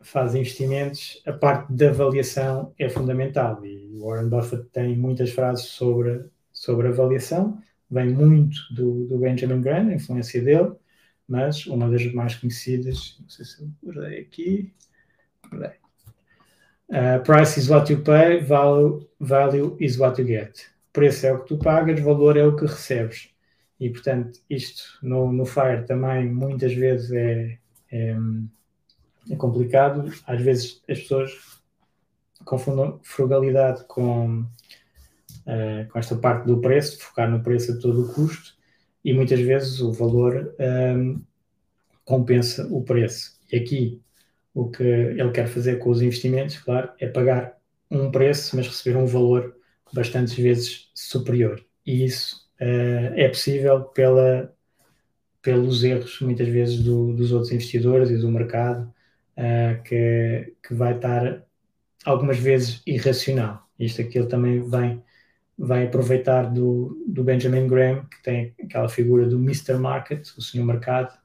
faz 0.00 0.34
investimentos, 0.34 1.22
a 1.26 1.32
parte 1.32 1.70
da 1.72 1.90
avaliação 1.90 2.72
é 2.78 2.88
fundamental. 2.88 3.62
E 3.64 3.98
Warren 3.98 4.30
Buffett 4.30 4.64
tem 4.72 4.96
muitas 4.96 5.30
frases 5.30 5.66
sobre, 5.66 6.24
sobre 6.52 6.88
avaliação, 6.88 7.58
vem 7.90 8.08
muito 8.08 8.56
do, 8.72 9.06
do 9.06 9.18
Benjamin 9.18 9.60
Graham, 9.60 9.88
a 9.88 9.94
influência 9.94 10.42
dele, 10.42 10.72
mas 11.28 11.66
uma 11.66 11.90
das 11.90 12.12
mais 12.12 12.34
conhecidas, 12.34 13.16
não 13.20 13.28
sei 13.28 13.44
se 13.44 13.62
eu 13.62 13.68
guardei 13.82 14.20
aqui, 14.20 14.72
Uh, 16.90 17.18
price 17.24 17.58
is 17.58 17.70
what 17.70 17.90
you 17.90 18.02
pay, 18.02 18.40
value, 18.40 19.08
value 19.18 19.74
is 19.80 19.98
what 19.98 20.20
you 20.20 20.26
get 20.26 20.74
preço 20.94 21.26
é 21.26 21.32
o 21.32 21.40
que 21.40 21.48
tu 21.48 21.58
pagas, 21.58 22.00
valor 22.00 22.38
é 22.38 22.46
o 22.46 22.56
que 22.56 22.64
recebes. 22.64 23.28
E, 23.78 23.90
portanto, 23.90 24.38
isto 24.48 24.82
no, 25.02 25.30
no 25.30 25.44
FIRE 25.44 25.84
também 25.84 26.32
muitas 26.32 26.72
vezes 26.72 27.10
é, 27.10 27.58
é, 27.90 28.16
é 29.28 29.36
complicado. 29.36 30.10
Às 30.26 30.40
vezes 30.40 30.82
as 30.88 31.00
pessoas 31.00 31.32
confundem 32.44 32.98
frugalidade 33.02 33.84
com, 33.88 34.42
uh, 34.42 35.88
com 35.90 35.98
esta 35.98 36.14
parte 36.16 36.46
do 36.46 36.60
preço, 36.60 37.02
focar 37.02 37.28
no 37.28 37.42
preço 37.42 37.72
a 37.72 37.78
todo 37.80 38.04
o 38.04 38.14
custo, 38.14 38.54
e 39.04 39.12
muitas 39.12 39.40
vezes 39.40 39.80
o 39.80 39.92
valor 39.92 40.54
um, 40.58 41.22
compensa 42.04 42.66
o 42.70 42.82
preço. 42.82 43.38
E 43.52 43.56
aqui 43.56 44.00
o 44.54 44.70
que 44.70 44.82
ele 44.82 45.30
quer 45.32 45.48
fazer 45.48 45.78
com 45.78 45.90
os 45.90 46.00
investimentos, 46.00 46.58
claro, 46.58 46.90
é 46.98 47.08
pagar 47.08 47.58
um 47.90 48.10
preço, 48.10 48.56
mas 48.56 48.68
receber 48.68 48.96
um 48.96 49.06
valor 49.06 49.56
bastantes 49.92 50.34
vezes 50.34 50.90
superior. 50.94 51.64
E 51.84 52.04
isso 52.04 52.48
uh, 52.60 53.14
é 53.14 53.28
possível 53.28 53.82
pela, 53.82 54.54
pelos 55.42 55.84
erros, 55.84 56.20
muitas 56.20 56.48
vezes, 56.48 56.82
do, 56.82 57.12
dos 57.14 57.32
outros 57.32 57.52
investidores 57.52 58.10
e 58.10 58.16
do 58.16 58.30
mercado, 58.30 58.92
uh, 59.36 59.82
que, 59.82 60.54
que 60.66 60.74
vai 60.74 60.94
estar 60.94 61.44
algumas 62.04 62.38
vezes 62.38 62.80
irracional. 62.86 63.68
Isto 63.78 64.02
aqui 64.02 64.18
ele 64.18 64.28
também 64.28 64.60
vem, 64.68 65.02
vai 65.58 65.86
aproveitar 65.86 66.52
do, 66.52 67.02
do 67.06 67.22
Benjamin 67.22 67.66
Graham, 67.66 68.04
que 68.06 68.22
tem 68.22 68.54
aquela 68.62 68.88
figura 68.88 69.26
do 69.26 69.36
Mr. 69.36 69.74
Market, 69.74 70.28
o 70.36 70.42
senhor 70.42 70.64
mercado, 70.64 71.16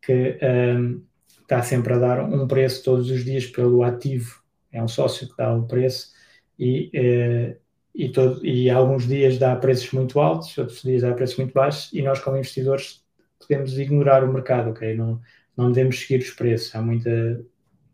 que 0.00 0.38
um, 0.78 1.02
está 1.42 1.62
sempre 1.62 1.94
a 1.94 1.98
dar 1.98 2.24
um 2.24 2.46
preço 2.46 2.84
todos 2.84 3.10
os 3.10 3.24
dias 3.24 3.46
pelo 3.46 3.82
ativo, 3.82 4.40
é 4.72 4.82
um 4.82 4.88
sócio 4.88 5.28
que 5.28 5.36
dá 5.36 5.54
o 5.54 5.66
preço 5.66 6.12
e, 6.58 6.90
uh, 6.94 7.56
e, 7.94 8.08
todo, 8.10 8.44
e 8.44 8.70
alguns 8.70 9.06
dias 9.06 9.38
dá 9.38 9.56
preços 9.56 9.90
muito 9.92 10.20
altos, 10.20 10.56
outros 10.58 10.82
dias 10.82 11.02
dá 11.02 11.12
preços 11.12 11.36
muito 11.36 11.52
baixos 11.52 11.92
e 11.92 12.02
nós 12.02 12.20
como 12.20 12.36
investidores 12.36 13.04
podemos 13.40 13.78
ignorar 13.78 14.22
o 14.22 14.32
mercado, 14.32 14.70
ok? 14.70 14.94
Não, 14.94 15.20
não 15.56 15.70
devemos 15.70 15.98
seguir 15.98 16.22
os 16.22 16.30
preços. 16.30 16.74
Há 16.74 16.82
muita, 16.82 17.44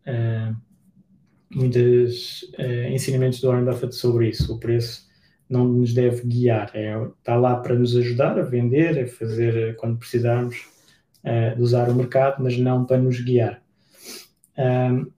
uh, 0.06 0.56
muitos 1.50 2.42
uh, 2.58 2.88
ensinamentos 2.90 3.40
do 3.40 3.48
Warren 3.48 3.64
Buffett 3.64 3.94
sobre 3.94 4.28
isso. 4.28 4.54
O 4.54 4.58
preço 4.58 5.06
não 5.52 5.68
nos 5.68 5.92
deve 5.92 6.26
guiar, 6.26 6.70
é, 6.74 6.94
está 7.18 7.36
lá 7.36 7.56
para 7.56 7.74
nos 7.74 7.94
ajudar 7.96 8.38
a 8.38 8.42
vender, 8.42 8.98
a 8.98 9.06
fazer 9.06 9.76
quando 9.76 9.98
precisarmos 9.98 10.66
uh, 11.24 11.54
de 11.54 11.62
usar 11.62 11.88
o 11.88 11.94
mercado, 11.94 12.42
mas 12.42 12.56
não 12.56 12.84
para 12.84 12.98
nos 12.98 13.20
guiar. 13.20 13.62
Um, 14.56 15.10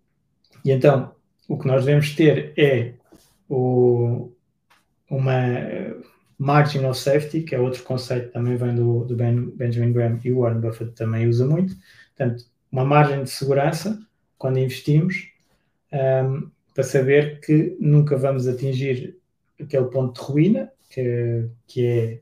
e 0.65 0.71
então, 0.71 1.13
o 1.49 1.59
que 1.59 1.67
nós 1.67 1.85
devemos 1.85 2.15
ter 2.15 2.53
é 2.57 2.95
o, 3.49 4.33
uma 5.09 5.35
margin 6.39 6.85
of 6.85 6.99
safety, 6.99 7.43
que 7.43 7.55
é 7.55 7.61
outro 7.61 7.83
conceito 7.83 8.29
que 8.29 8.33
também 8.33 8.57
vem 8.57 8.75
do, 8.75 9.05
do 9.05 9.15
ben, 9.15 9.51
Benjamin 9.57 9.93
Graham 9.93 10.19
e 10.25 10.33
o 10.33 10.41
Warren 10.41 10.61
Buffett 10.61 10.93
também 10.93 11.29
usa 11.29 11.47
muito. 11.47 11.75
Portanto, 12.17 12.45
uma 12.73 12.85
margem 12.85 13.23
de 13.23 13.31
segurança 13.31 13.99
quando 14.37 14.59
investimos 14.59 15.29
um, 15.93 16.51
para 16.75 16.85
saber 16.85 17.41
que 17.41 17.77
nunca 17.79 18.17
vamos 18.17 18.49
atingir 18.49 19.17
aquele 19.61 19.87
ponto 19.87 20.21
de 20.21 20.27
ruína, 20.27 20.73
que, 20.91 21.49
que 21.67 21.87
é 21.87 22.21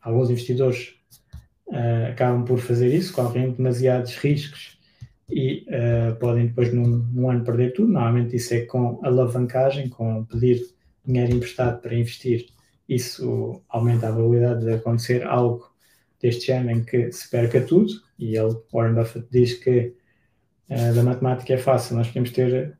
alguns 0.00 0.30
investidores 0.30 0.94
uh, 1.68 2.10
acabam 2.10 2.44
por 2.44 2.58
fazer 2.58 2.92
isso, 2.94 3.12
correm 3.12 3.52
demasiados 3.52 4.16
riscos 4.16 4.78
e 5.28 5.66
uh, 5.68 6.16
podem 6.16 6.46
depois 6.46 6.72
num, 6.72 6.98
num, 7.12 7.30
ano 7.30 7.44
perder 7.44 7.72
tudo. 7.72 7.92
Normalmente 7.92 8.36
isso 8.36 8.54
é 8.54 8.60
com 8.62 9.00
alavancagem, 9.04 9.88
com 9.88 10.24
pedir 10.24 10.62
dinheiro 11.04 11.34
emprestado 11.34 11.80
para 11.80 11.94
investir. 11.94 12.46
Isso 12.88 13.62
aumenta 13.68 14.08
a 14.08 14.12
probabilidade 14.12 14.64
de 14.64 14.72
acontecer 14.72 15.22
algo 15.24 15.70
deste 16.20 16.50
ano 16.50 16.70
em 16.70 16.82
que 16.82 17.12
se 17.12 17.28
perca 17.30 17.60
tudo. 17.60 17.92
E 18.18 18.36
ele, 18.36 18.56
Warren 18.72 18.94
Buffett, 18.94 19.26
diz 19.30 19.54
que 19.54 19.94
uh, 20.70 20.94
da 20.94 21.02
matemática 21.02 21.52
é 21.52 21.58
fácil, 21.58 21.96
nós 21.96 22.08
podemos 22.08 22.30
ter 22.30 22.78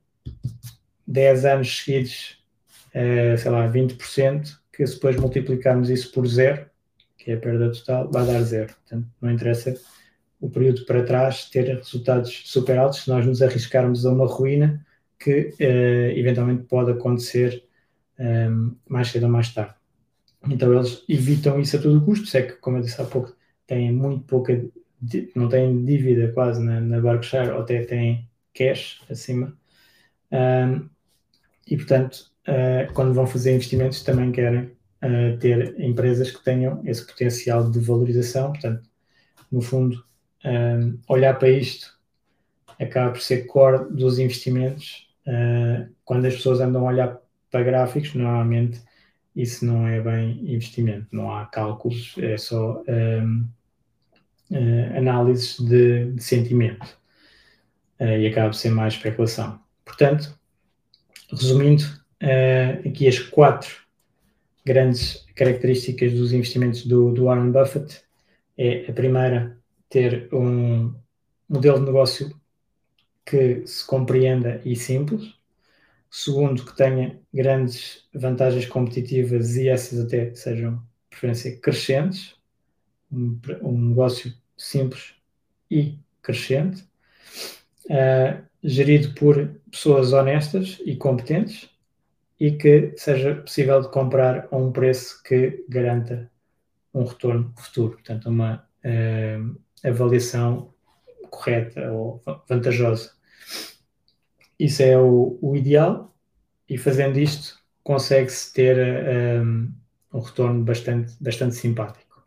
10 1.06 1.44
anos 1.44 1.78
seguidos, 1.78 2.37
uh, 2.94 3.38
sei 3.38 3.50
lá, 3.50 3.68
20%, 3.70 4.58
que 4.72 4.86
se 4.86 4.94
depois 4.94 5.16
multiplicarmos 5.16 5.90
isso 5.90 6.12
por 6.12 6.26
zero, 6.26 6.66
que 7.16 7.30
é 7.32 7.34
a 7.34 7.38
perda 7.38 7.72
total, 7.72 8.10
vai 8.10 8.26
dar 8.26 8.42
zero. 8.42 8.74
Portanto, 8.74 9.08
não 9.20 9.30
interessa 9.30 9.74
o 10.40 10.48
período 10.48 10.84
para 10.84 11.04
trás 11.04 11.46
ter 11.50 11.76
resultados 11.76 12.42
super 12.46 12.78
altos 12.78 13.02
se 13.02 13.08
nós 13.10 13.26
nos 13.26 13.42
arriscarmos 13.42 14.06
a 14.06 14.12
uma 14.12 14.26
ruína 14.26 14.86
que 15.18 15.54
uh, 15.60 16.18
eventualmente 16.18 16.62
pode 16.64 16.92
acontecer 16.92 17.64
um, 18.18 18.24
ehm, 18.24 18.76
mais 18.88 19.08
cedo 19.08 19.24
ou 19.24 19.32
mais 19.32 19.52
tarde. 19.52 19.74
Então 20.48 20.72
eles 20.72 21.04
evitam 21.08 21.58
isso 21.60 21.76
a 21.76 21.80
todo 21.80 22.04
custo, 22.04 22.26
se 22.26 22.38
é 22.38 22.42
que, 22.42 22.52
como 22.54 22.76
eu 22.76 22.82
disse 22.82 23.00
há 23.00 23.04
pouco, 23.04 23.36
têm 23.66 23.92
muito 23.92 24.24
pouca, 24.24 24.64
não 25.34 25.48
têm 25.48 25.84
dívida 25.84 26.32
quase 26.32 26.62
na, 26.62 26.80
na 26.80 27.00
Berkshire, 27.00 27.50
ou 27.50 27.62
até 27.62 27.82
têm 27.84 28.28
cash 28.54 29.02
acima. 29.10 29.56
Um, 30.30 30.88
e 31.66 31.76
portanto, 31.76 32.30
uh, 32.48 32.92
quando 32.94 33.14
vão 33.14 33.26
fazer 33.26 33.54
investimentos, 33.54 34.02
também 34.02 34.32
querem 34.32 34.70
uh, 35.04 35.38
ter 35.38 35.78
empresas 35.78 36.30
que 36.30 36.42
tenham 36.42 36.82
esse 36.84 37.06
potencial 37.06 37.70
de 37.70 37.78
valorização. 37.78 38.52
Portanto, 38.52 38.88
no 39.52 39.60
fundo, 39.60 40.02
um, 40.44 40.98
olhar 41.08 41.38
para 41.38 41.50
isto 41.50 41.96
acaba 42.80 43.12
por 43.12 43.20
ser 43.20 43.46
core 43.46 43.92
dos 43.92 44.18
investimentos. 44.18 45.08
Uh, 45.26 45.92
quando 46.04 46.26
as 46.26 46.34
pessoas 46.34 46.60
andam 46.60 46.86
a 46.86 46.90
olhar 46.90 47.18
para 47.50 47.64
gráficos, 47.64 48.14
normalmente 48.14 48.80
isso 49.34 49.64
não 49.64 49.86
é 49.86 50.00
bem 50.00 50.40
investimento, 50.52 51.06
não 51.12 51.32
há 51.32 51.46
cálculos, 51.46 52.14
é 52.18 52.36
só 52.36 52.82
um, 52.88 53.48
uh, 54.50 54.96
análises 54.96 55.58
de, 55.60 56.12
de 56.12 56.22
sentimento 56.22 56.86
uh, 58.00 58.04
e 58.04 58.26
acaba 58.26 58.48
por 58.48 58.54
ser 58.54 58.70
mais 58.70 58.94
especulação. 58.94 59.60
Portanto, 59.84 60.38
resumindo, 61.30 61.84
uh, 62.22 62.88
aqui 62.88 63.08
as 63.08 63.18
quatro 63.18 63.76
grandes 64.64 65.26
características 65.34 66.12
dos 66.12 66.32
investimentos 66.32 66.84
do, 66.84 67.12
do 67.12 67.24
Warren 67.24 67.50
Buffett 67.50 68.02
é 68.56 68.90
a 68.90 68.92
primeira, 68.92 69.56
ter 69.88 70.28
um 70.32 70.94
modelo 71.48 71.78
de 71.78 71.86
negócio 71.86 72.38
que 73.24 73.66
se 73.66 73.86
compreenda 73.86 74.60
e 74.64 74.74
simples. 74.74 75.34
Segundo, 76.10 76.64
que 76.64 76.76
tenha 76.76 77.18
grandes 77.32 78.06
vantagens 78.14 78.66
competitivas 78.66 79.56
e 79.56 79.68
essas 79.68 80.00
até 80.00 80.34
sejam, 80.34 80.82
preferência, 81.08 81.56
crescentes. 81.58 82.34
Um, 83.12 83.38
um 83.62 83.88
negócio 83.90 84.34
simples 84.56 85.14
e 85.70 85.98
crescente. 86.22 86.84
Uh, 87.86 88.42
gerido 88.62 89.14
por 89.14 89.54
pessoas 89.70 90.12
honestas 90.12 90.80
e 90.84 90.96
competentes 90.96 91.70
e 92.40 92.52
que 92.52 92.94
seja 92.96 93.34
possível 93.34 93.80
de 93.80 93.90
comprar 93.90 94.46
a 94.50 94.56
um 94.56 94.70
preço 94.70 95.22
que 95.22 95.64
garanta 95.68 96.30
um 96.94 97.04
retorno 97.04 97.52
futuro. 97.56 97.92
Portanto, 97.92 98.28
uma 98.28 98.64
uh, 98.84 99.60
avaliação 99.84 100.72
correta 101.30 101.92
ou 101.92 102.22
vantajosa. 102.48 103.12
Isso 104.58 104.82
é 104.82 104.98
o, 104.98 105.38
o 105.40 105.56
ideal 105.56 106.14
e 106.68 106.78
fazendo 106.78 107.18
isto 107.18 107.58
consegue-se 107.82 108.52
ter 108.52 108.76
um, 109.42 109.72
um, 110.12 110.20
retorno 110.20 110.64
bastante, 110.64 111.14
bastante 111.20 111.54
simpático. 111.54 112.26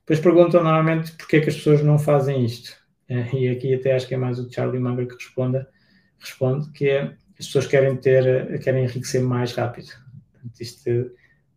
Depois 0.00 0.20
perguntam 0.20 0.62
normalmente 0.62 1.12
porque 1.12 1.36
é 1.36 1.40
que 1.40 1.48
as 1.48 1.56
pessoas 1.56 1.82
não 1.82 1.98
fazem 1.98 2.44
isto. 2.44 2.76
Uh, 3.10 3.36
e 3.36 3.48
aqui 3.48 3.74
até 3.74 3.94
acho 3.94 4.06
que 4.06 4.14
é 4.14 4.18
mais 4.18 4.38
o 4.38 4.50
Charlie 4.50 4.80
Munger 4.80 5.08
que 5.08 5.14
responda, 5.14 5.68
responde, 6.18 6.70
que 6.72 6.88
é 6.88 7.16
as 7.38 7.46
pessoas 7.46 7.66
querem 7.66 7.96
ter, 7.96 8.60
querem 8.60 8.84
enriquecer 8.84 9.22
mais 9.22 9.52
rápido. 9.52 9.92
Portanto, 10.32 10.60
isto, 10.60 10.90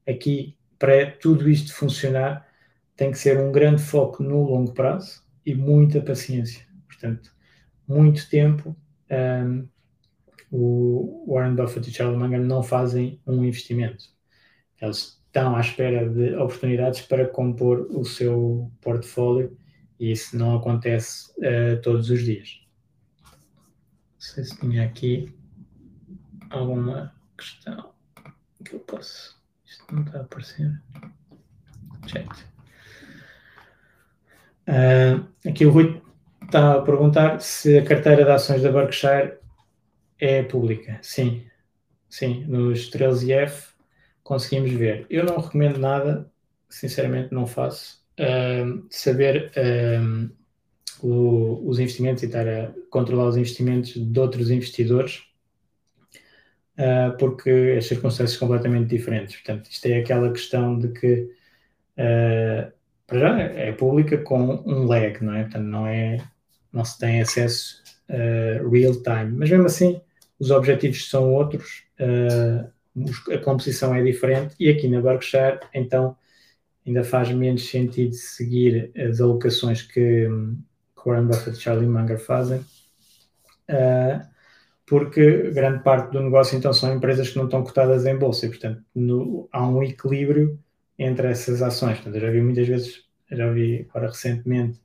aqui, 0.07 0.55
para 0.77 1.11
tudo 1.11 1.49
isto 1.49 1.73
funcionar, 1.73 2.47
tem 2.95 3.11
que 3.11 3.17
ser 3.17 3.39
um 3.39 3.51
grande 3.51 3.81
foco 3.81 4.21
no 4.21 4.43
longo 4.43 4.73
prazo 4.73 5.23
e 5.45 5.55
muita 5.55 5.99
paciência. 6.01 6.65
Portanto, 6.85 7.31
muito 7.87 8.29
tempo. 8.29 8.75
Um, 9.09 9.67
o 10.51 11.25
Warren 11.33 11.55
Buffett 11.55 11.89
e 11.89 11.93
Charlie 11.93 12.17
Munger 12.17 12.41
não 12.41 12.61
fazem 12.61 13.19
um 13.25 13.43
investimento. 13.43 14.05
Eles 14.81 15.19
estão 15.25 15.55
à 15.55 15.61
espera 15.61 16.07
de 16.09 16.35
oportunidades 16.35 17.01
para 17.01 17.27
compor 17.27 17.87
o 17.89 18.03
seu 18.03 18.69
portfólio 18.81 19.57
e 19.97 20.11
isso 20.11 20.37
não 20.37 20.57
acontece 20.57 21.31
uh, 21.39 21.81
todos 21.81 22.09
os 22.09 22.21
dias. 22.23 22.59
Não 23.23 24.19
sei 24.19 24.43
se 24.43 24.59
tinha 24.59 24.85
aqui 24.85 25.33
alguma 26.51 27.13
questão 27.37 27.91
que 28.63 28.75
eu 28.75 28.79
posso. 28.79 29.39
Isto 29.65 29.95
não 29.95 30.03
está 30.03 30.19
a 30.19 30.21
aparecer. 30.21 30.81
Chat. 32.07 32.27
Uh, 34.67 35.27
aqui 35.47 35.65
o 35.65 35.71
Rui 35.71 36.01
está 36.43 36.75
a 36.75 36.81
perguntar 36.81 37.39
se 37.41 37.77
a 37.77 37.85
carteira 37.85 38.23
de 38.23 38.31
ações 38.31 38.61
da 38.61 38.71
Berkshire 38.71 39.33
é 40.19 40.43
pública. 40.43 40.99
Sim, 41.01 41.45
sim, 42.09 42.45
nos 42.45 42.89
13F 42.91 43.71
conseguimos 44.23 44.71
ver. 44.71 45.05
Eu 45.09 45.25
não 45.25 45.37
recomendo 45.37 45.77
nada, 45.77 46.31
sinceramente 46.69 47.33
não 47.33 47.47
faço, 47.47 48.03
uh, 48.19 48.85
saber 48.89 49.51
uh, 49.57 50.29
o, 51.05 51.67
os 51.67 51.79
investimentos 51.79 52.23
e 52.23 52.27
estar 52.27 52.47
a 52.47 52.71
controlar 52.89 53.25
os 53.25 53.37
investimentos 53.37 53.93
de 53.93 54.19
outros 54.19 54.51
investidores 54.51 55.30
uh, 56.77 57.17
porque 57.17 57.75
as 57.77 57.85
circunstâncias 57.85 58.37
são 58.37 58.47
completamente 58.47 58.89
diferentes. 58.89 59.35
Portanto, 59.35 59.69
isto 59.69 59.85
é 59.85 59.99
aquela 59.99 60.31
questão 60.31 60.77
de 60.77 60.89
que, 60.89 61.29
uh, 61.97 62.71
para 63.07 63.19
já, 63.19 63.39
é 63.39 63.71
pública 63.71 64.17
com 64.17 64.63
um 64.65 64.85
lag, 64.85 65.23
não 65.23 65.35
é? 65.35 65.43
Portanto, 65.43 65.65
não, 65.65 65.87
é, 65.87 66.17
não 66.71 66.85
se 66.85 66.97
tem 66.99 67.21
acesso 67.21 67.81
uh, 68.09 68.69
real 68.69 68.93
time, 68.93 69.37
mas 69.37 69.49
mesmo 69.49 69.65
assim, 69.65 70.01
os 70.39 70.51
objetivos 70.51 71.07
são 71.09 71.31
outros, 71.33 71.83
a 73.31 73.37
composição 73.37 73.93
é 73.93 74.01
diferente, 74.01 74.55
e 74.59 74.69
aqui 74.69 74.87
na 74.87 74.99
Berkshire, 74.99 75.59
então, 75.71 76.17
ainda 76.85 77.03
faz 77.03 77.29
menos 77.29 77.69
sentido 77.69 78.13
seguir 78.15 78.91
as 78.97 79.21
alocações 79.21 79.83
que 79.83 80.27
Warren 81.05 81.27
Buffett 81.27 81.57
e 81.57 81.61
Charlie 81.61 81.87
Munger 81.87 82.19
fazem, 82.19 82.59
uh, 83.69 84.31
porque 84.91 85.51
grande 85.51 85.81
parte 85.85 86.11
do 86.11 86.21
negócio 86.21 86.57
então 86.57 86.73
são 86.73 86.93
empresas 86.93 87.29
que 87.29 87.37
não 87.37 87.45
estão 87.45 87.63
cotadas 87.63 88.05
em 88.05 88.17
bolsa 88.17 88.45
e, 88.45 88.49
portanto, 88.49 88.83
no, 88.93 89.47
há 89.49 89.65
um 89.65 89.81
equilíbrio 89.81 90.59
entre 90.99 91.29
essas 91.29 91.61
ações. 91.61 91.93
Portanto, 91.93 92.15
eu 92.15 92.19
já 92.19 92.29
vi 92.29 92.41
muitas 92.41 92.67
vezes, 92.67 93.05
já 93.31 93.49
vi 93.49 93.87
agora 93.89 94.09
recentemente, 94.09 94.81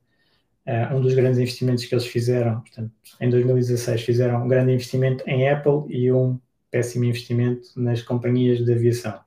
uh, 0.65 0.95
um 0.95 1.01
dos 1.01 1.13
grandes 1.13 1.37
investimentos 1.37 1.83
que 1.83 1.93
eles 1.93 2.07
fizeram, 2.07 2.61
portanto, 2.61 2.89
em 3.19 3.29
2016 3.29 4.01
fizeram 4.01 4.45
um 4.45 4.47
grande 4.47 4.71
investimento 4.71 5.25
em 5.27 5.49
Apple 5.49 5.93
e 5.93 6.09
um 6.09 6.39
péssimo 6.71 7.03
investimento 7.03 7.67
nas 7.75 8.01
companhias 8.01 8.63
de 8.63 8.71
aviação. 8.71 9.19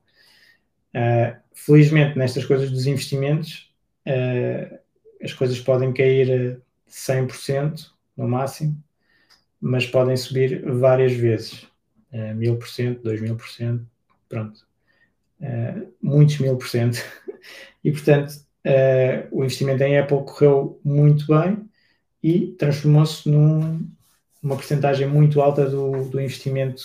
Uh, 0.96 1.36
felizmente, 1.52 2.16
nestas 2.16 2.46
coisas 2.46 2.70
dos 2.70 2.86
investimentos, 2.86 3.70
uh, 4.06 4.78
as 5.22 5.34
coisas 5.34 5.60
podem 5.60 5.92
cair 5.92 6.58
100% 6.88 7.84
no 8.16 8.26
máximo, 8.26 8.82
mas 9.60 9.86
podem 9.86 10.16
subir 10.16 10.64
várias 10.64 11.12
vezes. 11.12 11.64
Uh, 12.12 12.34
1000%, 12.34 13.02
2000%, 13.02 13.82
pronto. 14.28 14.66
Uh, 15.40 15.92
muitos 16.02 16.38
mil 16.38 16.56
por 16.56 16.68
cento. 16.68 16.98
E, 17.82 17.90
portanto, 17.90 18.32
uh, 18.66 19.26
o 19.30 19.42
investimento 19.42 19.82
em 19.82 19.98
Apple 19.98 20.18
correu 20.18 20.78
muito 20.84 21.26
bem 21.26 21.66
e 22.22 22.48
transformou-se 22.58 23.26
numa 23.26 23.80
num, 24.42 24.56
porcentagem 24.56 25.06
muito 25.06 25.40
alta 25.40 25.64
do, 25.64 26.04
do 26.10 26.20
investimento 26.20 26.82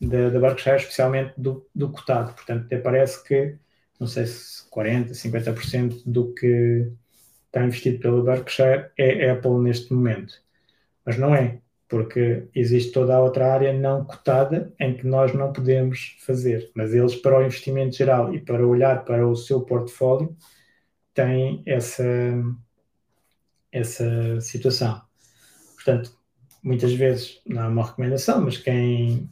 da, 0.00 0.30
da 0.30 0.40
Berkshire, 0.40 0.76
especialmente 0.76 1.34
do, 1.36 1.68
do 1.74 1.90
cotado. 1.90 2.32
Portanto, 2.32 2.64
até 2.64 2.78
parece 2.78 3.22
que, 3.22 3.58
não 4.00 4.06
sei 4.06 4.24
se 4.26 4.66
40%, 4.70 5.10
50% 5.10 6.02
do 6.06 6.32
que 6.32 6.90
está 7.46 7.64
investido 7.64 7.98
pela 7.98 8.24
Berkshire 8.24 8.90
é 8.96 9.30
Apple 9.30 9.58
neste 9.58 9.92
momento. 9.92 10.42
Mas 11.04 11.18
não 11.18 11.34
é 11.34 11.60
porque 11.94 12.48
existe 12.52 12.90
toda 12.90 13.14
a 13.14 13.20
outra 13.20 13.54
área 13.54 13.72
não 13.72 14.04
cotada 14.04 14.74
em 14.80 14.96
que 14.96 15.06
nós 15.06 15.32
não 15.32 15.52
podemos 15.52 16.16
fazer. 16.26 16.72
Mas 16.74 16.92
eles, 16.92 17.14
para 17.14 17.38
o 17.38 17.42
investimento 17.44 17.96
geral 17.96 18.34
e 18.34 18.40
para 18.40 18.66
olhar 18.66 19.04
para 19.04 19.24
o 19.24 19.36
seu 19.36 19.60
portfólio, 19.60 20.36
têm 21.14 21.62
essa, 21.64 22.04
essa 23.70 24.40
situação. 24.40 25.00
Portanto, 25.76 26.10
muitas 26.64 26.92
vezes 26.94 27.40
não 27.46 27.62
é 27.62 27.68
uma 27.68 27.86
recomendação, 27.86 28.40
mas 28.40 28.58
quem, 28.58 29.30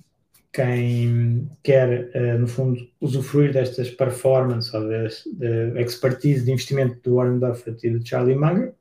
quem 0.52 1.50
quer, 1.64 2.12
uh, 2.14 2.38
no 2.38 2.46
fundo, 2.46 2.80
usufruir 3.00 3.52
destas 3.52 3.90
performances 3.90 4.72
ou 4.72 4.88
da 4.88 5.80
expertise 5.80 6.44
de 6.44 6.52
investimento 6.52 7.00
do 7.02 7.16
Warren 7.16 7.40
Buffett 7.40 7.84
e 7.84 7.90
do 7.90 8.06
Charlie 8.06 8.36
Munger, 8.36 8.72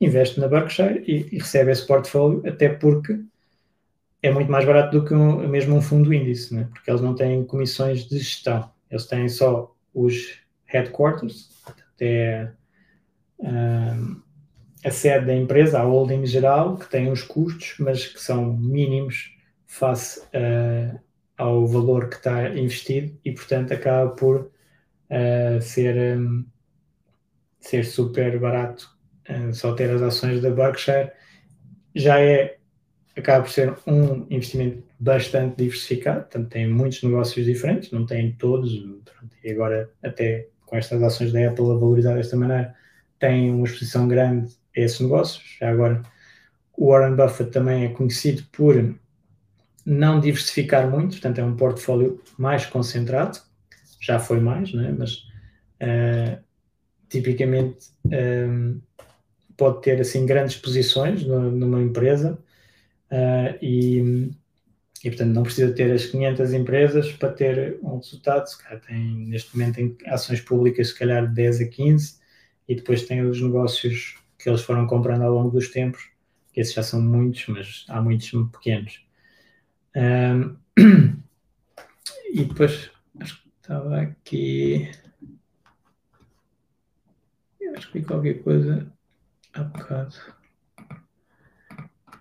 investe 0.00 0.38
na 0.40 0.48
Berkshire 0.48 1.02
e, 1.06 1.34
e, 1.34 1.38
recebe 1.38 1.70
esse 1.70 1.86
portfólio, 1.86 2.42
até 2.46 2.68
porque 2.68 3.20
é 4.22 4.30
muito 4.30 4.50
mais 4.50 4.64
barato 4.64 4.98
do 4.98 5.04
que 5.04 5.14
um, 5.14 5.46
mesmo 5.48 5.76
um 5.76 5.82
fundo 5.82 6.12
índice, 6.12 6.54
né? 6.54 6.68
porque 6.72 6.90
eles 6.90 7.00
não 7.00 7.14
têm 7.14 7.44
comissões 7.44 8.04
de 8.04 8.18
gestão, 8.18 8.70
eles 8.90 9.06
têm 9.06 9.28
só 9.28 9.74
os 9.94 10.40
headquarters, 10.66 11.50
até 11.66 12.52
um, 13.38 14.20
a 14.84 14.90
sede 14.90 15.26
da 15.26 15.34
empresa, 15.34 15.80
a 15.80 15.82
holding 15.82 16.24
geral, 16.26 16.76
que 16.76 16.88
tem 16.88 17.10
os 17.10 17.22
custos, 17.22 17.74
mas 17.78 18.06
que 18.06 18.20
são 18.20 18.56
mínimos 18.56 19.36
face 19.66 20.20
uh, 20.20 20.98
ao 21.36 21.66
valor 21.66 22.08
que 22.08 22.16
está 22.16 22.48
investido 22.50 23.16
e, 23.24 23.32
portanto, 23.32 23.72
acaba 23.72 24.10
por 24.10 24.50
uh, 25.10 25.60
ser, 25.60 26.18
um, 26.18 26.44
ser 27.60 27.84
super 27.84 28.38
barato 28.38 28.97
só 29.52 29.74
ter 29.74 29.90
as 29.90 30.02
ações 30.02 30.40
da 30.40 30.50
Berkshire, 30.50 31.10
já 31.94 32.20
é, 32.20 32.58
acaba 33.16 33.44
por 33.44 33.50
ser 33.50 33.74
um 33.86 34.26
investimento 34.30 34.82
bastante 34.98 35.56
diversificado, 35.56 36.20
portanto 36.22 36.48
tem 36.48 36.68
muitos 36.68 37.02
negócios 37.02 37.44
diferentes, 37.44 37.90
não 37.90 38.06
tem 38.06 38.32
todos, 38.32 38.72
e 39.44 39.50
agora 39.50 39.90
até 40.02 40.48
com 40.66 40.76
estas 40.76 41.02
ações 41.02 41.32
da 41.32 41.48
Apple 41.48 41.70
a 41.70 41.74
valorizar 41.74 42.14
desta 42.14 42.36
maneira, 42.36 42.74
tem 43.18 43.50
uma 43.50 43.66
exposição 43.66 44.06
grande 44.06 44.52
a 44.76 44.80
esses 44.80 45.00
negócios, 45.00 45.56
já 45.58 45.70
agora 45.70 46.02
o 46.76 46.90
Warren 46.90 47.16
Buffett 47.16 47.50
também 47.50 47.86
é 47.86 47.88
conhecido 47.88 48.44
por 48.52 48.94
não 49.84 50.20
diversificar 50.20 50.88
muito, 50.88 51.12
portanto 51.12 51.38
é 51.38 51.44
um 51.44 51.56
portfólio 51.56 52.22
mais 52.36 52.66
concentrado, 52.66 53.38
já 54.00 54.18
foi 54.18 54.38
mais, 54.38 54.72
né? 54.72 54.94
mas 54.96 55.24
uh, 55.82 56.38
tipicamente 57.08 57.88
um, 58.04 58.80
pode 59.58 59.82
ter 59.82 60.00
assim 60.00 60.24
grandes 60.24 60.56
posições 60.56 61.24
numa 61.24 61.82
empresa 61.82 62.38
uh, 63.10 63.58
e, 63.60 64.30
e, 65.04 65.10
portanto, 65.10 65.34
não 65.34 65.42
precisa 65.42 65.72
ter 65.72 65.92
as 65.92 66.06
500 66.06 66.52
empresas 66.54 67.12
para 67.12 67.32
ter 67.32 67.78
um 67.82 67.96
resultado. 67.96 68.46
Se 68.46 68.62
calhar 68.62 68.80
tem, 68.80 69.26
neste 69.26 69.54
momento, 69.54 69.74
tem 69.74 69.96
ações 70.06 70.40
públicas, 70.40 70.88
se 70.88 70.98
calhar 70.98 71.30
10 71.30 71.60
a 71.60 71.66
15, 71.66 72.18
e 72.68 72.76
depois 72.76 73.02
tem 73.02 73.20
os 73.22 73.42
negócios 73.42 74.16
que 74.38 74.48
eles 74.48 74.62
foram 74.62 74.86
comprando 74.86 75.22
ao 75.22 75.34
longo 75.34 75.50
dos 75.50 75.68
tempos, 75.68 76.08
que 76.52 76.60
esses 76.60 76.72
já 76.72 76.82
são 76.84 77.02
muitos, 77.02 77.44
mas 77.48 77.84
há 77.88 78.00
muitos 78.00 78.30
pequenos. 78.52 79.04
E 82.30 82.44
depois, 82.44 82.90
acho 83.20 83.42
que 83.42 83.48
estava 83.56 84.02
aqui. 84.02 84.90
Acho 87.74 87.90
que 87.90 88.00
vi 88.00 88.04
qualquer 88.04 88.42
coisa 88.42 88.92
bocado 89.54 90.14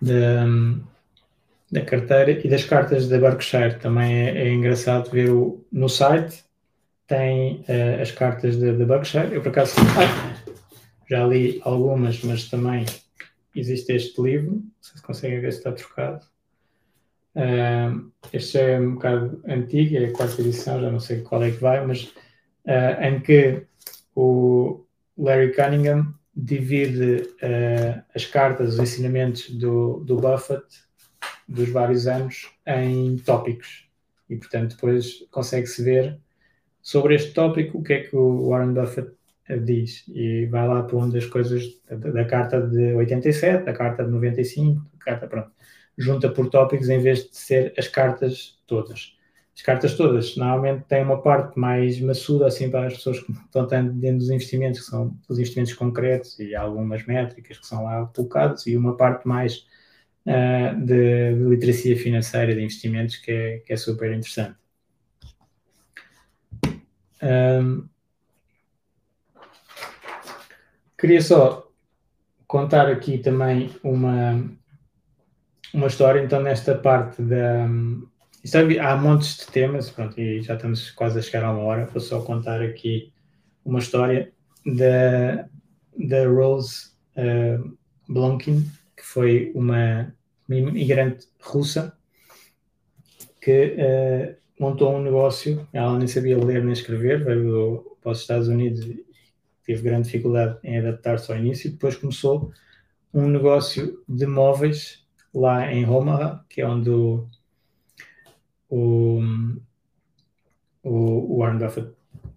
da, 0.01 0.45
da 1.71 1.81
carteira 1.85 2.31
e 2.31 2.49
das 2.49 2.63
cartas 2.63 3.07
da 3.07 3.19
Berkshire. 3.19 3.79
Também 3.79 4.13
é, 4.13 4.47
é 4.47 4.53
engraçado 4.53 5.09
ver 5.11 5.29
o, 5.29 5.65
no 5.71 5.89
site, 5.89 6.43
tem 7.07 7.63
uh, 7.67 8.01
as 8.01 8.11
cartas 8.11 8.57
da, 8.57 8.73
Berkshire. 8.73 9.33
Eu, 9.33 9.41
por 9.41 9.49
acaso, 9.49 9.75
já 11.09 11.25
li 11.25 11.61
algumas, 11.63 12.21
mas 12.23 12.49
também 12.49 12.85
existe 13.55 13.93
este 13.93 14.21
livro. 14.21 14.55
Não 14.55 14.71
sei 14.81 14.97
se 14.97 15.03
conseguem 15.03 15.39
ver 15.39 15.51
se 15.51 15.59
está 15.59 15.71
trocado. 15.71 16.25
Uh, 17.35 18.11
este 18.33 18.57
é 18.57 18.79
um 18.79 18.95
bocado 18.95 19.41
antigo, 19.47 19.95
é 19.95 20.05
a 20.05 20.11
quarta 20.11 20.41
edição, 20.41 20.81
já 20.81 20.89
não 20.89 20.99
sei 20.99 21.21
qual 21.21 21.43
é 21.43 21.51
que 21.51 21.61
vai, 21.61 21.85
mas 21.85 22.03
uh, 22.65 23.01
em 23.01 23.19
que 23.19 23.63
o 24.15 24.83
Larry 25.15 25.53
Cunningham 25.53 26.16
divide 26.37 27.27
uh, 27.41 28.03
as 28.13 28.25
cartas, 28.25 28.75
os 28.75 28.79
ensinamentos 28.79 29.49
do, 29.49 30.03
do 30.05 30.17
Buffett 30.17 30.65
dos 31.47 31.69
vários 31.69 32.05
anos 32.05 32.47
em 32.65 33.17
tópicos. 33.17 33.89
E, 34.29 34.35
portanto, 34.35 34.75
depois 34.75 35.25
consegue-se 35.31 35.83
ver 35.83 36.19
sobre 36.81 37.15
este 37.15 37.33
tópico 37.33 37.79
o 37.79 37.83
que 37.83 37.93
é 37.93 38.03
que 38.03 38.15
o 38.15 38.49
Warren 38.49 38.73
Buffett 38.73 39.11
diz. 39.63 40.03
E 40.09 40.45
vai 40.45 40.67
lá 40.67 40.83
para 40.83 40.97
onde 40.97 41.17
as 41.17 41.25
coisas 41.25 41.63
da, 41.89 41.95
da, 41.95 42.25
carta 42.25 42.61
de 42.61 42.93
87, 42.93 43.65
da 43.65 43.73
carta 43.73 44.03
de 44.03 44.11
95, 44.11 44.81
da 44.93 45.05
carta, 45.05 45.27
pronto. 45.27 45.51
Junta 45.97 46.29
por 46.29 46.49
tópicos 46.49 46.89
em 46.89 46.99
vez 46.99 47.29
de 47.29 47.35
ser 47.35 47.73
as 47.77 47.87
cartas 47.87 48.59
todas 48.67 49.16
as 49.57 49.63
cartas 49.63 49.95
todas 49.95 50.35
normalmente 50.37 50.83
têm 50.83 51.03
uma 51.03 51.19
parte 51.19 51.57
mais 51.57 51.99
maçuda 51.99 52.45
assim 52.45 52.69
para 52.69 52.85
as 52.85 52.93
pessoas 52.93 53.19
que 53.19 53.31
estão 53.31 53.65
dentro 53.65 54.19
dos 54.19 54.29
investimentos, 54.29 54.81
que 54.81 54.85
são 54.85 55.17
os 55.27 55.39
investimentos 55.39 55.73
concretos 55.73 56.37
e 56.37 56.55
algumas 56.55 57.03
métricas 57.07 57.57
que 57.57 57.65
são 57.65 57.83
lá 57.83 58.05
colocadas, 58.15 58.67
e 58.67 58.77
uma 58.77 58.95
parte 58.95 59.27
mais 59.27 59.65
uh, 60.27 60.79
de, 60.79 61.33
de, 61.33 61.43
literacia 61.49 61.97
financeira 61.97 62.53
de 62.53 62.61
investimentos 62.61 63.15
que 63.15 63.31
é, 63.31 63.57
que 63.57 63.73
é 63.73 63.77
super 63.77 64.11
interessante. 64.11 64.55
Um, 67.23 67.89
queria 70.99 71.21
só 71.21 71.67
contar 72.45 72.87
aqui 72.89 73.17
também 73.17 73.71
uma, 73.83 74.47
uma 75.73 75.87
história, 75.87 76.23
então, 76.23 76.43
nesta 76.43 76.75
parte 76.77 77.23
da 77.23 77.67
isto 78.47 78.55
é, 78.55 78.79
há 78.79 78.95
montes 78.95 79.35
de 79.35 79.47
temas, 79.47 79.89
pronto, 79.89 80.17
e 80.17 80.41
já 80.41 80.55
estamos 80.55 80.89
quase 80.91 81.19
a 81.19 81.21
chegar 81.21 81.43
a 81.43 81.51
uma 81.51 81.63
hora. 81.63 81.85
Vou 81.85 81.99
só 81.99 82.21
contar 82.21 82.61
aqui 82.61 83.11
uma 83.65 83.79
história 83.79 84.31
da, 84.65 85.49
da 86.07 86.25
Rose 86.25 86.91
uh, 87.17 87.77
Blonkin, 88.07 88.65
que 88.95 89.03
foi 89.03 89.51
uma 89.53 90.15
imigrante 90.47 91.27
russa 91.41 91.93
que 93.41 93.75
uh, 93.75 94.35
montou 94.57 94.95
um 94.95 95.03
negócio, 95.03 95.67
ela 95.73 95.97
nem 95.97 96.07
sabia 96.07 96.37
ler 96.37 96.63
nem 96.63 96.71
escrever, 96.71 97.25
veio 97.25 97.97
para 98.01 98.13
os 98.13 98.21
Estados 98.21 98.47
Unidos 98.47 98.79
e 98.85 99.05
teve 99.65 99.81
grande 99.81 100.05
dificuldade 100.05 100.57
em 100.63 100.79
adaptar-se 100.79 101.29
ao 101.29 101.37
início, 101.37 101.69
depois 101.69 101.97
começou 101.97 102.49
um 103.13 103.27
negócio 103.27 104.01
de 104.07 104.25
móveis 104.25 105.05
lá 105.33 105.69
em 105.69 105.85
Omaha, 105.85 106.45
que 106.47 106.61
é 106.61 106.65
onde 106.65 106.89
o, 106.89 107.27
o, 108.69 109.21
o 110.83 111.39
Warren 111.39 111.59
Buffett 111.59 111.91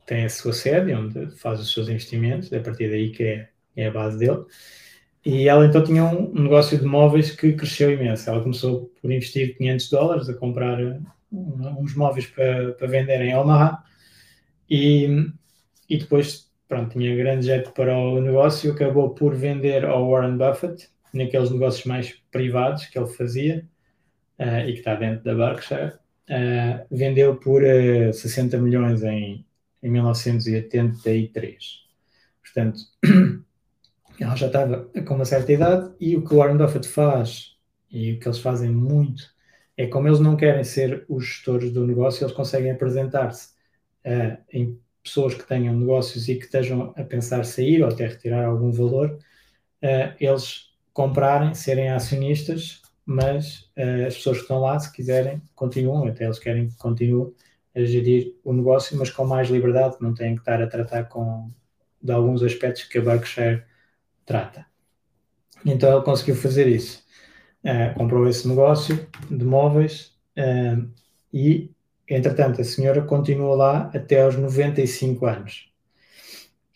tem 0.06 0.24
a 0.24 0.28
sua 0.28 0.52
sede, 0.52 0.92
onde 0.94 1.30
faz 1.36 1.60
os 1.60 1.72
seus 1.72 1.88
investimentos, 1.88 2.52
é 2.52 2.58
a 2.58 2.62
partir 2.62 2.90
daí 2.90 3.10
que 3.10 3.22
é, 3.22 3.48
é 3.76 3.86
a 3.86 3.90
base 3.90 4.18
dele. 4.18 4.44
E 5.24 5.48
ela 5.48 5.66
então 5.66 5.84
tinha 5.84 6.04
um 6.04 6.32
negócio 6.32 6.78
de 6.78 6.84
móveis 6.84 7.30
que 7.30 7.52
cresceu 7.52 7.92
imenso. 7.92 8.28
Ela 8.28 8.42
começou 8.42 8.90
por 9.00 9.12
investir 9.12 9.56
500 9.56 9.90
dólares 9.90 10.28
a 10.28 10.34
comprar 10.34 10.78
uns 11.30 11.94
móveis 11.94 12.26
para, 12.26 12.72
para 12.72 12.86
vender 12.86 13.20
em 13.20 13.36
Omaha 13.36 13.84
e, 14.68 15.28
e 15.88 15.98
depois 15.98 16.50
pronto, 16.70 16.92
tinha 16.92 17.16
grande 17.16 17.46
jeito 17.46 17.72
para 17.72 17.98
o 17.98 18.20
negócio, 18.20 18.72
acabou 18.72 19.10
por 19.10 19.34
vender 19.34 19.84
ao 19.84 20.08
Warren 20.08 20.38
Buffett, 20.38 20.88
naqueles 21.12 21.50
negócios 21.50 21.84
mais 21.84 22.12
privados 22.30 22.86
que 22.86 22.96
ele 22.96 23.08
fazia 23.08 23.68
uh, 24.38 24.68
e 24.68 24.74
que 24.74 24.78
está 24.78 24.94
dentro 24.94 25.24
da 25.24 25.34
Berkshire, 25.34 25.94
uh, 26.30 26.86
vendeu 26.90 27.36
por 27.36 27.62
uh, 27.62 27.66
eh, 27.66 28.12
60 28.12 28.56
milhões 28.58 29.02
em, 29.02 29.44
em 29.82 29.90
1983. 29.90 31.80
Portanto, 32.42 32.80
ela 34.18 34.36
já 34.36 34.46
estava 34.46 34.88
com 35.06 35.14
uma 35.14 35.24
certa 35.24 35.52
idade 35.52 35.92
e 36.00 36.16
o 36.16 36.24
que 36.24 36.32
o 36.32 36.38
Warren 36.38 36.56
Buffett 36.56 36.88
faz, 36.88 37.56
e 37.90 38.12
o 38.12 38.20
que 38.20 38.28
eles 38.28 38.38
fazem 38.38 38.70
muito, 38.70 39.24
é 39.76 39.86
como 39.86 40.06
eles 40.06 40.20
não 40.20 40.36
querem 40.36 40.62
ser 40.62 41.04
os 41.08 41.24
gestores 41.24 41.72
do 41.72 41.86
negócio, 41.86 42.24
eles 42.24 42.34
conseguem 42.34 42.70
apresentar-se 42.70 43.48
uh, 44.06 44.38
em 44.52 44.78
pessoas 45.02 45.34
que 45.34 45.46
tenham 45.46 45.74
negócios 45.74 46.28
e 46.28 46.36
que 46.36 46.44
estejam 46.44 46.92
a 46.96 47.02
pensar 47.02 47.44
sair 47.44 47.82
ou 47.82 47.88
até 47.88 48.06
retirar 48.06 48.44
algum 48.44 48.70
valor, 48.70 49.18
eles 50.20 50.74
comprarem, 50.92 51.54
serem 51.54 51.88
acionistas, 51.88 52.79
mas 53.04 53.70
uh, 53.76 54.06
as 54.06 54.16
pessoas 54.16 54.38
que 54.38 54.42
estão 54.42 54.60
lá, 54.60 54.78
se 54.78 54.92
quiserem, 54.92 55.42
continuam, 55.54 56.06
até 56.06 56.24
eles 56.24 56.38
querem 56.38 56.68
que 56.68 56.76
continue 56.76 57.32
a 57.74 57.84
gerir 57.84 58.34
o 58.44 58.52
negócio, 58.52 58.96
mas 58.96 59.10
com 59.10 59.24
mais 59.24 59.48
liberdade, 59.48 59.96
não 60.00 60.14
têm 60.14 60.34
que 60.34 60.42
estar 60.42 60.62
a 60.62 60.66
tratar 60.66 61.04
com, 61.04 61.50
de 62.02 62.12
alguns 62.12 62.42
aspectos 62.42 62.84
que 62.84 62.98
a 62.98 63.02
Berkshire 63.02 63.64
trata. 64.24 64.66
Então 65.64 65.92
ele 65.94 66.04
conseguiu 66.04 66.34
fazer 66.34 66.66
isso. 66.66 67.02
Uh, 67.62 67.94
comprou 67.94 68.26
esse 68.28 68.48
negócio 68.48 69.06
de 69.30 69.44
móveis 69.44 70.16
uh, 70.38 70.90
e, 71.32 71.70
entretanto, 72.08 72.60
a 72.60 72.64
senhora 72.64 73.02
continuou 73.02 73.54
lá 73.54 73.90
até 73.94 74.22
aos 74.22 74.36
95 74.36 75.26
anos. 75.26 75.70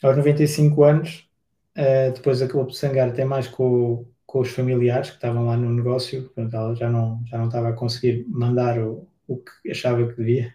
Aos 0.03 0.17
95 0.17 0.85
anos, 0.85 1.29
uh, 1.77 2.13
depois 2.13 2.43
acabou 2.43 2.67
por 2.67 2.75
sangar 2.75 3.09
até 3.09 3.25
mais 3.25 3.49
com, 3.49 4.07
com 4.35 4.41
os 4.41 4.51
familiares 4.51 5.11
que 5.11 5.15
estavam 5.15 5.47
lá 5.47 5.57
no 5.57 5.73
negócio, 5.73 6.25
portanto, 6.25 6.57
ela 6.57 6.75
já 6.75 6.91
não, 6.91 7.23
já 7.25 7.39
não 7.39 7.47
estava 7.47 7.69
a 7.69 7.73
conseguir 7.73 8.27
mandar 8.29 8.81
o, 8.81 9.07
o 9.29 9.37
que 9.37 9.71
achava 9.71 10.05
que 10.09 10.17
devia, 10.17 10.53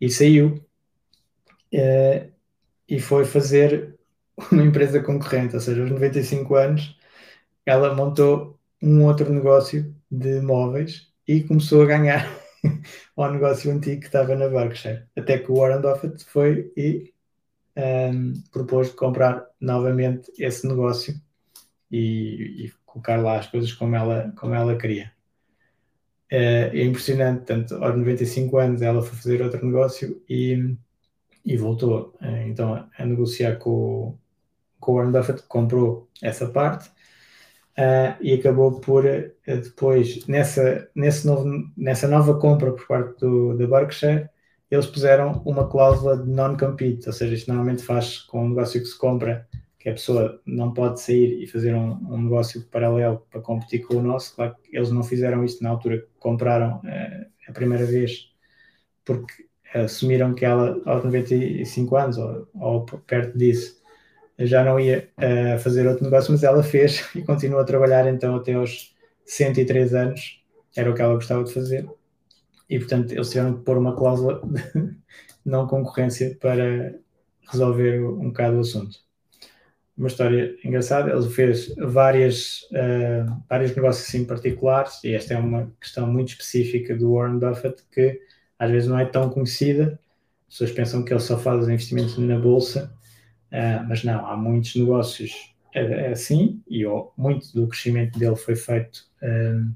e 0.00 0.08
saiu 0.08 0.64
e 2.88 2.98
foi 2.98 3.26
fazer 3.26 3.94
uma 4.50 4.62
empresa 4.62 5.02
concorrente, 5.02 5.54
ou 5.54 5.60
seja, 5.60 5.82
aos 5.82 5.90
95 5.90 6.54
anos, 6.54 6.98
ela 7.66 7.94
montou 7.94 8.58
um 8.82 9.04
outro 9.04 9.30
negócio 9.30 9.94
de 10.10 10.40
móveis 10.40 11.12
e 11.28 11.42
começou 11.42 11.82
a 11.82 11.86
ganhar 11.86 12.26
ao 13.14 13.30
negócio 13.30 13.70
antigo 13.70 14.00
que 14.00 14.06
estava 14.06 14.34
na 14.34 14.48
Berkshire. 14.48 15.04
Até 15.14 15.36
que 15.36 15.52
o 15.52 15.56
Warren 15.56 15.82
Buffett 15.82 16.24
foi 16.24 16.72
e 16.74 17.12
um, 17.76 18.32
propôs 18.50 18.88
de 18.88 18.94
comprar 18.94 19.46
novamente 19.60 20.32
esse 20.38 20.66
negócio 20.66 21.14
e, 21.90 22.64
e, 22.64 22.72
colocar 22.92 23.16
lá 23.20 23.38
as 23.38 23.46
coisas 23.46 23.72
como 23.72 23.94
ela, 23.96 24.32
como 24.36 24.54
ela 24.54 24.76
queria. 24.76 25.12
É, 26.30 26.70
é 26.72 26.84
impressionante, 26.84 27.44
tanto 27.44 27.74
aos 27.76 27.96
95 27.96 28.56
anos 28.58 28.82
ela 28.82 29.02
foi 29.02 29.16
fazer 29.16 29.42
outro 29.42 29.64
negócio 29.66 30.22
e, 30.28 30.76
e 31.44 31.56
voltou 31.56 32.14
eh, 32.22 32.46
então 32.46 32.88
a 32.96 33.04
negociar 33.04 33.56
com, 33.56 34.16
com 34.78 34.92
o 34.92 34.94
Warren 34.96 35.12
Buffett, 35.12 35.42
comprou 35.48 36.08
essa 36.22 36.48
parte 36.48 36.90
Uh, 37.78 38.12
e 38.20 38.34
acabou 38.34 38.78
por 38.80 39.04
depois, 39.46 40.26
nessa, 40.26 40.88
nesse 40.94 41.26
novo, 41.26 41.48
nessa 41.74 42.06
nova 42.06 42.38
compra 42.38 42.72
por 42.72 42.86
parte 42.86 43.18
do, 43.20 43.56
da 43.56 43.66
Berkshire, 43.66 44.28
eles 44.70 44.86
puseram 44.86 45.40
uma 45.46 45.66
cláusula 45.66 46.16
de 46.18 46.28
non-compete, 46.28 47.06
ou 47.06 47.12
seja, 47.12 47.34
isto 47.34 47.48
normalmente 47.48 47.82
faz 47.82 48.18
com 48.18 48.44
um 48.44 48.48
negócio 48.50 48.80
que 48.80 48.86
se 48.86 48.98
compra, 48.98 49.48
que 49.80 49.88
a 49.88 49.92
pessoa 49.92 50.40
não 50.44 50.74
pode 50.74 51.00
sair 51.00 51.42
e 51.42 51.46
fazer 51.46 51.74
um, 51.74 51.92
um 52.12 52.22
negócio 52.22 52.62
paralelo 52.70 53.26
para 53.30 53.40
competir 53.40 53.80
com 53.80 53.96
o 53.96 54.02
nosso. 54.02 54.36
Claro 54.36 54.54
que 54.62 54.76
eles 54.76 54.90
não 54.90 55.02
fizeram 55.02 55.42
isto 55.42 55.64
na 55.64 55.70
altura 55.70 56.00
que 56.00 56.08
compraram 56.18 56.76
uh, 56.80 57.26
a 57.48 57.52
primeira 57.52 57.86
vez, 57.86 58.30
porque 59.06 59.46
assumiram 59.74 60.34
que 60.34 60.44
ela, 60.44 60.78
aos 60.84 61.02
95 61.02 61.96
anos, 61.96 62.18
ou, 62.18 62.48
ou 62.54 62.84
perto 62.84 63.38
disso, 63.38 63.80
já 64.38 64.62
não 64.62 64.78
ia 64.78 65.08
uh, 65.16 65.58
fazer 65.58 65.86
outro 65.86 66.04
negócio, 66.04 66.30
mas 66.30 66.42
ela 66.42 66.62
fez 66.62 67.08
e 67.16 67.22
continua 67.22 67.62
a 67.62 67.64
trabalhar 67.64 68.06
então 68.06 68.36
até 68.36 68.52
aos 68.52 68.94
103 69.24 69.94
anos, 69.94 70.44
era 70.76 70.90
o 70.90 70.94
que 70.94 71.00
ela 71.00 71.14
gostava 71.14 71.42
de 71.42 71.54
fazer, 71.54 71.88
e 72.68 72.78
portanto 72.78 73.12
eles 73.12 73.30
tiveram 73.30 73.54
que 73.56 73.64
pôr 73.64 73.78
uma 73.78 73.96
cláusula 73.96 74.42
de 74.74 75.50
não 75.50 75.66
concorrência 75.66 76.36
para 76.38 76.94
resolver 77.50 78.04
um 78.04 78.28
bocado 78.28 78.58
o 78.58 78.60
assunto. 78.60 79.09
Uma 80.00 80.08
história 80.08 80.56
engraçada, 80.64 81.12
ele 81.12 81.28
fez 81.28 81.74
várias, 81.76 82.62
uh, 82.72 83.42
vários 83.48 83.76
negócios 83.76 84.08
assim 84.08 84.24
particulares, 84.24 85.04
e 85.04 85.14
esta 85.14 85.34
é 85.34 85.38
uma 85.38 85.70
questão 85.80 86.06
muito 86.06 86.30
específica 86.30 86.96
do 86.96 87.14
Warren 87.14 87.38
Buffett, 87.38 87.84
que 87.92 88.18
às 88.58 88.70
vezes 88.70 88.88
não 88.88 88.98
é 88.98 89.04
tão 89.04 89.30
conhecida, 89.30 90.00
as 90.48 90.54
pessoas 90.54 90.72
pensam 90.72 91.04
que 91.04 91.12
ele 91.12 91.20
só 91.20 91.38
faz 91.38 91.68
investimentos 91.68 92.18
na 92.18 92.38
bolsa, 92.38 92.92
Uh, 93.50 93.82
mas 93.88 94.04
não, 94.04 94.24
há 94.26 94.36
muitos 94.36 94.76
negócios 94.76 95.32
uh, 95.74 96.12
assim 96.12 96.62
e 96.68 96.86
oh, 96.86 97.10
muito 97.16 97.52
do 97.52 97.66
crescimento 97.66 98.16
dele 98.16 98.36
foi 98.36 98.54
feito 98.54 99.08
uh, 99.22 99.74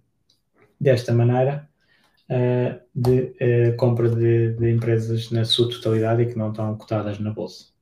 desta 0.80 1.12
maneira 1.12 1.68
de 2.94 3.34
compra 3.76 4.08
de, 4.08 4.54
de, 4.54 4.70
empresas 4.70 5.30
na 5.30 5.44
sua 5.44 5.68
totalidade 5.68 6.22
e 6.22 6.26
que 6.26 6.38
não 6.38 6.50
estão 6.50 6.74
cotadas 6.74 7.18
na 7.18 7.30
bolsa. 7.30 7.73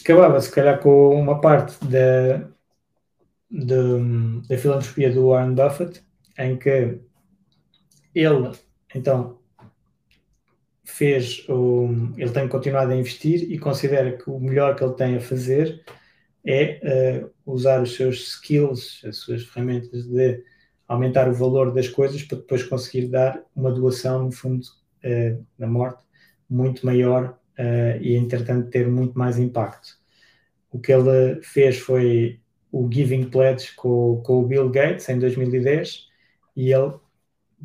Acabava 0.00 0.40
se 0.40 0.50
calhar 0.50 0.80
com 0.80 1.14
uma 1.14 1.40
parte 1.40 1.76
da, 1.84 2.48
da 3.50 4.58
filantropia 4.58 5.12
do 5.12 5.28
Warren 5.28 5.54
Buffett 5.54 6.02
em 6.38 6.56
que 6.56 7.00
ele 8.14 8.50
então 8.94 9.38
fez 10.84 11.44
o, 11.48 11.88
ele 12.16 12.30
tem 12.30 12.48
continuado 12.48 12.92
a 12.92 12.96
investir 12.96 13.50
e 13.50 13.58
considera 13.58 14.16
que 14.16 14.30
o 14.30 14.38
melhor 14.38 14.76
que 14.76 14.84
ele 14.84 14.94
tem 14.94 15.16
a 15.16 15.20
fazer 15.20 15.84
é 16.44 17.24
uh, 17.24 17.52
usar 17.52 17.82
os 17.82 17.96
seus 17.96 18.34
skills, 18.34 19.02
as 19.04 19.18
suas 19.18 19.44
ferramentas 19.44 20.06
de 20.06 20.44
aumentar 20.86 21.28
o 21.28 21.34
valor 21.34 21.74
das 21.74 21.88
coisas 21.88 22.22
para 22.22 22.38
depois 22.38 22.62
conseguir 22.62 23.08
dar 23.08 23.42
uma 23.54 23.72
doação, 23.72 24.26
no 24.26 24.32
fundo, 24.32 24.62
uh, 24.62 25.44
na 25.58 25.66
morte, 25.66 26.04
muito 26.48 26.86
maior 26.86 27.36
uh, 27.58 28.00
e, 28.00 28.14
entretanto, 28.16 28.70
ter 28.70 28.88
muito 28.88 29.18
mais 29.18 29.38
impacto. 29.38 29.98
O 30.70 30.78
que 30.78 30.92
ele 30.92 31.40
fez 31.42 31.78
foi 31.78 32.40
o 32.70 32.88
Giving 32.92 33.30
Pledge 33.30 33.74
com, 33.74 34.20
com 34.24 34.40
o 34.40 34.46
Bill 34.46 34.68
Gates 34.68 35.08
em 35.08 35.18
2010 35.18 36.08
e 36.54 36.72
ele 36.72 36.94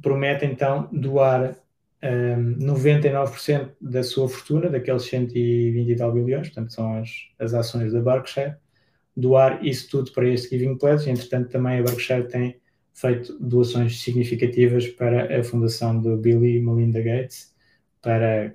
promete 0.02 0.46
então 0.46 0.88
doar 0.92 1.56
um, 2.04 2.58
99% 2.58 3.72
da 3.80 4.04
sua 4.04 4.28
fortuna, 4.30 4.70
daqueles 4.70 5.04
120 5.04 5.90
e 5.90 5.96
tal 5.96 6.12
bilhões, 6.12 6.48
portanto 6.48 6.74
são 6.74 6.96
as, 6.96 7.10
as 7.40 7.54
ações 7.54 7.94
da 7.94 8.02
Berkshire, 8.02 8.56
doar 9.16 9.66
isso 9.66 9.90
tudo 9.90 10.12
para 10.12 10.28
este 10.28 10.50
Giving 10.50 10.78
Pledge. 10.78 11.10
Entretanto, 11.10 11.50
também 11.50 11.80
a 11.80 11.84
Berkshire 11.84 12.28
tem 12.28 12.60
feito 12.94 13.38
doações 13.40 14.02
significativas 14.02 14.88
para 14.88 15.40
a 15.40 15.44
fundação 15.44 16.00
do 16.00 16.18
Bill 16.18 16.46
e 16.46 16.62
Melinda 16.62 17.02
Gates, 17.02 17.54
para 18.02 18.54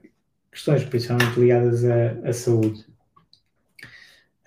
questões 0.57 0.85
principalmente 0.85 1.39
ligadas 1.39 1.85
à, 1.85 2.13
à 2.29 2.33
saúde. 2.33 2.87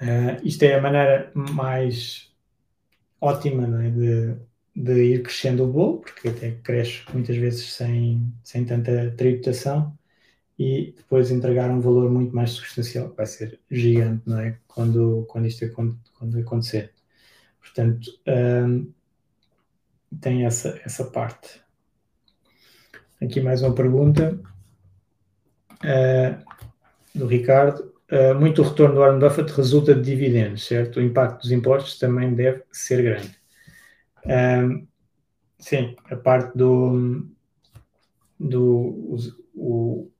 Uh, 0.01 0.41
isto 0.43 0.63
é 0.63 0.75
a 0.75 0.81
maneira 0.81 1.31
mais 1.35 2.33
ótima 3.21 3.85
é, 3.85 3.89
de, 3.91 4.35
de 4.75 5.03
ir 5.03 5.21
crescendo 5.21 5.65
o 5.65 5.67
bolo, 5.67 5.99
porque 5.99 6.29
até 6.29 6.51
cresce 6.63 7.03
muitas 7.13 7.37
vezes 7.37 7.73
sem, 7.73 8.33
sem 8.43 8.65
tanta 8.65 9.11
tributação, 9.11 9.95
e 10.57 10.93
depois 10.97 11.29
entregar 11.29 11.69
um 11.69 11.79
valor 11.79 12.09
muito 12.09 12.35
mais 12.35 12.51
substancial, 12.51 13.11
que 13.11 13.17
vai 13.17 13.25
ser 13.27 13.59
gigante, 13.69 14.23
não 14.25 14.39
é? 14.39 14.57
Quando, 14.67 15.25
quando 15.29 15.45
isto 15.45 15.69
quando 15.71 16.39
acontecer. 16.39 16.91
Portanto, 17.61 18.09
um, 18.27 18.91
tem 20.19 20.45
essa, 20.45 20.79
essa 20.83 21.05
parte. 21.05 21.61
Aqui 23.21 23.39
mais 23.41 23.61
uma 23.61 23.75
pergunta 23.75 24.39
do 27.15 27.27
Ricardo. 27.27 27.93
Uh, 28.11 28.33
muito 28.33 28.63
retorno 28.63 28.95
do 28.95 29.01
Warren 29.01 29.19
Buffett 29.19 29.51
resulta 29.53 29.93
de 29.93 30.01
dividendos, 30.01 30.65
certo? 30.65 30.97
O 30.97 31.01
impacto 31.01 31.41
dos 31.41 31.51
impostos 31.51 31.99
também 31.99 32.33
deve 32.33 32.63
ser 32.71 33.03
grande. 33.03 33.39
Uh, 34.25 34.87
sim, 35.59 35.95
a 36.09 36.15
parte 36.15 36.57
do, 36.57 37.23
do 38.39 39.15
o, 39.53 40.11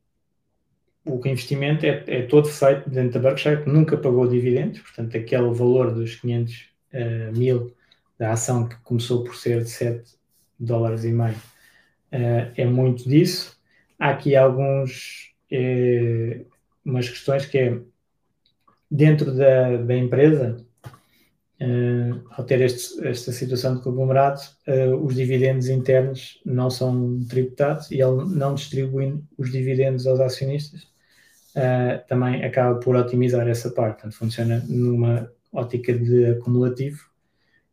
o 1.03 1.28
investimento 1.28 1.84
é, 1.86 2.03
é, 2.05 2.22
todo 2.24 2.47
feito 2.47 2.88
dentro 2.89 3.14
da 3.14 3.30
Berkshire, 3.30 3.64
que 3.64 3.70
nunca 3.70 3.97
pagou 3.97 4.28
dividendos, 4.28 4.82
portanto, 4.82 5.18
aquele 5.18 5.51
valor 5.51 5.91
dos 5.91 6.16
500 6.16 6.70
uh, 6.93 7.38
mil 7.38 7.76
da 8.20 8.34
ação 8.34 8.68
que 8.68 8.76
começou 8.82 9.24
por 9.24 9.36
ser 9.36 9.64
de 9.64 9.70
7 9.70 10.14
dólares 10.60 11.05
e 11.05 11.12
meio 11.12 11.36
uh, 11.36 12.51
é 12.55 12.66
muito 12.66 13.10
disso. 13.10 13.57
Há 13.97 14.10
aqui 14.10 14.36
alguns 14.36 15.34
uh, 15.51 16.45
umas 16.83 17.09
questões 17.09 17.45
que 17.45 17.57
é 17.57 17.79
dentro 18.89 19.33
da, 19.35 19.77
da 19.77 19.95
empresa 19.95 20.65
Uh, 21.61 22.23
ao 22.31 22.45
ter 22.45 22.61
este, 22.61 23.05
esta 23.05 23.33
situação 23.33 23.75
de 23.75 23.83
conglomerado, 23.83 24.39
uh, 24.65 24.95
os 25.05 25.13
dividendos 25.13 25.67
internos 25.67 26.39
não 26.45 26.69
são 26.69 27.19
tributados 27.27 27.91
e 27.91 27.95
ele 27.95 28.23
não 28.33 28.55
distribui 28.55 29.21
os 29.37 29.51
dividendos 29.51 30.07
aos 30.07 30.21
acionistas, 30.21 30.87
também 32.07 32.45
acaba 32.45 32.79
por 32.79 32.95
otimizar 32.95 33.45
essa 33.45 33.69
parte. 33.71 33.95
Portanto, 33.95 34.15
funciona 34.17 34.63
numa 34.69 35.29
ótica 35.51 35.91
de 35.93 36.27
acumulativo 36.27 37.09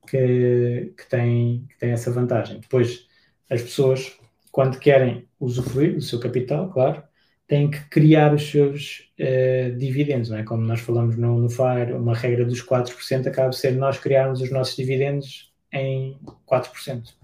que, 0.09 0.93
que, 0.97 1.09
tem, 1.09 1.65
que 1.69 1.79
tem 1.79 1.91
essa 1.91 2.11
vantagem. 2.11 2.59
Depois, 2.59 3.07
as 3.49 3.63
pessoas, 3.63 4.19
quando 4.51 4.81
querem 4.81 5.29
usufruir 5.39 5.95
do 5.95 6.01
seu 6.01 6.19
capital, 6.19 6.71
claro, 6.71 7.05
têm 7.47 7.71
que 7.71 7.81
criar 7.89 8.35
os 8.35 8.51
seus 8.51 9.11
uh, 9.21 9.77
dividendos, 9.77 10.31
não 10.31 10.39
é? 10.39 10.43
Como 10.43 10.63
nós 10.63 10.81
falamos 10.81 11.17
no, 11.17 11.39
no 11.39 11.49
FAR, 11.49 11.93
uma 11.93 12.15
regra 12.15 12.45
dos 12.45 12.63
4% 12.63 13.27
acaba 13.27 13.51
de 13.51 13.57
ser 13.57 13.73
nós 13.73 13.99
criarmos 13.99 14.41
os 14.41 14.51
nossos 14.51 14.77
dividendos 14.77 15.53
em 15.73 16.19
4%, 16.47 17.15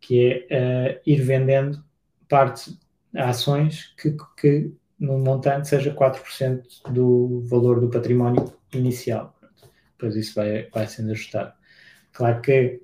que 0.00 0.46
é 0.50 0.98
uh, 0.98 1.00
ir 1.06 1.22
vendendo 1.22 1.82
parte 2.28 2.76
ações 3.14 3.94
que, 4.00 4.16
que 4.36 4.72
no 4.98 5.18
montante 5.18 5.68
seja 5.68 5.94
4% 5.94 6.90
do 6.92 7.42
valor 7.42 7.80
do 7.80 7.90
património 7.90 8.52
inicial. 8.72 9.36
Depois 9.92 10.16
isso 10.16 10.34
vai, 10.34 10.68
vai 10.72 10.86
sendo 10.86 11.12
ajustado. 11.12 11.52
Claro 12.12 12.40
que 12.40 12.81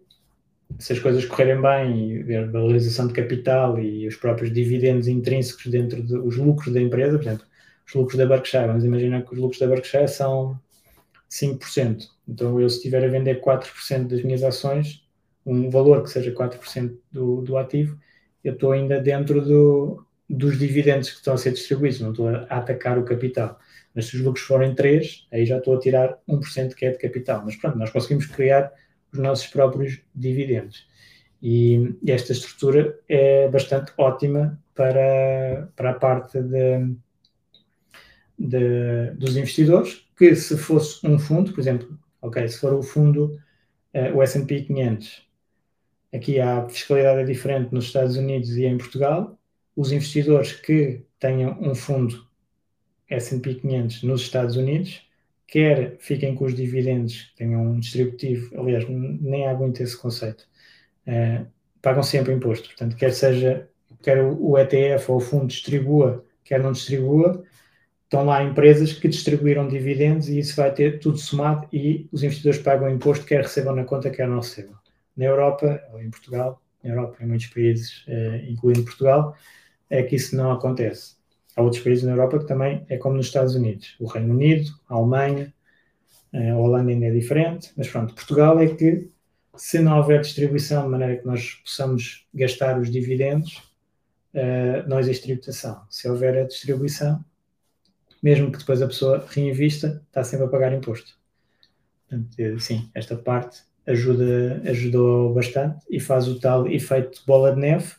se 0.79 0.93
as 0.93 0.99
coisas 0.99 1.25
correrem 1.25 1.61
bem 1.61 2.11
e 2.11 2.23
ver 2.23 2.51
valorização 2.51 3.07
de 3.07 3.15
capital 3.15 3.79
e 3.79 4.07
os 4.07 4.17
próprios 4.17 4.53
dividendos 4.53 5.09
intrínsecos 5.09 5.67
dentro 5.67 6.03
dos 6.03 6.35
de, 6.35 6.41
lucros 6.41 6.73
da 6.73 6.81
empresa, 6.81 7.17
por 7.17 7.27
exemplo, 7.27 7.47
os 7.87 7.95
lucros 7.95 8.19
da 8.19 8.27
Berkshire, 8.27 8.67
vamos 8.67 8.85
imaginar 8.85 9.23
que 9.23 9.33
os 9.33 9.39
lucros 9.39 9.59
da 9.59 9.67
Berkshire 9.67 10.09
são 10.09 10.59
5%. 11.31 12.05
Então 12.29 12.61
eu 12.61 12.69
se 12.69 12.77
estiver 12.77 13.05
a 13.05 13.09
vender 13.09 13.41
4% 13.41 14.07
das 14.07 14.23
minhas 14.23 14.43
ações, 14.43 15.05
um 15.45 15.71
valor 15.71 16.03
que 16.03 16.11
seja 16.11 16.31
4% 16.33 16.95
do, 17.11 17.41
do 17.41 17.57
ativo, 17.57 17.99
eu 18.45 18.53
estou 18.53 18.73
ainda 18.73 19.01
dentro 19.01 19.41
do, 19.41 20.05
dos 20.29 20.59
dividendos 20.59 21.11
que 21.11 21.17
estão 21.17 21.35
a 21.35 21.39
ser 21.39 21.53
distribuídos, 21.53 22.01
não 22.01 22.11
estou 22.11 22.29
a, 22.29 22.43
atacar 22.45 22.99
o 22.99 23.05
capital. 23.05 23.59
Mas 23.95 24.07
se 24.07 24.17
os 24.17 24.23
lucros 24.23 24.45
forem 24.45 24.75
3, 24.75 25.27
aí 25.33 25.45
já 25.45 25.59
estou 25.59 25.77
a 25.77 25.81
tirar 25.81 26.19
1% 26.29 26.75
que 26.75 26.85
é 26.85 26.91
de 26.91 26.99
capital. 26.99 27.43
Mas 27.45 27.57
pronto, 27.57 27.79
nós 27.79 27.91
conseguimos 27.91 28.27
criar 28.27 28.71
os 29.13 29.19
nossos 29.19 29.47
próprios 29.47 30.01
dividendos. 30.15 30.87
E, 31.43 31.97
esta 32.07 32.33
estrutura 32.33 32.99
é 33.09 33.49
bastante 33.49 33.93
ótima 33.97 34.61
para, 34.75 35.71
para 35.77 35.91
a 35.91 35.95
parte 35.95 36.41
de, 36.43 36.95
de, 38.39 39.11
dos 39.13 39.37
investidores, 39.37 40.07
que 40.17 40.35
se 40.35 40.57
fosse 40.57 41.07
um 41.07 41.19
fundo, 41.19 41.53
por 41.53 41.61
exemplo, 41.61 41.99
ok, 42.21 42.49
se 42.49 42.59
for 42.59 42.75
o 42.75 42.83
fundo, 42.83 43.41
uh, 43.95 44.17
o 44.17 44.23
S&P 44.23 44.63
500, 44.63 45.29
aqui 46.13 46.41
a 46.41 46.69
fiscalidade 46.69 47.21
é 47.21 47.25
diferente 47.25 47.73
nos 47.73 47.85
Estados 47.85 48.17
Unidos 48.17 48.57
e 48.57 48.65
em 48.65 48.79
Portugal, 48.79 49.39
os 49.77 49.93
investidores 49.93 50.53
que 50.53 51.03
tenham 51.21 51.57
um 51.61 51.75
fundo 51.75 52.27
S&P 53.09 53.55
500 53.55 54.03
nos 54.03 54.23
Estados 54.23 54.57
Unidos 54.57 55.08
quer 55.49 55.97
fiquem 55.99 56.35
com 56.35 56.45
os 56.45 56.55
dividendos, 56.55 57.33
tenham 57.37 57.63
um 57.63 57.81
distributivo, 57.81 58.61
aliás, 58.61 58.87
nem 58.89 59.49
há 59.49 59.55
muito 59.55 59.83
esse 59.83 59.97
conceito, 59.97 60.47
uh, 61.09 61.47
pagam 61.83 62.03
sempre 62.03 62.33
imposto. 62.33 62.69
Portanto, 62.69 62.95
quer 62.97 63.13
seja, 63.13 63.69
quer 64.03 64.23
o 64.23 64.59
ETF 64.59 65.11
ou 65.11 65.17
o 65.17 65.21
fundo 65.21 65.47
distribua, 65.49 66.25
quer 66.45 66.63
não 66.63 66.73
distribua, 66.73 67.43
estão 68.05 68.25
lá 68.25 68.45
empresas 68.45 68.93
que 68.93 69.09
distribuíram 69.09 69.69
dividendos 69.69 70.29
e 70.29 70.39
isso 70.39 70.57
vai 70.57 70.73
ter 70.73 71.01
tudo 71.01 71.19
somado 71.19 71.67
e 71.73 72.09
os 72.13 72.23
investidores 72.23 72.61
pagam 72.61 72.91
imposto, 72.91 73.25
quer 73.25 73.43
recebam 73.43 73.75
na 73.75 73.85
conta, 73.85 74.11
quer 74.11 74.29
não 74.29 74.41
recebam. 74.41 74.77
Na 75.17 75.25
Europa, 75.25 75.83
ou 75.93 76.01
em 76.01 76.11
Portugal, 76.11 76.63
na 76.85 76.91
Europa, 76.91 77.17
em 77.23 77.27
muitos 77.27 77.49
países, 77.49 78.07
uh, 78.07 78.37
incluindo 78.51 78.85
Portugal, 78.85 79.35
é 79.91 80.03
que 80.03 80.17
isso 80.17 80.37
não 80.37 80.53
acontece. 80.53 81.18
Há 81.59 81.63
outros 81.63 81.83
países 81.83 82.05
na 82.05 82.13
Europa 82.13 82.39
que 82.39 82.47
também 82.47 82.87
é 82.89 82.97
como 82.97 83.17
nos 83.17 83.27
Estados 83.27 83.57
Unidos. 83.57 83.97
O 83.99 84.07
Reino 84.07 84.33
Unido, 84.33 84.71
a 84.89 84.95
Alemanha, 84.95 85.53
a 86.33 86.57
Holanda 86.57 86.93
ainda 86.93 87.07
é 87.07 87.11
diferente, 87.11 87.73
mas 87.77 87.89
pronto, 87.89 88.15
Portugal 88.15 88.61
é 88.61 88.69
que 88.69 89.11
se 89.57 89.81
não 89.81 89.99
houver 89.99 90.21
distribuição 90.21 90.85
de 90.85 90.89
maneira 90.89 91.17
que 91.17 91.27
nós 91.27 91.55
possamos 91.55 92.29
gastar 92.33 92.79
os 92.79 92.93
dividendos, 92.93 93.57
uh, 94.35 94.89
não 94.89 95.01
existe 95.01 95.25
tributação. 95.25 95.83
Se 95.91 96.09
houver 96.09 96.39
a 96.39 96.47
distribuição, 96.47 97.25
mesmo 98.23 98.53
que 98.53 98.59
depois 98.59 98.81
a 98.81 98.87
pessoa 98.87 99.27
reinvista, 99.29 100.01
está 100.07 100.23
sempre 100.23 100.47
a 100.47 100.49
pagar 100.49 100.73
imposto. 100.73 101.19
Portanto, 102.09 102.39
eh, 102.39 102.57
sim, 102.61 102.89
esta 102.95 103.17
parte 103.17 103.63
ajuda, 103.85 104.63
ajudou 104.65 105.35
bastante 105.35 105.85
e 105.91 105.99
faz 105.99 106.29
o 106.29 106.39
tal 106.39 106.69
efeito 106.69 107.21
bola 107.27 107.53
de 107.53 107.61
neve 107.61 107.95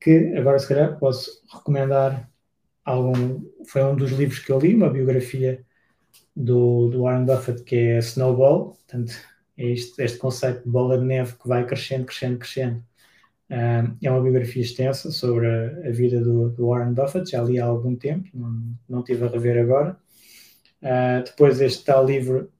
que 0.00 0.34
agora 0.36 0.58
se 0.58 0.66
calhar 0.66 0.98
posso 0.98 1.40
recomendar 1.52 2.28
algum, 2.84 3.42
foi 3.66 3.82
um 3.84 3.96
dos 3.96 4.10
livros 4.12 4.38
que 4.40 4.50
eu 4.50 4.58
li, 4.58 4.74
uma 4.74 4.90
biografia 4.90 5.64
do, 6.34 6.88
do 6.88 7.02
Warren 7.02 7.24
Buffett 7.24 7.62
que 7.62 7.76
é 7.76 7.98
Snowball, 7.98 8.76
portanto 8.76 9.12
é 9.56 9.66
este, 9.66 10.02
este 10.02 10.18
conceito 10.18 10.64
de 10.64 10.70
bola 10.70 10.98
de 10.98 11.04
neve 11.04 11.34
que 11.34 11.48
vai 11.48 11.66
crescendo, 11.66 12.06
crescendo, 12.06 12.38
crescendo. 12.38 12.82
Uh, 13.50 13.96
é 14.00 14.10
uma 14.10 14.22
biografia 14.22 14.62
extensa 14.62 15.10
sobre 15.10 15.46
a, 15.46 15.88
a 15.88 15.90
vida 15.90 16.20
do, 16.20 16.50
do, 16.50 16.68
Warren 16.68 16.94
Buffett, 16.94 17.30
já 17.30 17.42
li 17.42 17.58
há 17.58 17.66
algum 17.66 17.96
tempo, 17.96 18.28
não, 18.32 18.62
não 18.88 19.02
tive 19.02 19.24
a 19.24 19.28
rever 19.28 19.58
agora. 19.58 19.98
Uh, 20.80 21.24
depois 21.24 21.60
este 21.60 21.84
tal 21.84 22.06
livro 22.06 22.50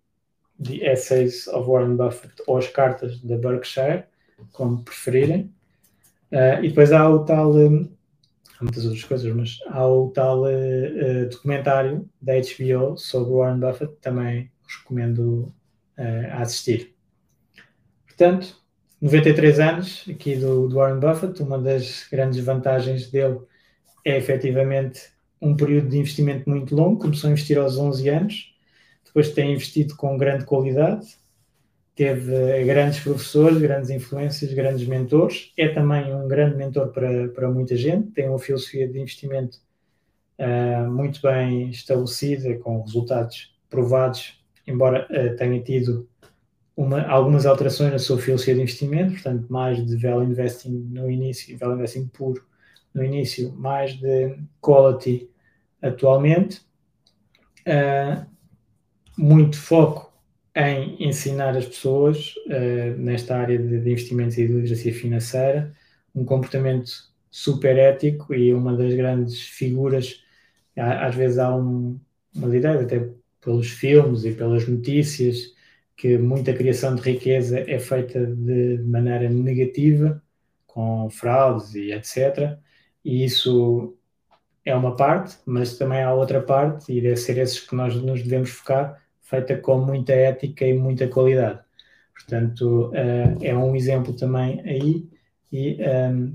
The 0.63 0.93
Essays 0.93 1.47
of 1.49 1.71
Warren 1.71 1.97
Buffett 1.97 2.35
ou 2.47 2.59
as 2.59 2.67
cartas 2.67 3.21
da 3.21 3.37
Berkshire, 3.37 4.05
como 4.53 4.83
preferirem. 4.83 5.55
Uh, 6.31 6.63
e 6.63 6.69
depois 6.69 6.93
há 6.93 7.09
o 7.09 7.25
tal 7.25 7.55
um, 7.55 7.89
há 8.61 8.65
muitas 8.65 8.85
outras 8.85 9.05
coisas, 9.05 9.35
mas 9.35 9.59
há 9.69 9.87
o 9.87 10.11
tal 10.11 10.43
uh, 10.43 11.29
documentário 11.31 12.09
da 12.21 12.35
HBO 12.35 12.97
sobre 12.97 13.33
Warren 13.33 13.59
Buffett, 13.59 13.95
também 14.01 14.51
recomendo 14.69 15.53
uh, 15.99 16.43
assistir. 16.43 16.95
Portanto, 18.07 18.57
93 19.01 19.61
anos 19.61 20.05
aqui 20.11 20.37
do, 20.37 20.69
do, 20.69 20.77
Warren 20.77 21.01
Buffett, 21.01 21.43
uma 21.43 21.59
das 21.59 22.07
grandes 22.11 22.45
vantagens 22.45 23.11
dele 23.11 23.41
é 24.05 24.19
efetivamente 24.19 25.11
um 25.41 25.57
período 25.57 25.89
de 25.89 25.99
investimento 25.99 26.49
muito 26.49 26.77
longo, 26.77 27.01
começou 27.01 27.29
a 27.29 27.33
investir 27.33 27.57
aos 27.59 27.79
11 27.79 28.09
anos, 28.11 28.55
depois 29.07 29.31
tem 29.33 29.55
investido 29.55 29.97
com 29.97 30.19
grande 30.19 30.45
qualidade, 30.45 31.07
teve 31.95 32.65
grandes 32.65 33.01
professores, 33.01 33.59
grandes 33.59 33.91
influências, 33.91 34.53
grandes 34.53 34.87
mentores. 34.87 35.53
É 35.57 35.69
também 35.69 36.15
um 36.15 36.27
grande 36.27 36.57
mentor 36.57 36.89
para, 36.89 37.29
para 37.29 37.51
muita 37.51 37.77
gente. 37.77 38.11
Tem 38.13 38.29
uma 38.29 38.39
filosofia 38.39 38.89
de 38.89 38.99
investimento 38.99 39.59
uh, 40.39 40.91
muito 40.91 41.21
bem 41.21 41.69
estabelecida, 41.69 42.57
com 42.59 42.83
resultados 42.83 43.55
provados, 43.69 44.43
embora 44.67 45.07
uh, 45.11 45.37
tenha 45.37 45.61
tido 45.63 46.09
uma, 46.77 47.03
algumas 47.03 47.45
alterações 47.45 47.93
na 47.93 47.99
sua 47.99 48.19
filosofia 48.19 48.55
de 48.55 48.63
investimento, 48.63 49.13
portanto, 49.13 49.47
mais 49.51 49.85
de 49.85 49.97
value 49.97 50.25
investing 50.25 50.89
no 50.91 51.11
início, 51.11 51.57
value 51.59 51.75
investing 51.75 52.07
puro 52.07 52.43
no 52.95 53.05
início, 53.05 53.53
mais 53.53 53.95
de 53.95 54.37
quality 54.61 55.29
atualmente. 55.83 56.63
Uh, 57.67 58.25
muito 59.19 59.59
foco 59.59 60.10
em 60.61 60.97
ensinar 61.09 61.57
as 61.57 61.67
pessoas 61.67 62.35
uh, 62.47 62.99
nesta 62.99 63.37
área 63.37 63.59
de, 63.59 63.81
de, 63.81 63.91
investimentos 63.91 64.37
e 64.39 64.47
de 64.47 64.53
literacia 64.53 64.95
financeira 64.95 65.75
um 66.15 66.25
comportamento 66.25 66.91
super 67.31 67.79
ético 67.79 68.35
e 68.35 68.53
uma 68.53 68.77
das 68.77 68.95
grandes 68.95 69.41
figuras, 69.41 70.23
às 70.77 71.15
vezes 71.15 71.39
há 71.39 71.55
um, 71.55 72.01
umas 72.35 72.55
ideias, 72.55 72.83
até 72.83 73.09
pelos 73.41 73.71
filmes 73.71 74.25
e 74.25 74.33
pelas 74.33 74.67
notícias, 74.67 75.55
que 75.97 76.19
muita 76.19 76.53
criação 76.53 76.95
de 76.95 77.03
riqueza 77.03 77.61
é 77.61 77.79
feita 77.79 78.27
de 78.27 78.79
maneira 78.85 79.29
negativa, 79.29 80.23
com 80.67 81.09
fraudes 81.11 81.75
e 81.75 81.93
etc. 81.93 82.59
E 83.05 83.25
isso 83.25 83.97
é 84.65 84.75
uma 84.75 84.97
parte, 84.97 85.39
mas 85.47 85.79
também 85.79 86.03
há 86.03 86.13
outra 86.13 86.41
parte, 86.43 86.93
e 86.93 87.01
deve 87.01 87.17
ser 87.17 87.39
esses 87.39 87.61
que 87.61 87.75
nós 87.75 87.95
nos 87.95 88.23
devemos 88.23 88.51
focar, 88.51 89.01
feita 89.31 89.57
com 89.57 89.79
muita 89.79 90.13
ética 90.13 90.67
e 90.67 90.75
muita 90.75 91.09
qualidade. 91.09 91.61
Portanto, 92.15 92.91
uh, 92.91 93.39
é 93.41 93.57
um 93.57 93.75
exemplo 93.77 94.13
também 94.13 94.61
aí, 94.63 95.09
e, 95.53 95.77
um, 95.77 95.83
ehm, 95.83 96.33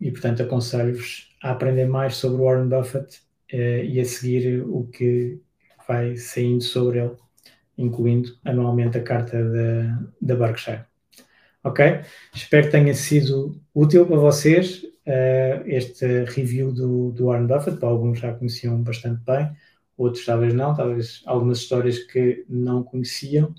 e 0.00 0.10
portanto 0.10 0.42
aconselho-vos 0.42 1.36
a 1.42 1.50
aprender 1.50 1.86
mais 1.86 2.16
sobre 2.16 2.42
Warren 2.42 2.68
Buffett 2.68 3.18
uh, 3.52 3.84
e 3.84 4.00
a 4.00 4.04
seguir 4.04 4.62
o 4.62 4.86
que 4.86 5.40
vai 5.86 6.16
saindo 6.16 6.62
sobre 6.62 7.00
ele 7.00 7.16
incluindo 7.76 8.36
anualmente 8.44 8.98
a 8.98 9.02
carta 9.02 9.42
da, 9.42 9.98
da 10.20 10.36
Berkshire. 10.36 10.84
Ok? 11.64 12.00
Espero 12.34 12.66
que 12.66 12.72
tenha 12.72 12.94
sido 12.94 13.60
útil 13.74 14.06
para 14.06 14.16
vocês 14.16 14.82
uh, 15.06 15.62
este 15.66 16.24
review 16.24 16.72
do, 16.72 17.12
do 17.12 17.26
Warren 17.26 17.46
Buffett. 17.46 17.78
Para 17.78 17.88
alguns 17.88 18.18
já 18.18 18.32
conheciam 18.32 18.82
bastante 18.82 19.22
bem, 19.24 19.50
outros 19.96 20.24
talvez 20.24 20.54
não, 20.54 20.74
talvez 20.74 21.22
algumas 21.26 21.58
histórias 21.58 21.98
que 21.98 22.44
não 22.48 22.82
conheciam. 22.82 23.54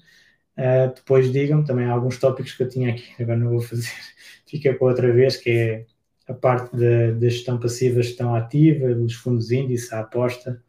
Uh, 0.58 0.94
depois 0.94 1.32
digam 1.32 1.64
também 1.64 1.88
alguns 1.88 2.18
tópicos 2.20 2.54
que 2.54 2.64
eu 2.64 2.70
tinha 2.70 2.92
aqui, 2.92 3.12
agora 3.20 3.40
não 3.40 3.50
vou 3.50 3.62
fazer, 3.62 3.90
fica 4.48 4.74
para 4.74 4.88
outra 4.88 5.12
vez, 5.12 5.38
que 5.38 5.50
é 5.50 5.86
a 6.28 6.34
parte 6.34 6.76
da, 6.76 7.28
gestão 7.28 7.60
passiva, 7.60 8.02
gestão 8.02 8.36
ativa, 8.36 8.94
dos 8.94 9.14
fundos 9.16 9.52
índice, 9.52 9.94
a 9.94 10.00
aposta, 10.00 10.62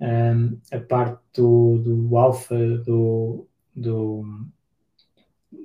um, 0.00 0.58
a 0.72 0.78
parte 0.80 1.20
do, 1.34 1.78
do 1.78 2.16
alfa, 2.16 2.56
do, 2.56 3.46
do 3.74 4.24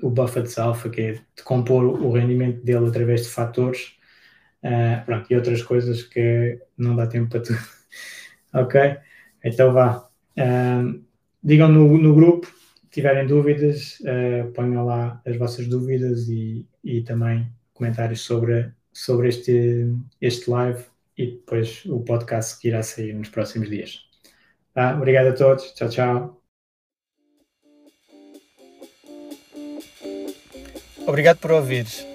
o 0.02 0.10
Buffett's 0.10 0.58
alfa, 0.58 0.90
que 0.90 1.02
é 1.02 1.12
de 1.14 1.44
compor 1.44 1.84
o 1.84 2.12
rendimento 2.12 2.64
dele 2.64 2.88
através 2.88 3.24
de 3.24 3.30
fatores, 3.30 3.98
uh, 4.64 5.04
pronto, 5.06 5.32
e 5.32 5.36
outras 5.36 5.62
coisas 5.64 6.04
que 6.04 6.60
não 6.78 6.96
dá 6.96 7.08
tempo 7.08 7.30
para 7.30 7.42
tudo. 7.42 7.60
ok? 8.54 8.98
Então 9.46 9.72
vá. 9.72 10.10
Um, 10.38 11.06
digam 11.42 11.70
no, 11.70 11.98
no 11.98 12.16
grupo, 12.16 12.52
tiverem 12.90 13.28
dúvidas, 13.28 14.00
uh, 14.02 14.52
ponham 14.52 14.84
lá 14.84 15.22
as 15.26 15.38
vossas 15.38 15.68
dúvidas 15.68 16.28
e, 16.28 16.68
e 16.84 17.04
também 17.04 17.48
comentários 17.74 18.22
sobre, 18.22 18.72
sobre 18.92 19.30
este, 19.30 19.86
este 20.20 20.50
live 20.50 20.84
e 21.18 21.28
depois 21.28 21.86
o 21.86 22.02
podcast 22.02 22.60
que 22.60 22.70
irá 22.70 22.82
sair 22.82 23.14
nos 23.14 23.30
próximos 23.30 23.70
dias. 23.70 24.00
Tá? 24.74 24.96
Obrigado 24.98 25.28
a 25.28 25.34
todos. 25.34 25.72
Tchau, 25.74 25.90
tchau. 25.90 26.42
Obrigado 31.08 31.38
por 31.38 31.52
ouvires. 31.52 32.15